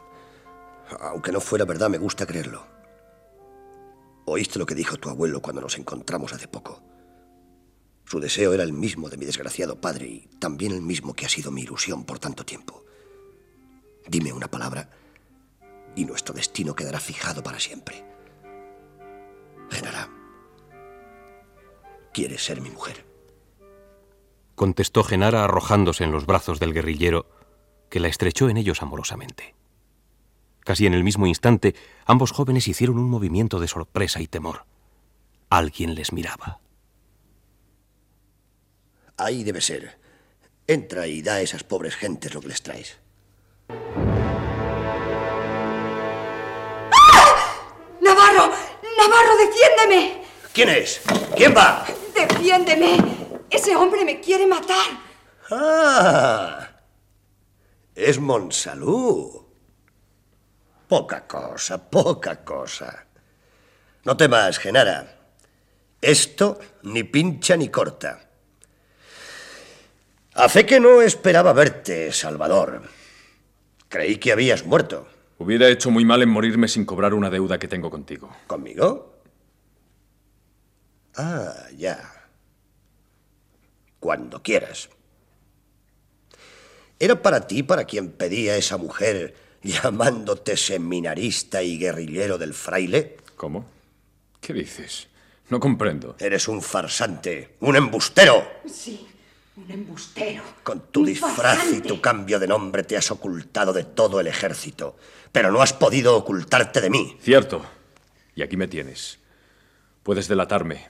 Aunque 0.99 1.31
no 1.31 1.43
fuera 1.43 1.67
verdad, 1.67 1.91
me 1.91 1.99
gusta 1.99 2.25
creerlo. 2.25 2.67
Oíste 4.25 4.59
lo 4.59 4.65
que 4.65 4.75
dijo 4.75 4.97
tu 4.97 5.11
abuelo 5.11 5.43
cuando 5.43 5.61
nos 5.61 5.77
encontramos 5.77 6.33
hace 6.33 6.49
poco. 6.49 6.83
Su 8.07 8.19
deseo 8.19 8.55
era 8.55 8.63
el 8.63 8.73
mismo 8.73 9.11
de 9.11 9.19
mi 9.19 9.27
desgraciado 9.27 9.79
padre 9.79 10.07
y 10.07 10.27
también 10.39 10.73
el 10.73 10.81
mismo 10.81 11.13
que 11.13 11.27
ha 11.27 11.29
sido 11.29 11.51
mi 11.51 11.61
ilusión 11.61 12.05
por 12.05 12.19
tanto 12.19 12.43
tiempo. 12.43 12.87
Dime 14.09 14.33
una 14.33 14.51
palabra 14.51 14.89
y 15.95 16.07
nuestro 16.07 16.35
destino 16.35 16.75
quedará 16.75 16.99
fijado 16.99 17.43
para 17.43 17.61
siempre. 17.61 18.07
Genara, 19.69 20.09
¿quieres 22.15 22.43
ser 22.43 22.63
mi 22.63 22.71
mujer? 22.71 23.10
Contestó 24.61 25.03
Genara 25.05 25.43
arrojándose 25.45 26.05
en 26.05 26.13
los 26.13 26.27
brazos 26.27 26.61
del 26.61 26.75
guerrillero, 26.75 27.25
que 27.89 27.99
la 27.99 28.09
estrechó 28.09 28.51
en 28.51 28.59
ellos 28.59 28.83
amorosamente. 28.83 29.55
Casi 30.59 30.85
en 30.85 30.93
el 30.93 31.03
mismo 31.03 31.27
instante, 31.27 31.75
ambos 32.05 32.31
jóvenes 32.31 32.69
hicieron 32.69 32.99
un 32.99 33.09
movimiento 33.09 33.59
de 33.59 33.69
sorpresa 33.69 34.21
y 34.21 34.27
temor. 34.27 34.67
Alguien 35.49 35.95
les 35.95 36.13
miraba. 36.13 36.61
Ahí 39.17 39.45
debe 39.45 39.63
ser. 39.63 39.99
Entra 40.67 41.07
y 41.07 41.23
da 41.23 41.37
a 41.37 41.41
esas 41.41 41.65
pobres 41.65 41.97
gentes 41.97 42.35
lo 42.35 42.43
que 42.43 42.49
les 42.49 42.63
traes. 42.63 42.99
¡Navarro! 48.03 48.53
¡Navarro, 48.99 49.37
defiéndeme! 49.39 50.23
¿Quién 50.53 50.69
es? 50.69 51.01
¿Quién 51.35 51.55
va? 51.57 51.87
¡Defiéndeme! 52.15 53.20
Ese 53.51 53.75
hombre 53.75 54.05
me 54.05 54.21
quiere 54.21 54.47
matar. 54.47 54.87
¡Ah! 55.51 56.69
Es 57.95 58.19
Monsalú. 58.19 59.47
Poca 60.89 61.27
cosa, 61.27 61.91
poca 61.91 62.45
cosa. 62.45 63.07
No 64.05 64.17
temas, 64.17 64.59
Genara. 64.59 65.19
Esto 66.01 66.59
ni 66.83 67.05
pincha 67.05 67.57
ni 67.57 67.69
corta. 67.69 68.29
A 70.35 70.49
fe 70.49 70.65
que 70.65 70.81
no 70.81 71.03
esperaba 71.03 71.53
verte, 71.53 72.13
Salvador. 72.13 72.83
Creí 73.89 74.17
que 74.17 74.33
habías 74.33 74.65
muerto. 74.65 75.07
Hubiera 75.39 75.69
hecho 75.69 75.91
muy 75.91 76.05
mal 76.05 76.23
en 76.23 76.29
morirme 76.29 76.69
sin 76.69 76.85
cobrar 76.85 77.15
una 77.15 77.31
deuda 77.31 77.59
que 77.59 77.69
tengo 77.69 77.91
contigo. 77.91 78.35
¿Conmigo? 78.47 79.23
Ah, 81.17 81.67
ya. 81.77 82.20
Cuando 84.01 84.43
quieras. 84.43 84.89
¿Era 86.99 87.23
para 87.23 87.47
ti 87.47 87.63
para 87.63 87.85
quien 87.85 88.11
pedía 88.11 88.57
esa 88.57 88.77
mujer 88.77 89.35
llamándote 89.63 90.57
seminarista 90.57 91.63
y 91.63 91.79
guerrillero 91.79 92.39
del 92.39 92.55
fraile? 92.55 93.17
¿Cómo? 93.37 93.67
¿Qué 94.41 94.53
dices? 94.53 95.09
No 95.49 95.61
comprendo. 95.61 96.17
Eres 96.19 96.49
un 96.49 96.63
farsante, 96.63 97.57
un 97.61 97.77
embustero. 97.77 98.47
Sí, 98.67 99.07
un 99.57 99.71
embustero. 99.71 100.43
Con 100.63 100.93
tu 100.93 101.05
disfraz 101.05 101.73
y 101.73 101.81
tu 101.81 102.01
cambio 102.01 102.39
de 102.39 102.47
nombre 102.47 102.85
te 102.85 102.97
has 102.97 103.11
ocultado 103.11 103.73
de 103.73 103.85
todo 103.85 104.21
el 104.21 104.27
ejército, 104.27 104.97
pero 105.33 105.51
no 105.51 105.61
has 105.61 105.73
podido 105.73 106.17
ocultarte 106.17 106.81
de 106.81 106.91
mí. 106.91 107.19
Cierto. 107.23 107.65
Y 108.35 108.43
aquí 108.43 108.57
me 108.57 108.69
tienes. 108.69 109.19
Puedes 110.03 110.29
delatarme, 110.29 110.89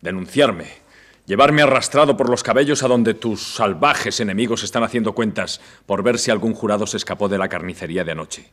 denunciarme, 0.00 0.83
llevarme 1.26 1.62
arrastrado 1.62 2.16
por 2.16 2.28
los 2.28 2.42
cabellos 2.42 2.82
a 2.82 2.88
donde 2.88 3.14
tus 3.14 3.54
salvajes 3.54 4.20
enemigos 4.20 4.62
están 4.62 4.82
haciendo 4.82 5.14
cuentas 5.14 5.60
por 5.86 6.02
ver 6.02 6.18
si 6.18 6.30
algún 6.30 6.54
jurado 6.54 6.86
se 6.86 6.96
escapó 6.96 7.28
de 7.28 7.38
la 7.38 7.48
carnicería 7.48 8.04
de 8.04 8.12
anoche. 8.12 8.50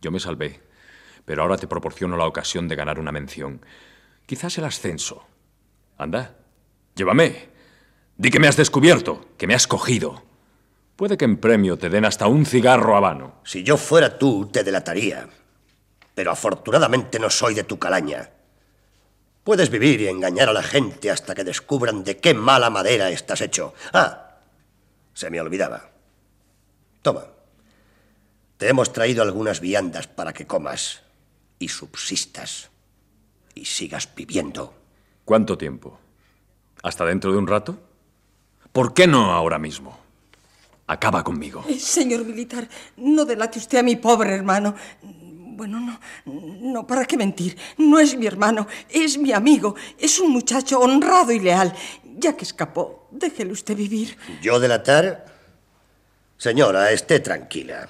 Yo 0.00 0.10
me 0.10 0.20
salvé, 0.20 0.60
pero 1.24 1.42
ahora 1.42 1.56
te 1.56 1.66
proporciono 1.66 2.16
la 2.16 2.26
ocasión 2.26 2.68
de 2.68 2.76
ganar 2.76 2.98
una 2.98 3.12
mención. 3.12 3.60
Quizás 4.26 4.58
el 4.58 4.64
ascenso. 4.64 5.26
Anda, 5.96 6.36
llévame. 6.94 7.48
Di 8.16 8.30
que 8.30 8.40
me 8.40 8.48
has 8.48 8.56
descubierto, 8.56 9.26
que 9.36 9.46
me 9.46 9.54
has 9.54 9.66
cogido. 9.66 10.22
Puede 10.96 11.16
que 11.16 11.24
en 11.24 11.36
premio 11.36 11.78
te 11.78 11.88
den 11.88 12.04
hasta 12.04 12.26
un 12.26 12.44
cigarro 12.44 12.96
habano. 12.96 13.40
Si 13.44 13.62
yo 13.62 13.76
fuera 13.76 14.18
tú, 14.18 14.48
te 14.52 14.64
delataría. 14.64 15.28
Pero 16.14 16.32
afortunadamente 16.32 17.20
no 17.20 17.30
soy 17.30 17.54
de 17.54 17.62
tu 17.62 17.78
calaña. 17.78 18.30
Puedes 19.48 19.70
vivir 19.70 20.02
y 20.02 20.08
engañar 20.08 20.50
a 20.50 20.52
la 20.52 20.62
gente 20.62 21.10
hasta 21.10 21.34
que 21.34 21.42
descubran 21.42 22.04
de 22.04 22.18
qué 22.18 22.34
mala 22.34 22.68
madera 22.68 23.08
estás 23.08 23.40
hecho. 23.40 23.72
Ah, 23.94 24.40
se 25.14 25.30
me 25.30 25.40
olvidaba. 25.40 25.88
Toma. 27.00 27.24
Te 28.58 28.68
hemos 28.68 28.92
traído 28.92 29.22
algunas 29.22 29.60
viandas 29.60 30.06
para 30.06 30.34
que 30.34 30.46
comas 30.46 31.00
y 31.58 31.68
subsistas 31.68 32.68
y 33.54 33.64
sigas 33.64 34.14
viviendo. 34.14 34.74
¿Cuánto 35.24 35.56
tiempo? 35.56 35.98
¿Hasta 36.82 37.06
dentro 37.06 37.32
de 37.32 37.38
un 37.38 37.46
rato? 37.46 37.80
¿Por 38.70 38.92
qué 38.92 39.06
no 39.06 39.32
ahora 39.32 39.58
mismo? 39.58 39.98
Acaba 40.86 41.24
conmigo. 41.24 41.64
Eh, 41.70 41.78
Señor 41.80 42.22
militar, 42.26 42.68
no 42.98 43.24
delate 43.24 43.58
usted 43.58 43.78
a 43.78 43.82
mi 43.82 43.96
pobre 43.96 44.34
hermano. 44.34 44.74
Bueno, 45.58 45.80
no, 45.80 45.98
no, 46.24 46.86
¿para 46.86 47.04
qué 47.04 47.16
mentir? 47.16 47.58
No 47.78 47.98
es 47.98 48.16
mi 48.16 48.28
hermano, 48.28 48.68
es 48.88 49.18
mi 49.18 49.32
amigo. 49.32 49.74
Es 49.98 50.20
un 50.20 50.30
muchacho 50.30 50.78
honrado 50.78 51.32
y 51.32 51.40
leal. 51.40 51.74
Ya 52.16 52.36
que 52.36 52.44
escapó, 52.44 53.08
déjele 53.10 53.50
usted 53.50 53.74
vivir. 53.74 54.16
¿Yo 54.40 54.60
delatar? 54.60 55.26
Señora, 56.36 56.92
esté 56.92 57.18
tranquila. 57.18 57.88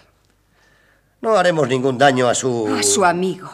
No 1.20 1.36
haremos 1.36 1.68
ningún 1.68 1.98
daño 1.98 2.26
a 2.26 2.34
su... 2.34 2.74
A 2.74 2.82
su 2.82 3.04
amigo. 3.04 3.50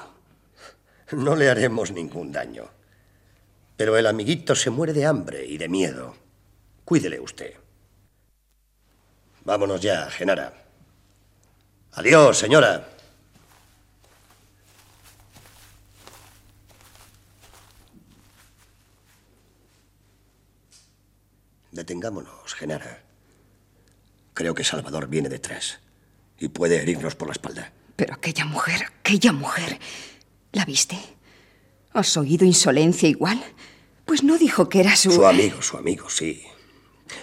No 1.10 1.34
le 1.34 1.50
haremos 1.50 1.90
ningún 1.90 2.30
daño. 2.30 2.70
Pero 3.76 3.96
el 3.96 4.06
amiguito 4.06 4.54
se 4.54 4.70
muere 4.70 4.92
de 4.92 5.06
hambre 5.06 5.44
y 5.44 5.58
de 5.58 5.68
miedo. 5.68 6.14
Cuídele 6.84 7.18
usted. 7.18 7.54
Vámonos 9.44 9.80
ya, 9.80 10.08
Genara. 10.08 10.54
Adiós, 11.94 12.38
señora. 12.38 12.93
Detengámonos, 21.74 22.54
Genara. 22.54 23.02
Creo 24.32 24.54
que 24.54 24.62
Salvador 24.62 25.08
viene 25.08 25.28
detrás 25.28 25.80
y 26.38 26.46
puede 26.46 26.80
herirnos 26.80 27.16
por 27.16 27.26
la 27.26 27.32
espalda. 27.32 27.72
Pero 27.96 28.14
aquella 28.14 28.44
mujer, 28.44 28.82
aquella 29.00 29.32
mujer. 29.32 29.80
¿La 30.52 30.64
viste? 30.64 30.96
¿Has 31.92 32.16
oído 32.16 32.44
insolencia 32.44 33.08
igual? 33.08 33.42
Pues 34.04 34.22
no 34.22 34.38
dijo 34.38 34.68
que 34.68 34.80
era 34.80 34.94
su... 34.94 35.10
Su 35.10 35.26
amigo, 35.26 35.62
su 35.62 35.76
amigo, 35.76 36.08
sí. 36.08 36.44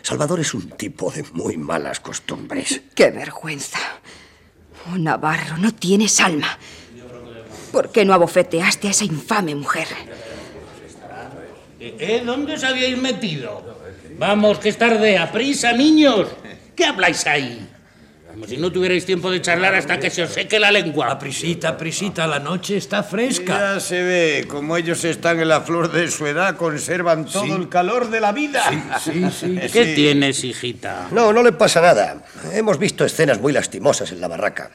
Salvador 0.01 0.41
es 0.41 0.53
un 0.53 0.69
tipo 0.71 1.09
de 1.11 1.23
muy 1.31 1.55
malas 1.55 2.01
costumbres. 2.01 2.81
¡Qué 2.95 3.09
vergüenza! 3.09 3.79
Oh, 4.91 4.97
Navarro, 4.97 5.57
no 5.59 5.73
tienes 5.73 6.19
alma. 6.19 6.57
¿Por 7.71 7.89
qué 7.93 8.03
no 8.03 8.13
abofeteaste 8.13 8.89
a 8.89 8.91
esa 8.91 9.05
infame 9.05 9.55
mujer? 9.55 9.87
¿Eh? 11.79 12.21
¿Dónde 12.25 12.55
os 12.55 12.63
habíais 12.65 12.97
metido? 12.97 13.80
Vamos, 14.21 14.59
que 14.59 14.69
es 14.69 14.77
tarde. 14.77 15.17
¡A 15.17 15.31
prisa, 15.31 15.73
niños! 15.73 16.27
¿Qué 16.75 16.85
habláis 16.85 17.25
ahí? 17.25 17.67
Como 18.31 18.45
si 18.45 18.55
no 18.55 18.71
tuvierais 18.71 19.03
tiempo 19.03 19.31
de 19.31 19.41
charlar 19.41 19.73
hasta 19.73 19.99
que 19.99 20.11
se 20.11 20.21
os 20.21 20.29
seque 20.29 20.59
la 20.59 20.69
lengua. 20.69 21.17
Prisita, 21.17 21.75
prisita, 21.75 22.27
la 22.27 22.37
noche 22.37 22.77
está 22.77 23.01
fresca. 23.01 23.73
Ya 23.73 23.79
se 23.79 24.03
ve, 24.03 24.45
como 24.47 24.77
ellos 24.77 25.03
están 25.05 25.39
en 25.39 25.47
la 25.47 25.61
flor 25.61 25.91
de 25.91 26.07
su 26.11 26.27
edad, 26.27 26.55
conservan 26.55 27.25
todo 27.25 27.45
Sí. 27.45 27.51
el 27.51 27.67
calor 27.67 28.11
de 28.11 28.19
la 28.21 28.31
vida. 28.31 28.61
Sí, 29.03 29.25
sí. 29.31 29.59
¿Qué 29.73 29.85
Sí. 29.85 29.95
tienes, 29.95 30.43
hijita? 30.43 31.07
No, 31.09 31.33
no 31.33 31.41
le 31.41 31.53
pasa 31.53 31.81
nada. 31.81 32.17
Hemos 32.53 32.77
visto 32.77 33.03
escenas 33.03 33.41
muy 33.41 33.51
lastimosas 33.53 34.11
en 34.11 34.21
la 34.21 34.27
barraca. 34.27 34.69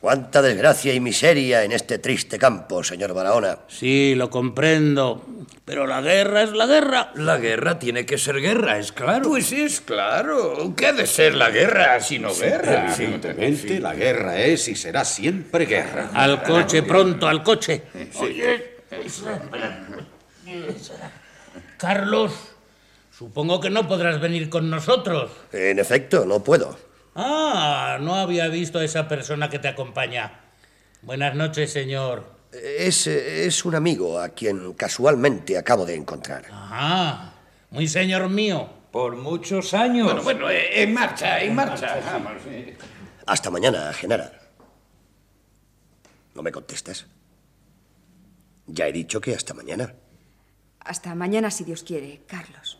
Cuánta 0.00 0.40
desgracia 0.40 0.94
y 0.94 1.00
miseria 1.00 1.62
en 1.62 1.72
este 1.72 1.98
triste 1.98 2.38
campo, 2.38 2.82
señor 2.82 3.12
Barahona. 3.12 3.58
Sí, 3.68 4.14
lo 4.14 4.30
comprendo. 4.30 5.22
Pero 5.66 5.86
la 5.86 6.00
guerra 6.00 6.42
es 6.42 6.52
la 6.52 6.64
guerra. 6.64 7.12
La 7.16 7.36
guerra 7.36 7.78
tiene 7.78 8.06
que 8.06 8.16
ser 8.16 8.40
guerra, 8.40 8.78
es 8.78 8.92
claro. 8.92 9.28
Pues 9.28 9.52
es 9.52 9.82
claro. 9.82 10.72
¿Qué 10.74 10.86
ha 10.86 10.92
de 10.94 11.06
ser 11.06 11.34
la 11.34 11.50
guerra 11.50 12.00
sino 12.00 12.34
guerra? 12.34 12.94
Evidentemente, 12.94 13.78
la 13.78 13.94
guerra 13.94 14.40
es 14.40 14.68
y 14.68 14.74
será 14.74 15.04
siempre 15.04 15.66
guerra. 15.66 16.08
Al 16.14 16.42
coche, 16.44 16.82
pronto, 16.82 17.28
al 17.28 17.42
coche. 17.42 17.82
Oye, 18.20 18.76
Carlos, 21.76 22.32
supongo 23.12 23.60
que 23.60 23.68
no 23.68 23.86
podrás 23.86 24.18
venir 24.18 24.48
con 24.48 24.70
nosotros. 24.70 25.30
En 25.52 25.78
efecto, 25.78 26.24
no 26.24 26.42
puedo. 26.42 26.89
Ah, 27.22 27.98
no 28.00 28.14
había 28.14 28.48
visto 28.48 28.78
a 28.78 28.84
esa 28.84 29.06
persona 29.06 29.50
que 29.50 29.58
te 29.58 29.68
acompaña. 29.68 30.40
Buenas 31.02 31.34
noches, 31.34 31.70
señor. 31.70 32.24
Es, 32.50 33.06
es 33.06 33.62
un 33.66 33.74
amigo 33.74 34.18
a 34.18 34.30
quien 34.30 34.72
casualmente 34.72 35.58
acabo 35.58 35.84
de 35.84 35.96
encontrar. 35.96 36.46
Ah, 36.50 37.34
muy 37.70 37.88
señor 37.88 38.30
mío. 38.30 38.70
Por 38.90 39.16
muchos 39.16 39.74
años. 39.74 40.06
Bueno, 40.06 40.22
bueno, 40.22 40.50
eh, 40.50 40.82
en 40.82 40.94
marcha, 40.94 41.40
en 41.42 41.54
marcha. 41.54 42.00
Vamos. 42.10 42.42
Hasta 43.26 43.50
mañana, 43.50 43.92
Genara. 43.92 44.32
¿No 46.34 46.42
me 46.42 46.50
contestas? 46.50 47.06
Ya 48.66 48.88
he 48.88 48.92
dicho 48.92 49.20
que 49.20 49.34
hasta 49.34 49.52
mañana. 49.52 49.94
Hasta 50.80 51.14
mañana, 51.14 51.50
si 51.50 51.64
Dios 51.64 51.82
quiere, 51.82 52.22
Carlos. 52.26 52.78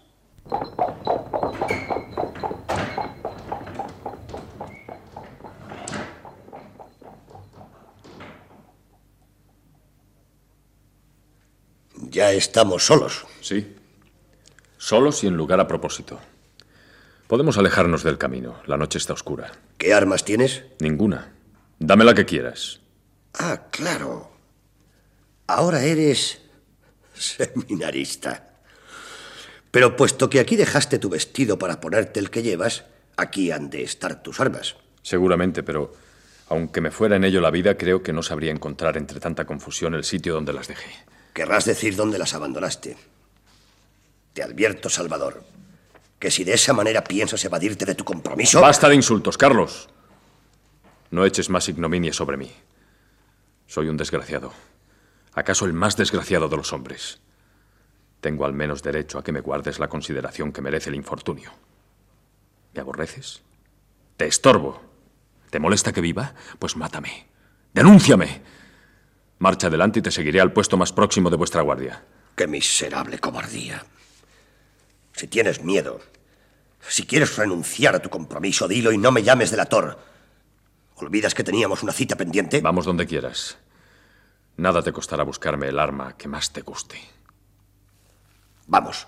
Ya 12.11 12.33
estamos 12.33 12.85
solos. 12.87 13.25
Sí. 13.41 13.77
Solos 14.79 15.23
y 15.23 15.29
en 15.29 15.37
lugar 15.37 15.61
a 15.61 15.69
propósito. 15.69 16.19
Podemos 17.29 17.57
alejarnos 17.57 18.03
del 18.03 18.19
camino. 18.19 18.61
La 18.67 18.77
noche 18.77 18.99
está 18.99 19.13
oscura. 19.13 19.53
¿Qué 19.79 19.95
armas 19.95 20.25
tienes? 20.25 20.65
Ninguna. 20.81 21.33
Dame 21.79 22.05
la 22.05 22.15
que 22.15 22.25
quieras. 22.27 22.81
Ah, 23.39 23.69
claro. 23.71 24.33
Ahora 25.47 25.85
eres 25.85 26.41
seminarista. 27.15 28.59
Pero 29.71 29.95
puesto 29.95 30.29
que 30.29 30.41
aquí 30.41 30.57
dejaste 30.57 30.99
tu 30.99 31.11
vestido 31.11 31.61
para 31.61 31.81
ponerte 31.81 32.19
el 32.19 32.31
que 32.31 32.43
llevas, 32.43 32.87
aquí 33.17 33.53
han 33.53 33.71
de 33.71 33.85
estar 33.85 34.21
tus 34.21 34.41
armas. 34.41 34.75
Seguramente, 35.03 35.63
pero 35.63 35.93
aunque 36.49 36.81
me 36.81 36.91
fuera 36.91 37.15
en 37.15 37.23
ello 37.23 37.41
la 37.41 37.53
vida, 37.53 37.79
creo 37.79 38.03
que 38.03 38.13
no 38.13 38.25
sabría 38.25 38.51
encontrar 38.51 38.97
entre 38.97 39.21
tanta 39.21 39.45
confusión 39.45 39.95
el 39.95 40.03
sitio 40.03 40.35
donde 40.35 40.53
las 40.53 40.67
dejé. 40.67 40.91
Querrás 41.33 41.65
decir 41.65 41.97
dónde 41.97 42.19
las 42.19 42.35
abandonaste. 42.35 42.97
Te 44.33 44.43
advierto, 44.43 44.89
Salvador, 44.89 45.45
que 46.19 46.31
si 46.31 46.45
de 46.45 46.55
esa 46.55 46.73
manera 46.73 47.03
piensas 47.05 47.45
evadirte 47.45 47.85
de 47.85 47.95
tu 47.95 48.05
compromiso... 48.05 48.61
Basta 48.61 48.89
de 48.89 48.95
insultos, 48.95 49.39
Carlos. 49.39 49.89
No 51.11 51.25
eches 51.25 51.51
más 51.51 51.69
ignominia 51.69 52.13
sobre 52.13 52.37
mí. 52.37 52.53
Soy 53.67 53.89
un 53.89 53.97
desgraciado. 53.97 54.53
¿Acaso 55.35 55.65
el 55.67 55.73
más 55.73 55.97
desgraciado 55.97 56.49
de 56.49 56.57
los 56.57 56.73
hombres? 56.73 57.21
Tengo 58.21 58.45
al 58.45 58.53
menos 58.53 58.83
derecho 58.83 59.19
a 59.19 59.25
que 59.25 59.33
me 59.33 59.41
guardes 59.41 59.79
la 59.79 59.89
consideración 59.89 60.53
que 60.53 60.61
merece 60.61 60.91
el 60.91 60.97
infortunio. 60.97 61.53
¿Me 62.75 62.81
aborreces? 62.81 63.43
¿Te 64.17 64.27
estorbo? 64.27 64.83
¿Te 65.51 65.59
molesta 65.59 65.93
que 65.93 66.01
viva? 66.01 66.35
Pues 66.59 66.77
mátame. 66.77 67.27
¡Denúnciame! 67.73 68.43
Marcha 69.41 69.69
adelante 69.69 70.01
y 70.01 70.03
te 70.03 70.11
seguiré 70.11 70.39
al 70.39 70.53
puesto 70.53 70.77
más 70.77 70.93
próximo 70.93 71.31
de 71.31 71.37
vuestra 71.37 71.63
guardia. 71.63 72.05
¡Qué 72.37 72.47
miserable 72.47 73.19
cobardía! 73.19 73.83
Si 75.15 75.29
tienes 75.29 75.65
miedo, 75.65 75.99
si 76.87 77.07
quieres 77.07 77.37
renunciar 77.39 77.95
a 77.95 78.03
tu 78.03 78.11
compromiso, 78.11 78.69
dilo 78.69 78.93
y 78.93 78.99
no 78.99 79.11
me 79.13 79.23
llames 79.23 79.51
delator. 79.51 79.99
¿Olvidas 80.97 81.35
que 81.35 81.43
teníamos 81.43 81.83
una 81.83 81.95
cita 81.95 82.17
pendiente? 82.17 82.61
Vamos 82.61 82.85
donde 82.85 83.07
quieras. 83.07 83.57
Nada 84.59 84.83
te 84.83 84.93
costará 84.93 85.23
buscarme 85.25 85.69
el 85.69 85.79
arma 85.79 86.19
que 86.19 86.29
más 86.29 86.53
te 86.53 86.61
guste. 86.61 87.01
Vamos. 88.67 89.07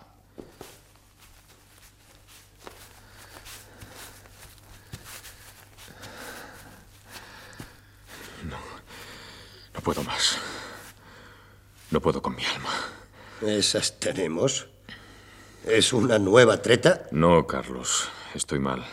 Puedo 9.83 10.03
más. 10.05 10.39
No 11.91 12.01
puedo 12.01 12.23
con 12.23 12.35
mi 12.35 12.45
alma. 12.45 12.71
¿Esas 13.43 13.99
tenemos? 13.99 14.69
¿Es 15.65 15.93
una 15.93 16.19
nueva 16.19 16.63
treta? 16.63 17.07
No, 17.11 17.47
Carlos. 17.47 18.09
Estoy 18.35 18.59
mal. 18.59 18.85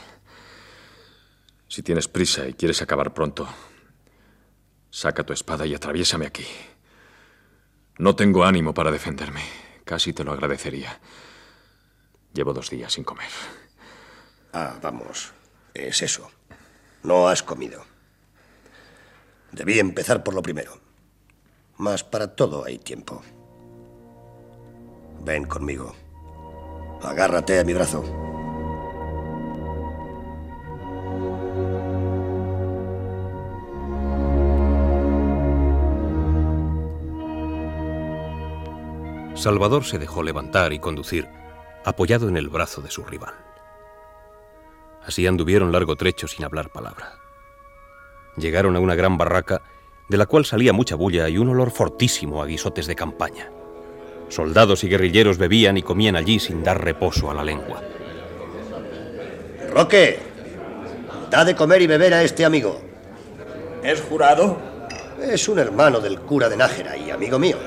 Si 1.67 1.83
tienes 1.83 2.07
prisa 2.07 2.47
y 2.47 2.53
quieres 2.53 2.81
acabar 2.81 3.13
pronto, 3.13 3.47
saca 4.89 5.23
tu 5.23 5.33
espada 5.33 5.65
y 5.65 5.75
atraviésame 5.75 6.25
aquí. 6.25 6.45
No 7.97 8.15
tengo 8.15 8.43
ánimo 8.43 8.73
para 8.73 8.91
defenderme. 8.91 9.43
Casi 9.85 10.13
te 10.13 10.23
lo 10.23 10.31
agradecería. 10.31 10.99
Llevo 12.33 12.53
dos 12.53 12.69
días 12.69 12.93
sin 12.93 13.03
comer. 13.03 13.29
Ah, 14.53 14.77
vamos. 14.81 15.31
Es 15.73 16.01
eso. 16.01 16.29
No 17.03 17.27
has 17.27 17.43
comido. 17.43 17.85
Debí 19.51 19.79
empezar 19.79 20.23
por 20.23 20.33
lo 20.33 20.41
primero. 20.41 20.73
Mas 21.77 22.03
para 22.03 22.35
todo 22.35 22.65
hay 22.65 22.77
tiempo. 22.77 23.21
Ven 25.23 25.45
conmigo. 25.45 25.95
Agárrate 27.01 27.59
a 27.59 27.63
mi 27.63 27.73
brazo. 27.73 28.03
Salvador 39.35 39.85
se 39.85 39.97
dejó 39.97 40.21
levantar 40.21 40.73
y 40.73 40.79
conducir, 40.79 41.29
apoyado 41.85 42.27
en 42.27 42.35
el 42.35 42.49
brazo 42.49 42.81
de 42.81 42.91
su 42.91 43.05
rival. 43.05 43.33
Así 45.01 45.25
anduvieron 45.25 45.71
largo 45.71 45.95
trecho 45.95 46.27
sin 46.27 46.43
hablar 46.43 46.71
palabra. 46.71 47.13
Llegaron 48.37 48.75
a 48.75 48.79
una 48.79 48.95
gran 48.95 49.17
barraca 49.17 49.61
de 50.07 50.17
la 50.17 50.25
cual 50.25 50.45
salía 50.45 50.73
mucha 50.73 50.95
bulla 50.95 51.29
y 51.29 51.37
un 51.37 51.49
olor 51.49 51.71
fortísimo 51.71 52.41
a 52.41 52.45
guisotes 52.45 52.87
de 52.87 52.95
campaña. 52.95 53.51
Soldados 54.27 54.83
y 54.83 54.89
guerrilleros 54.89 55.37
bebían 55.37 55.77
y 55.77 55.83
comían 55.83 56.15
allí 56.15 56.39
sin 56.39 56.63
dar 56.63 56.83
reposo 56.83 57.29
a 57.29 57.33
la 57.33 57.43
lengua. 57.43 57.81
Roque, 59.71 60.19
da 61.29 61.45
de 61.45 61.55
comer 61.55 61.81
y 61.81 61.87
beber 61.87 62.13
a 62.13 62.23
este 62.23 62.43
amigo. 62.45 62.81
¿Es 63.83 64.01
jurado? 64.01 64.57
Es 65.21 65.47
un 65.47 65.59
hermano 65.59 65.99
del 65.99 66.19
cura 66.19 66.49
de 66.49 66.57
Nájera 66.57 66.97
y 66.97 67.11
amigo 67.11 67.37
mío. 67.37 67.57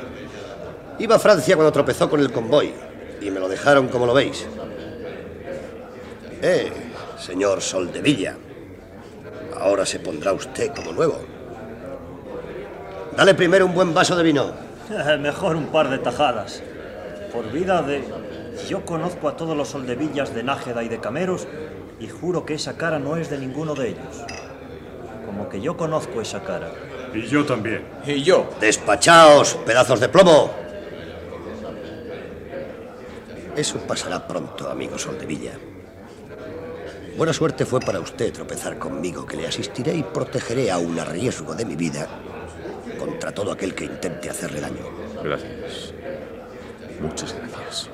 Iba 0.99 1.17
a 1.17 1.19
Francia 1.19 1.55
cuando 1.55 1.73
tropezó 1.73 2.09
con 2.11 2.21
el 2.21 2.33
convoy 2.33 2.73
y 3.21 3.31
me 3.31 3.41
lo 3.41 3.49
dejaron 3.49 3.89
como 3.89 4.07
lo 4.07 4.15
veis. 4.15 4.47
Eh, 6.43 6.73
señor 7.19 7.63
Soldevilla, 7.63 8.37
ahora 9.59 9.87
se 9.87 10.01
pondrá 10.01 10.33
usted 10.33 10.73
como 10.75 10.93
nuevo. 10.93 11.21
Dale 13.17 13.35
primero 13.35 13.67
un 13.67 13.75
buen 13.75 13.93
vaso 13.93 14.17
de 14.17 14.23
vino. 14.23 14.53
Mejor 15.21 15.57
un 15.57 15.67
par 15.67 15.91
de 15.91 15.99
tajadas. 15.99 16.63
Por 17.33 17.51
vida 17.51 17.83
de... 17.83 18.05
Yo 18.69 18.85
conozco 18.85 19.29
a 19.29 19.37
todos 19.37 19.57
los 19.57 19.69
soldevillas 19.69 20.35
de 20.35 20.43
Nájeda 20.43 20.83
y 20.83 20.89
de 20.89 21.01
Cameros 21.01 21.47
y 21.99 22.09
juro 22.09 22.45
que 22.45 22.55
esa 22.55 22.77
cara 22.77 22.99
no 22.99 23.17
es 23.17 23.31
de 23.31 23.39
ninguno 23.39 23.75
de 23.75 23.91
ellos. 23.91 24.25
Como 25.27 25.49
que 25.49 25.61
yo 25.61 25.77
conozco 25.77 26.21
esa 26.21 26.43
cara. 26.43 26.71
Y 27.15 27.23
yo 27.23 27.45
también. 27.45 27.85
Y 28.07 28.23
yo. 28.23 28.49
Despachaos, 28.61 29.55
pedazos 29.67 30.01
de 30.01 30.09
plomo. 30.09 30.51
Eso 33.57 33.79
pasará 33.81 34.27
pronto, 34.27 34.69
amigo 34.69 34.99
Soldevilla. 34.99 35.53
Buena 37.17 37.33
suerte 37.33 37.67
fue 37.67 37.81
para 37.81 38.01
usted 38.01 38.33
tropezar 38.33 38.79
conmigo, 38.79 39.27
que 39.27 39.37
le 39.37 39.47
asistiré 39.47 39.95
y 39.95 40.03
protegeré 40.03 40.71
aún 40.71 40.99
a 40.99 41.05
riesgo 41.05 41.55
de 41.55 41.65
mi 41.65 41.77
vida 41.77 42.09
contra 42.99 43.33
todo 43.33 43.53
aquel 43.53 43.75
que 43.75 43.85
intente 43.85 44.31
hacerle 44.31 44.61
daño. 44.61 44.87
Gracias. 45.23 45.93
Muchas 47.01 47.35
gracias. 47.35 47.91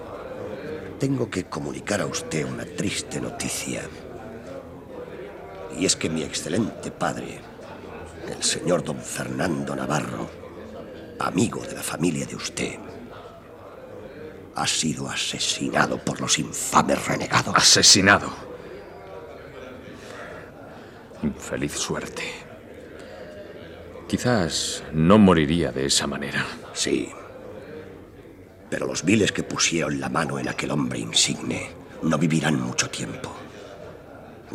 Tengo 1.00 1.28
que 1.28 1.44
comunicar 1.44 2.00
a 2.00 2.06
usted 2.06 2.44
una 2.44 2.64
triste 2.64 3.20
noticia. 3.20 3.82
Y 5.78 5.84
es 5.84 5.96
que 5.96 6.08
mi 6.08 6.22
excelente 6.22 6.90
padre, 6.90 7.40
el 8.28 8.42
señor 8.42 8.84
don 8.84 8.98
Fernando 8.98 9.74
Navarro, 9.74 10.30
amigo 11.18 11.60
de 11.62 11.74
la 11.74 11.82
familia 11.82 12.26
de 12.26 12.36
usted, 12.36 12.78
ha 14.54 14.66
sido 14.66 15.08
asesinado 15.08 15.98
por 15.98 16.20
los 16.20 16.38
infames 16.38 17.06
renegados. 17.06 17.54
¿Asesinado? 17.54 18.47
Infeliz 21.22 21.72
suerte. 21.72 22.22
Quizás 24.08 24.84
no 24.92 25.18
moriría 25.18 25.72
de 25.72 25.86
esa 25.86 26.06
manera. 26.06 26.46
Sí. 26.72 27.10
Pero 28.70 28.86
los 28.86 29.04
viles 29.04 29.32
que 29.32 29.42
pusieron 29.42 30.00
la 30.00 30.08
mano 30.08 30.38
en 30.38 30.48
aquel 30.48 30.70
hombre 30.70 30.98
insigne 30.98 31.70
no 32.02 32.16
vivirán 32.18 32.60
mucho 32.60 32.88
tiempo. 32.88 33.34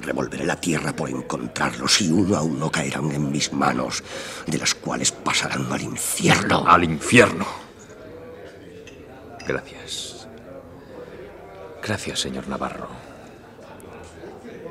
Revolveré 0.02 0.46
la 0.46 0.60
tierra 0.60 0.96
por 0.96 1.10
encontrarlos 1.10 2.02
y 2.02 2.12
uno 2.12 2.36
a 2.36 2.42
uno 2.42 2.72
caerán 2.72 3.12
en 3.12 3.32
mis 3.32 3.54
manos, 3.54 4.04
de 4.48 4.58
las 4.58 4.74
cuales 4.74 5.12
pasarán 5.12 5.72
al 5.72 5.82
infierno. 5.82 6.66
Al 6.68 6.84
infierno. 6.84 7.46
Gracias. 9.46 10.28
Gracias, 11.84 12.22
señor 12.22 12.48
Navarro. 12.48 12.88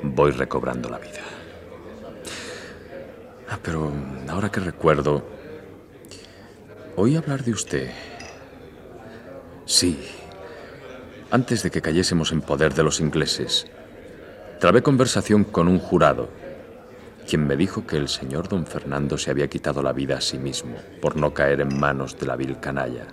Voy 0.03 0.33
recobrando 0.33 0.89
la 0.89 0.99
vida. 0.99 1.22
Ah, 3.53 3.59
pero 3.63 3.93
ahora 4.31 4.51
que 4.51 4.61
recuerdo, 4.61 5.23
oí 6.97 7.17
hablar 7.17 7.45
de 7.45 7.53
usted. 7.53 7.91
Sí. 9.67 10.09
Antes 11.31 11.63
de 11.63 11.71
que 11.71 11.83
cayésemos 11.83 12.33
en 12.33 12.41
poder 12.41 12.73
de 12.73 12.83
los 12.83 12.99
ingleses, 12.99 13.67
trabé 14.59 14.83
conversación 14.83 15.45
con 15.45 15.69
un 15.69 15.79
jurado, 15.79 16.31
quien 17.29 17.47
me 17.47 17.57
dijo 17.57 17.87
que 17.87 17.99
el 17.99 18.09
señor 18.09 18.49
don 18.49 18.67
Fernando 18.67 19.19
se 19.19 19.31
había 19.31 19.49
quitado 19.49 19.83
la 19.83 19.93
vida 19.93 20.17
a 20.17 20.23
sí 20.23 20.39
mismo 20.39 20.77
por 21.03 21.17
no 21.17 21.35
caer 21.35 21.61
en 21.61 21.79
manos 21.79 22.19
de 22.19 22.25
la 22.25 22.37
vil 22.37 22.59
canalla, 22.59 23.07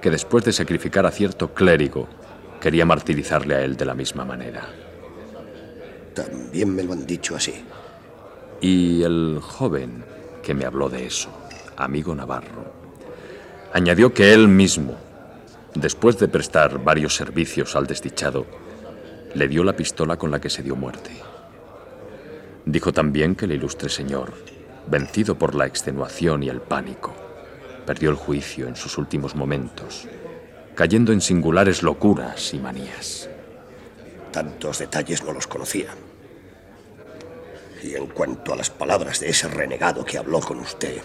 que 0.00 0.10
después 0.10 0.44
de 0.44 0.52
sacrificar 0.52 1.06
a 1.06 1.10
cierto 1.10 1.54
clérigo, 1.54 2.06
quería 2.60 2.86
martirizarle 2.86 3.56
a 3.56 3.62
él 3.62 3.76
de 3.76 3.84
la 3.84 3.94
misma 3.94 4.24
manera. 4.24 4.64
También 6.14 6.72
me 6.72 6.84
lo 6.84 6.92
han 6.92 7.04
dicho 7.04 7.34
así. 7.34 7.64
Y 8.62 9.02
el 9.02 9.40
joven 9.42 10.04
que 10.40 10.54
me 10.54 10.64
habló 10.64 10.88
de 10.88 11.04
eso, 11.04 11.30
amigo 11.76 12.14
Navarro, 12.14 12.72
añadió 13.72 14.14
que 14.14 14.32
él 14.32 14.46
mismo, 14.46 14.94
después 15.74 16.16
de 16.20 16.28
prestar 16.28 16.82
varios 16.82 17.16
servicios 17.16 17.74
al 17.74 17.88
desdichado, 17.88 18.46
le 19.34 19.48
dio 19.48 19.64
la 19.64 19.74
pistola 19.74 20.16
con 20.16 20.30
la 20.30 20.40
que 20.40 20.48
se 20.48 20.62
dio 20.62 20.76
muerte. 20.76 21.10
Dijo 22.64 22.92
también 22.92 23.34
que 23.34 23.46
el 23.46 23.52
ilustre 23.52 23.88
señor 23.88 24.32
vencido 24.86 25.36
por 25.36 25.56
la 25.56 25.66
extenuación 25.66 26.44
y 26.44 26.48
el 26.48 26.60
pánico, 26.60 27.12
perdió 27.84 28.10
el 28.10 28.16
juicio 28.16 28.68
en 28.68 28.76
sus 28.76 28.96
últimos 28.96 29.34
momentos, 29.34 30.06
cayendo 30.76 31.12
en 31.12 31.20
singulares 31.20 31.82
locuras 31.82 32.54
y 32.54 32.60
manías. 32.60 33.28
Tantos 34.30 34.78
detalles 34.78 35.24
no 35.24 35.32
los 35.32 35.48
conocía. 35.48 35.88
Y 37.82 37.96
en 37.96 38.06
cuanto 38.06 38.52
a 38.52 38.56
las 38.56 38.70
palabras 38.70 39.18
de 39.18 39.30
ese 39.30 39.48
renegado 39.48 40.04
que 40.04 40.16
habló 40.16 40.40
con 40.40 40.60
usted, 40.60 41.02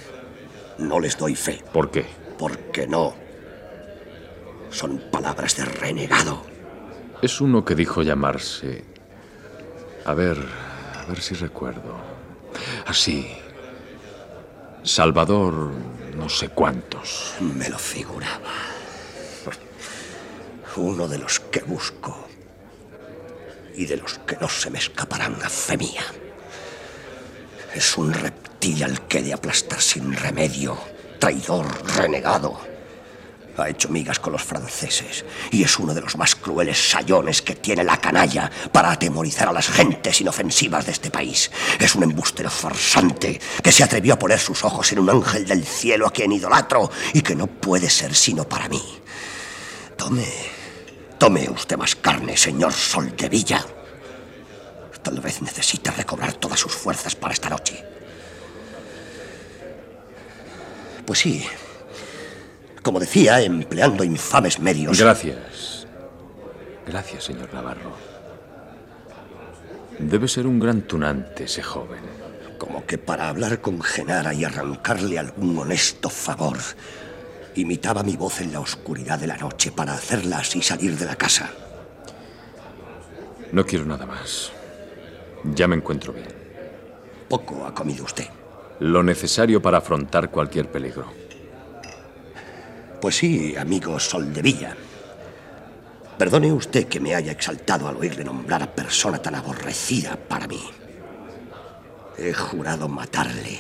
no 0.77 0.99
les 0.99 1.17
doy 1.17 1.35
fe. 1.35 1.63
¿Por 1.73 1.89
qué? 1.89 2.05
Porque 2.37 2.85
no. 2.85 3.15
Son 4.69 4.99
palabras 5.11 5.55
de 5.55 5.65
renegado. 5.65 6.43
Es 7.21 7.41
uno 7.41 7.65
que 7.65 7.75
dijo 7.75 8.03
llamarse... 8.03 8.83
A 10.05 10.13
ver, 10.13 10.37
a 10.95 11.05
ver 11.05 11.19
si 11.19 11.33
recuerdo. 11.35 11.97
Así. 12.85 13.27
Salvador 14.83 15.71
no 16.15 16.29
sé 16.29 16.49
cuántos. 16.49 17.35
Me 17.39 17.69
lo 17.69 17.77
figuraba. 17.77 18.53
Uno 20.75 21.07
de 21.07 21.17
los 21.17 21.39
que 21.39 21.61
busco. 21.61 22.27
Y 23.75 23.85
de 23.85 23.97
los 23.97 24.19
que 24.19 24.37
no 24.37 24.47
se 24.47 24.69
me 24.69 24.77
escaparán 24.77 25.35
a 25.43 25.49
fe 25.49 25.75
mía. 25.75 26.03
Es 27.77 27.95
un 27.95 28.11
reptil 28.11 28.83
al 28.83 29.07
que 29.07 29.19
he 29.19 29.21
de 29.21 29.33
aplastar 29.33 29.79
sin 29.79 30.11
remedio. 30.11 30.75
Traidor, 31.19 31.67
renegado. 31.95 32.59
Ha 33.55 33.69
hecho 33.69 33.89
migas 33.89 34.17
con 34.17 34.33
los 34.33 34.41
franceses 34.41 35.23
y 35.51 35.61
es 35.61 35.77
uno 35.77 35.93
de 35.93 36.01
los 36.01 36.17
más 36.17 36.33
crueles 36.33 36.89
sayones 36.89 37.43
que 37.43 37.53
tiene 37.53 37.83
la 37.83 37.97
canalla 37.97 38.49
para 38.71 38.89
atemorizar 38.91 39.49
a 39.49 39.53
las 39.53 39.69
gentes 39.69 40.19
inofensivas 40.21 40.87
de 40.87 40.93
este 40.93 41.11
país. 41.11 41.51
Es 41.79 41.93
un 41.93 42.01
embustero 42.01 42.49
farsante 42.49 43.39
que 43.61 43.71
se 43.71 43.83
atrevió 43.83 44.15
a 44.15 44.19
poner 44.19 44.39
sus 44.39 44.63
ojos 44.63 44.91
en 44.93 44.97
un 44.97 45.11
ángel 45.11 45.45
del 45.45 45.63
cielo 45.63 46.07
a 46.07 46.11
quien 46.11 46.31
idolatro 46.31 46.89
y 47.13 47.21
que 47.21 47.35
no 47.35 47.45
puede 47.45 47.91
ser 47.91 48.15
sino 48.15 48.49
para 48.49 48.69
mí. 48.69 48.81
Tome, 49.95 50.25
tome 51.19 51.47
usted 51.47 51.77
más 51.77 51.95
carne, 51.95 52.35
señor 52.37 52.73
Sol 52.73 53.15
de 53.15 53.29
Villa. 53.29 53.63
Tal 55.07 55.21
vez 55.21 55.41
necesite 55.41 55.89
recobrar 55.89 56.33
todas 56.33 56.59
sus 56.59 56.73
fuerzas 56.73 57.15
para 57.15 57.33
esta 57.33 57.49
noche. 57.49 57.81
Pues 61.05 61.19
sí, 61.19 61.45
como 62.83 62.99
decía, 62.99 63.39
empleando 63.39 64.03
infames 64.03 64.59
medios. 64.59 64.99
Gracias. 64.99 65.87
Gracias, 66.85 67.23
señor 67.23 67.53
Navarro. 67.53 67.93
Debe 69.97 70.27
ser 70.27 70.45
un 70.45 70.59
gran 70.59 70.81
tunante 70.81 71.45
ese 71.45 71.63
joven. 71.63 72.01
Como 72.57 72.85
que 72.85 72.97
para 72.97 73.29
hablar 73.29 73.61
con 73.61 73.81
Genara 73.81 74.33
y 74.33 74.43
arrancarle 74.43 75.17
algún 75.19 75.57
honesto 75.57 76.09
favor, 76.09 76.57
imitaba 77.55 78.03
mi 78.03 78.17
voz 78.17 78.41
en 78.41 78.51
la 78.51 78.59
oscuridad 78.59 79.17
de 79.17 79.27
la 79.27 79.37
noche 79.37 79.71
para 79.71 79.93
hacerla 79.93 80.39
así 80.39 80.61
salir 80.61 80.97
de 80.97 81.05
la 81.05 81.15
casa. 81.15 81.49
No 83.53 83.65
quiero 83.65 83.85
nada 83.85 84.05
más. 84.05 84.51
Ya 85.43 85.67
me 85.67 85.75
encuentro 85.75 86.13
bien. 86.13 86.27
Poco 87.29 87.65
ha 87.65 87.73
comido 87.73 88.05
usted. 88.05 88.27
Lo 88.79 89.03
necesario 89.03 89.61
para 89.61 89.79
afrontar 89.79 90.29
cualquier 90.29 90.69
peligro. 90.69 91.05
Pues 93.01 93.15
sí, 93.15 93.55
amigo 93.55 93.99
Soldevilla. 93.99 94.75
Perdone 96.17 96.51
usted 96.51 96.87
que 96.87 96.99
me 96.99 97.13
haya 97.13 97.31
exaltado 97.31 97.87
al 97.87 97.97
oírle 97.97 98.23
nombrar 98.23 98.63
a 98.63 98.73
persona 98.73 99.19
tan 99.19 99.35
aborrecida 99.35 100.15
para 100.15 100.47
mí. 100.47 100.61
He 102.17 102.33
jurado 102.33 102.87
matarle. 102.87 103.59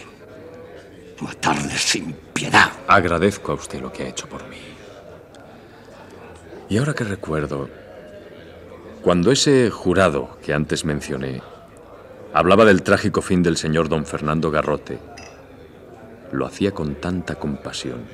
Matarle 1.21 1.77
sin 1.77 2.13
piedad. 2.33 2.71
Agradezco 2.87 3.51
a 3.51 3.55
usted 3.55 3.79
lo 3.79 3.91
que 3.91 4.03
ha 4.03 4.07
hecho 4.07 4.27
por 4.27 4.47
mí. 4.47 4.57
Y 6.69 6.77
ahora 6.77 6.93
que 6.93 7.03
recuerdo, 7.03 7.69
cuando 9.03 9.31
ese 9.31 9.69
jurado 9.69 10.37
que 10.43 10.53
antes 10.53 10.83
mencioné 10.83 11.41
hablaba 12.37 12.65
del 12.65 12.83
trágico 12.83 13.23
fin 13.23 13.41
del 13.41 13.57
señor 13.57 13.89
don 13.89 14.05
Fernando 14.05 14.51
Garrote, 14.51 14.99
lo 16.31 16.45
hacía 16.45 16.71
con 16.71 16.93
tanta 16.93 17.33
compasión 17.33 18.05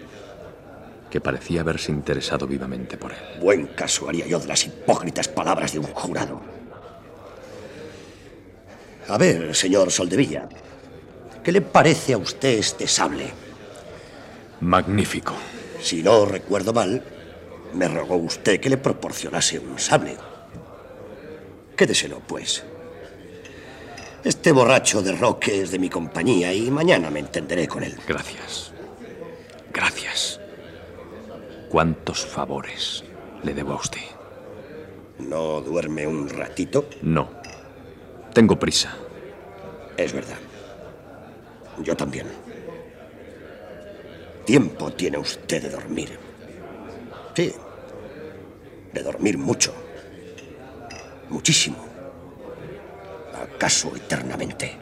que 1.10 1.20
parecía 1.20 1.60
haberse 1.60 1.92
interesado 1.92 2.48
vivamente 2.48 2.96
por 2.96 3.12
él. 3.12 3.18
Buen 3.42 3.68
caso 3.68 4.08
haría 4.08 4.26
yo 4.26 4.40
de 4.40 4.48
las 4.48 4.66
hipócritas 4.66 5.28
palabras 5.28 5.74
de 5.74 5.80
un 5.80 5.88
jurado. 5.88 6.42
A 9.10 9.18
ver, 9.18 9.54
señor 9.54 9.92
Soldevilla, 9.92 10.48
¿qué 11.44 11.52
le 11.52 11.60
parece 11.60 12.14
a 12.14 12.18
usted 12.18 12.60
este 12.60 12.88
sable? 12.88 13.26
Magnífico. 14.62 15.34
Si 15.82 16.02
no 16.02 16.24
recuerdo 16.24 16.72
mal, 16.72 17.04
me 17.74 17.90
rogó 17.90 18.16
usted 18.16 18.62
que 18.62 18.70
le 18.70 18.78
proporcionase 18.78 19.60
un 19.60 19.78
sable. 19.78 20.16
Quédeselo, 21.76 22.22
pues. 22.26 22.64
Este 24.24 24.54
borracho 24.54 25.02
de 25.02 25.12
Roque 25.12 25.64
es 25.64 25.72
de 25.72 25.80
mi 25.80 25.90
compañía 25.90 26.54
y 26.54 26.72
mañana 26.72 27.10
me 27.10 27.20
entenderé 27.20 27.68
con 27.68 27.84
él. 27.84 27.98
Gracias. 28.08 28.72
Gracias. 29.74 30.40
¿Cuántos 31.70 32.26
favores 32.26 33.04
le 33.44 33.54
debo 33.54 33.74
a 33.74 33.76
usted? 33.76 34.00
¿No 35.20 35.60
duerme 35.60 36.08
un 36.08 36.30
ratito? 36.30 36.86
No. 37.02 37.30
Tengo 38.34 38.58
prisa. 38.58 38.96
Es 39.98 40.14
verdad. 40.14 40.38
Yo 41.82 41.98
también. 41.98 42.28
Tiempo 44.46 44.94
tiene 44.94 45.18
usted 45.18 45.64
de 45.64 45.70
dormir. 45.70 46.18
Sí. 47.36 47.54
De 48.94 49.04
dormir 49.04 49.38
mucho. 49.38 49.74
Muchísimo. 51.30 51.93
¿Acaso 53.44 53.94
eternamente? 53.94 54.80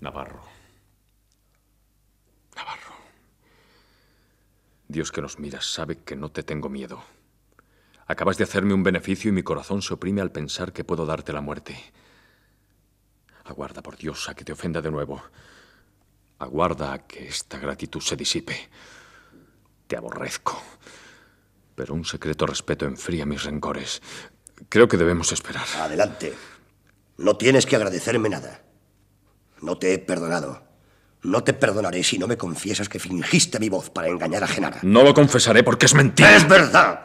Navarro. 0.00 0.44
Navarro. 2.54 2.94
Dios 4.86 5.10
que 5.10 5.20
nos 5.20 5.40
miras 5.40 5.66
sabe 5.66 5.98
que 6.04 6.14
no 6.14 6.30
te 6.30 6.44
tengo 6.44 6.68
miedo. 6.68 7.02
Acabas 8.06 8.38
de 8.38 8.44
hacerme 8.44 8.74
un 8.74 8.84
beneficio 8.84 9.30
y 9.30 9.32
mi 9.32 9.42
corazón 9.42 9.82
se 9.82 9.94
oprime 9.94 10.20
al 10.20 10.30
pensar 10.30 10.72
que 10.72 10.84
puedo 10.84 11.04
darte 11.04 11.32
la 11.32 11.40
muerte. 11.40 11.76
Aguarda, 13.46 13.82
por 13.82 13.96
Dios, 13.96 14.28
a 14.28 14.34
que 14.34 14.44
te 14.44 14.52
ofenda 14.52 14.80
de 14.82 14.90
nuevo. 14.90 15.22
Aguarda 16.38 16.92
a 16.92 17.06
que 17.06 17.28
esta 17.28 17.58
gratitud 17.58 18.00
se 18.00 18.16
disipe. 18.16 18.68
Te 19.86 19.96
aborrezco. 19.96 20.60
Pero 21.74 21.94
un 21.94 22.04
secreto 22.04 22.46
respeto 22.46 22.84
enfría 22.86 23.24
mis 23.24 23.44
rencores. 23.44 24.02
Creo 24.68 24.88
que 24.88 24.96
debemos 24.96 25.30
esperar. 25.32 25.66
Adelante. 25.78 26.34
No 27.18 27.36
tienes 27.36 27.66
que 27.66 27.76
agradecerme 27.76 28.28
nada. 28.28 28.62
No 29.62 29.78
te 29.78 29.94
he 29.94 29.98
perdonado. 29.98 30.66
No 31.22 31.42
te 31.44 31.52
perdonaré 31.52 32.02
si 32.02 32.18
no 32.18 32.26
me 32.26 32.36
confiesas 32.36 32.88
que 32.88 32.98
fingiste 32.98 33.58
mi 33.58 33.68
voz 33.68 33.90
para 33.90 34.08
engañar 34.08 34.44
a 34.44 34.48
Genara. 34.48 34.80
No 34.82 35.02
lo 35.02 35.14
confesaré 35.14 35.62
porque 35.62 35.86
es 35.86 35.94
mentira. 35.94 36.36
¡Es 36.36 36.48
verdad! 36.48 37.00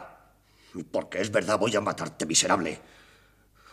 Y 0.74 0.82
porque 0.82 1.20
es 1.20 1.30
verdad 1.30 1.58
voy 1.58 1.74
a 1.76 1.80
matarte, 1.80 2.26
miserable. 2.26 2.80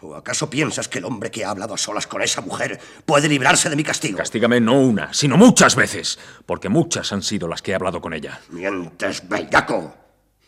¿O 0.02 0.16
acaso 0.16 0.50
piensas 0.50 0.88
que 0.88 1.00
el 1.00 1.06
hombre 1.06 1.30
que 1.30 1.44
ha 1.44 1.50
hablado 1.50 1.74
a 1.74 1.78
solas 1.78 2.08
con 2.08 2.22
esa 2.22 2.42
mujer 2.42 2.80
puede 3.06 3.28
librarse 3.28 3.70
de 3.70 3.76
mi 3.76 3.84
castigo? 3.84 4.18
Castígame 4.18 4.62
no 4.62 4.80
una, 4.80 5.14
sino 5.14 5.36
muchas 5.36 5.76
veces, 5.76 6.18
porque 6.46 6.70
muchas 6.70 7.12
han 7.12 7.22
sido 7.22 7.48
las 7.50 7.62
que 7.62 7.72
he 7.72 7.76
hablado 7.76 8.00
con 8.00 8.14
ella. 8.14 8.40
Mientes, 8.50 9.28
bellaco. 9.28 9.94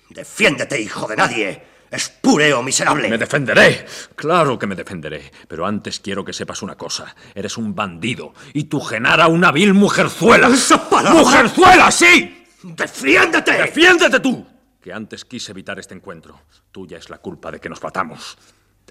Defiéndete, 0.10 0.80
hijo 0.80 1.06
de 1.08 1.16
nadie. 1.16 1.64
Espureo 1.91 2.64
miserable. 2.64 3.10
Me 3.10 3.18
defenderé. 3.18 3.86
Claro 4.16 4.58
que 4.58 4.66
me 4.66 4.76
defenderé. 4.76 5.30
Pero 5.49 5.66
antes 5.66 5.99
quiero 5.99 6.24
que 6.24 6.32
sepas 6.32 6.62
una 6.62 6.76
cosa. 6.76 7.14
Eres 7.36 7.58
un 7.58 7.76
bandido 7.76 8.34
y 8.54 8.66
tu 8.66 8.80
Genara 8.80 9.28
una 9.28 9.52
vil 9.52 9.74
mujerzuela. 9.74 10.47
¡Esa 10.47 10.89
palabra! 10.89 11.20
¡Mujerzuela, 11.20 11.91
sí! 11.91 12.45
¡Defiéndete! 12.64 13.52
¡Defiéndete 13.52 14.22
tú! 14.22 14.47
Que 14.82 14.93
antes 14.93 15.26
quise 15.26 15.52
evitar 15.52 15.78
este 15.80 15.93
encuentro. 15.93 16.39
Tuya 16.72 16.97
es 16.97 17.10
la 17.10 17.18
culpa 17.18 17.52
de 17.52 17.60
que 17.60 17.68
nos 17.68 17.84
matamos. 17.84 18.38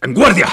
¡En 0.03 0.15
guardia! 0.15 0.49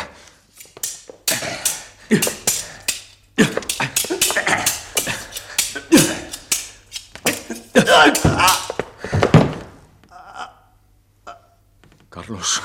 Carlos. 12.10 12.62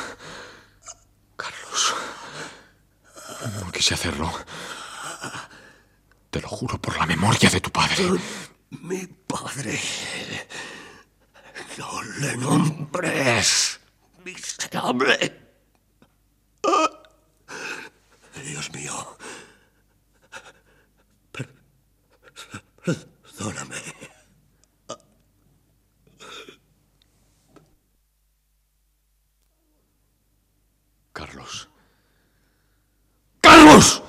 Carlos. 1.36 1.94
No 3.60 3.70
quise 3.70 3.94
hacerlo. 3.94 4.32
Te 6.30 6.40
lo 6.40 6.48
juro 6.48 6.78
por 6.80 6.96
la 6.98 7.06
memoria 7.06 7.48
de 7.48 7.60
tu 7.60 7.70
padre. 7.70 8.08
Mi 8.70 9.06
padre. 9.06 9.78
No 11.78 12.02
le 12.02 12.36
nombres. 12.38 13.78
Miserable. 14.24 15.51
Dios 18.44 18.72
mío. 18.72 18.92
Per- 21.32 21.54
Perdóname. 22.84 23.76
Carlos. 31.12 31.68
¡Carlos! 33.40 34.02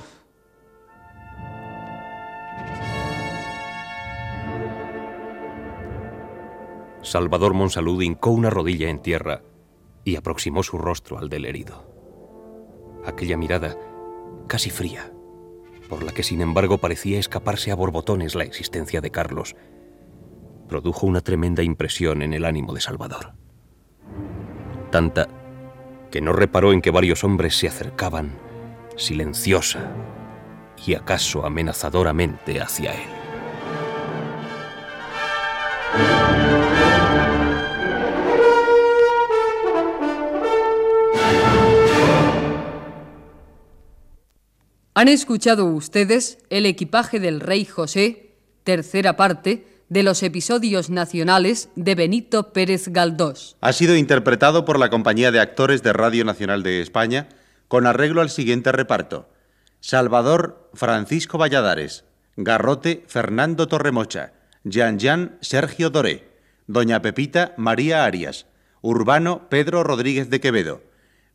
Salvador 7.01 7.53
Monsalud 7.53 8.01
hincó 8.01 8.31
una 8.31 8.49
rodilla 8.49 8.89
en 8.89 9.01
tierra 9.01 9.41
y 10.05 10.15
aproximó 10.15 10.63
su 10.63 10.77
rostro 10.77 11.19
al 11.19 11.29
del 11.29 11.45
herido. 11.45 11.92
Aquella 13.05 13.37
mirada, 13.37 13.77
casi 14.47 14.69
fría, 14.69 15.11
por 15.89 16.03
la 16.03 16.11
que 16.11 16.23
sin 16.23 16.41
embargo 16.41 16.77
parecía 16.77 17.19
escaparse 17.19 17.71
a 17.71 17.75
borbotones 17.75 18.35
la 18.35 18.43
existencia 18.43 19.01
de 19.01 19.11
Carlos, 19.11 19.55
produjo 20.67 21.05
una 21.05 21.21
tremenda 21.21 21.63
impresión 21.63 22.21
en 22.21 22.33
el 22.33 22.45
ánimo 22.45 22.73
de 22.73 22.81
Salvador. 22.81 23.33
Tanta 24.91 25.27
que 26.11 26.21
no 26.21 26.31
reparó 26.33 26.73
en 26.73 26.81
que 26.81 26.91
varios 26.91 27.23
hombres 27.23 27.57
se 27.57 27.67
acercaban, 27.67 28.37
silenciosa 28.95 29.91
y 30.85 30.93
acaso 30.93 31.45
amenazadoramente 31.45 32.61
hacia 32.61 32.93
él. 32.93 33.09
Han 44.95 45.07
escuchado 45.07 45.65
ustedes 45.65 46.37
el 46.51 46.67
equipaje 46.67 47.19
del 47.19 47.39
rey 47.39 47.65
José, 47.65 48.35
tercera 48.63 49.15
parte, 49.15 49.65
de 49.89 50.03
los 50.03 50.21
episodios 50.21 50.91
nacionales 50.91 51.69
de 51.75 51.95
Benito 51.95 52.53
Pérez 52.53 52.89
Galdós. 52.89 53.57
Ha 53.59 53.73
sido 53.73 53.95
interpretado 53.95 54.65
por 54.65 54.77
la 54.77 54.91
Compañía 54.91 55.31
de 55.31 55.39
Actores 55.39 55.81
de 55.81 55.93
Radio 55.93 56.25
Nacional 56.25 56.61
de 56.61 56.81
España 56.81 57.27
con 57.67 57.87
arreglo 57.87 58.21
al 58.21 58.29
siguiente 58.29 58.71
reparto. 58.71 59.29
Salvador 59.79 60.69
Francisco 60.75 61.39
Valladares, 61.39 62.05
Garrote 62.35 63.03
Fernando 63.07 63.67
Torremocha, 63.67 64.33
Jean 64.63 64.99
Jean 64.99 65.37
Sergio 65.41 65.89
Doré, 65.89 66.29
Doña 66.67 67.01
Pepita 67.01 67.55
María 67.57 68.05
Arias, 68.05 68.45
Urbano 68.81 69.49
Pedro 69.49 69.83
Rodríguez 69.83 70.29
de 70.29 70.39
Quevedo, 70.39 70.83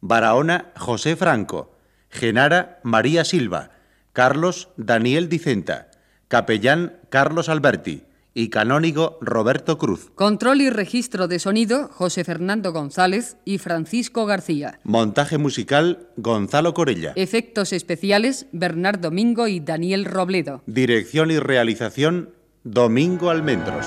Barahona 0.01 0.73
José 0.77 1.17
Franco, 1.17 1.78
Genara 2.11 2.81
María 2.83 3.25
Silva, 3.25 3.71
Carlos 4.13 4.69
Daniel 4.77 5.29
Dicenta, 5.29 5.91
Capellán 6.29 6.95
Carlos 7.11 7.49
Alberti 7.49 8.05
y 8.35 8.51
Canónigo 8.51 9.19
Roberto 9.21 9.79
Cruz. 9.79 10.11
Control 10.15 10.61
y 10.61 10.71
registro 10.71 11.27
de 11.27 11.39
sonido, 11.39 11.89
José 11.89 12.23
Fernando 12.25 12.73
González 12.73 13.37
y 13.45 13.59
Francisco 13.59 14.27
García. 14.27 14.79
Montaje 14.85 15.39
musical 15.39 16.07
Gonzalo 16.17 16.73
Corella. 16.75 17.13
Efectos 17.17 17.73
especiales, 17.73 18.47
Bernardo 18.53 19.09
Domingo 19.09 19.49
y 19.49 19.61
Daniel 19.61 20.05
Robledo. 20.05 20.63
Dirección 20.67 21.31
y 21.31 21.39
realización 21.39 22.31
Domingo 22.63 23.31
Almendros. 23.31 23.87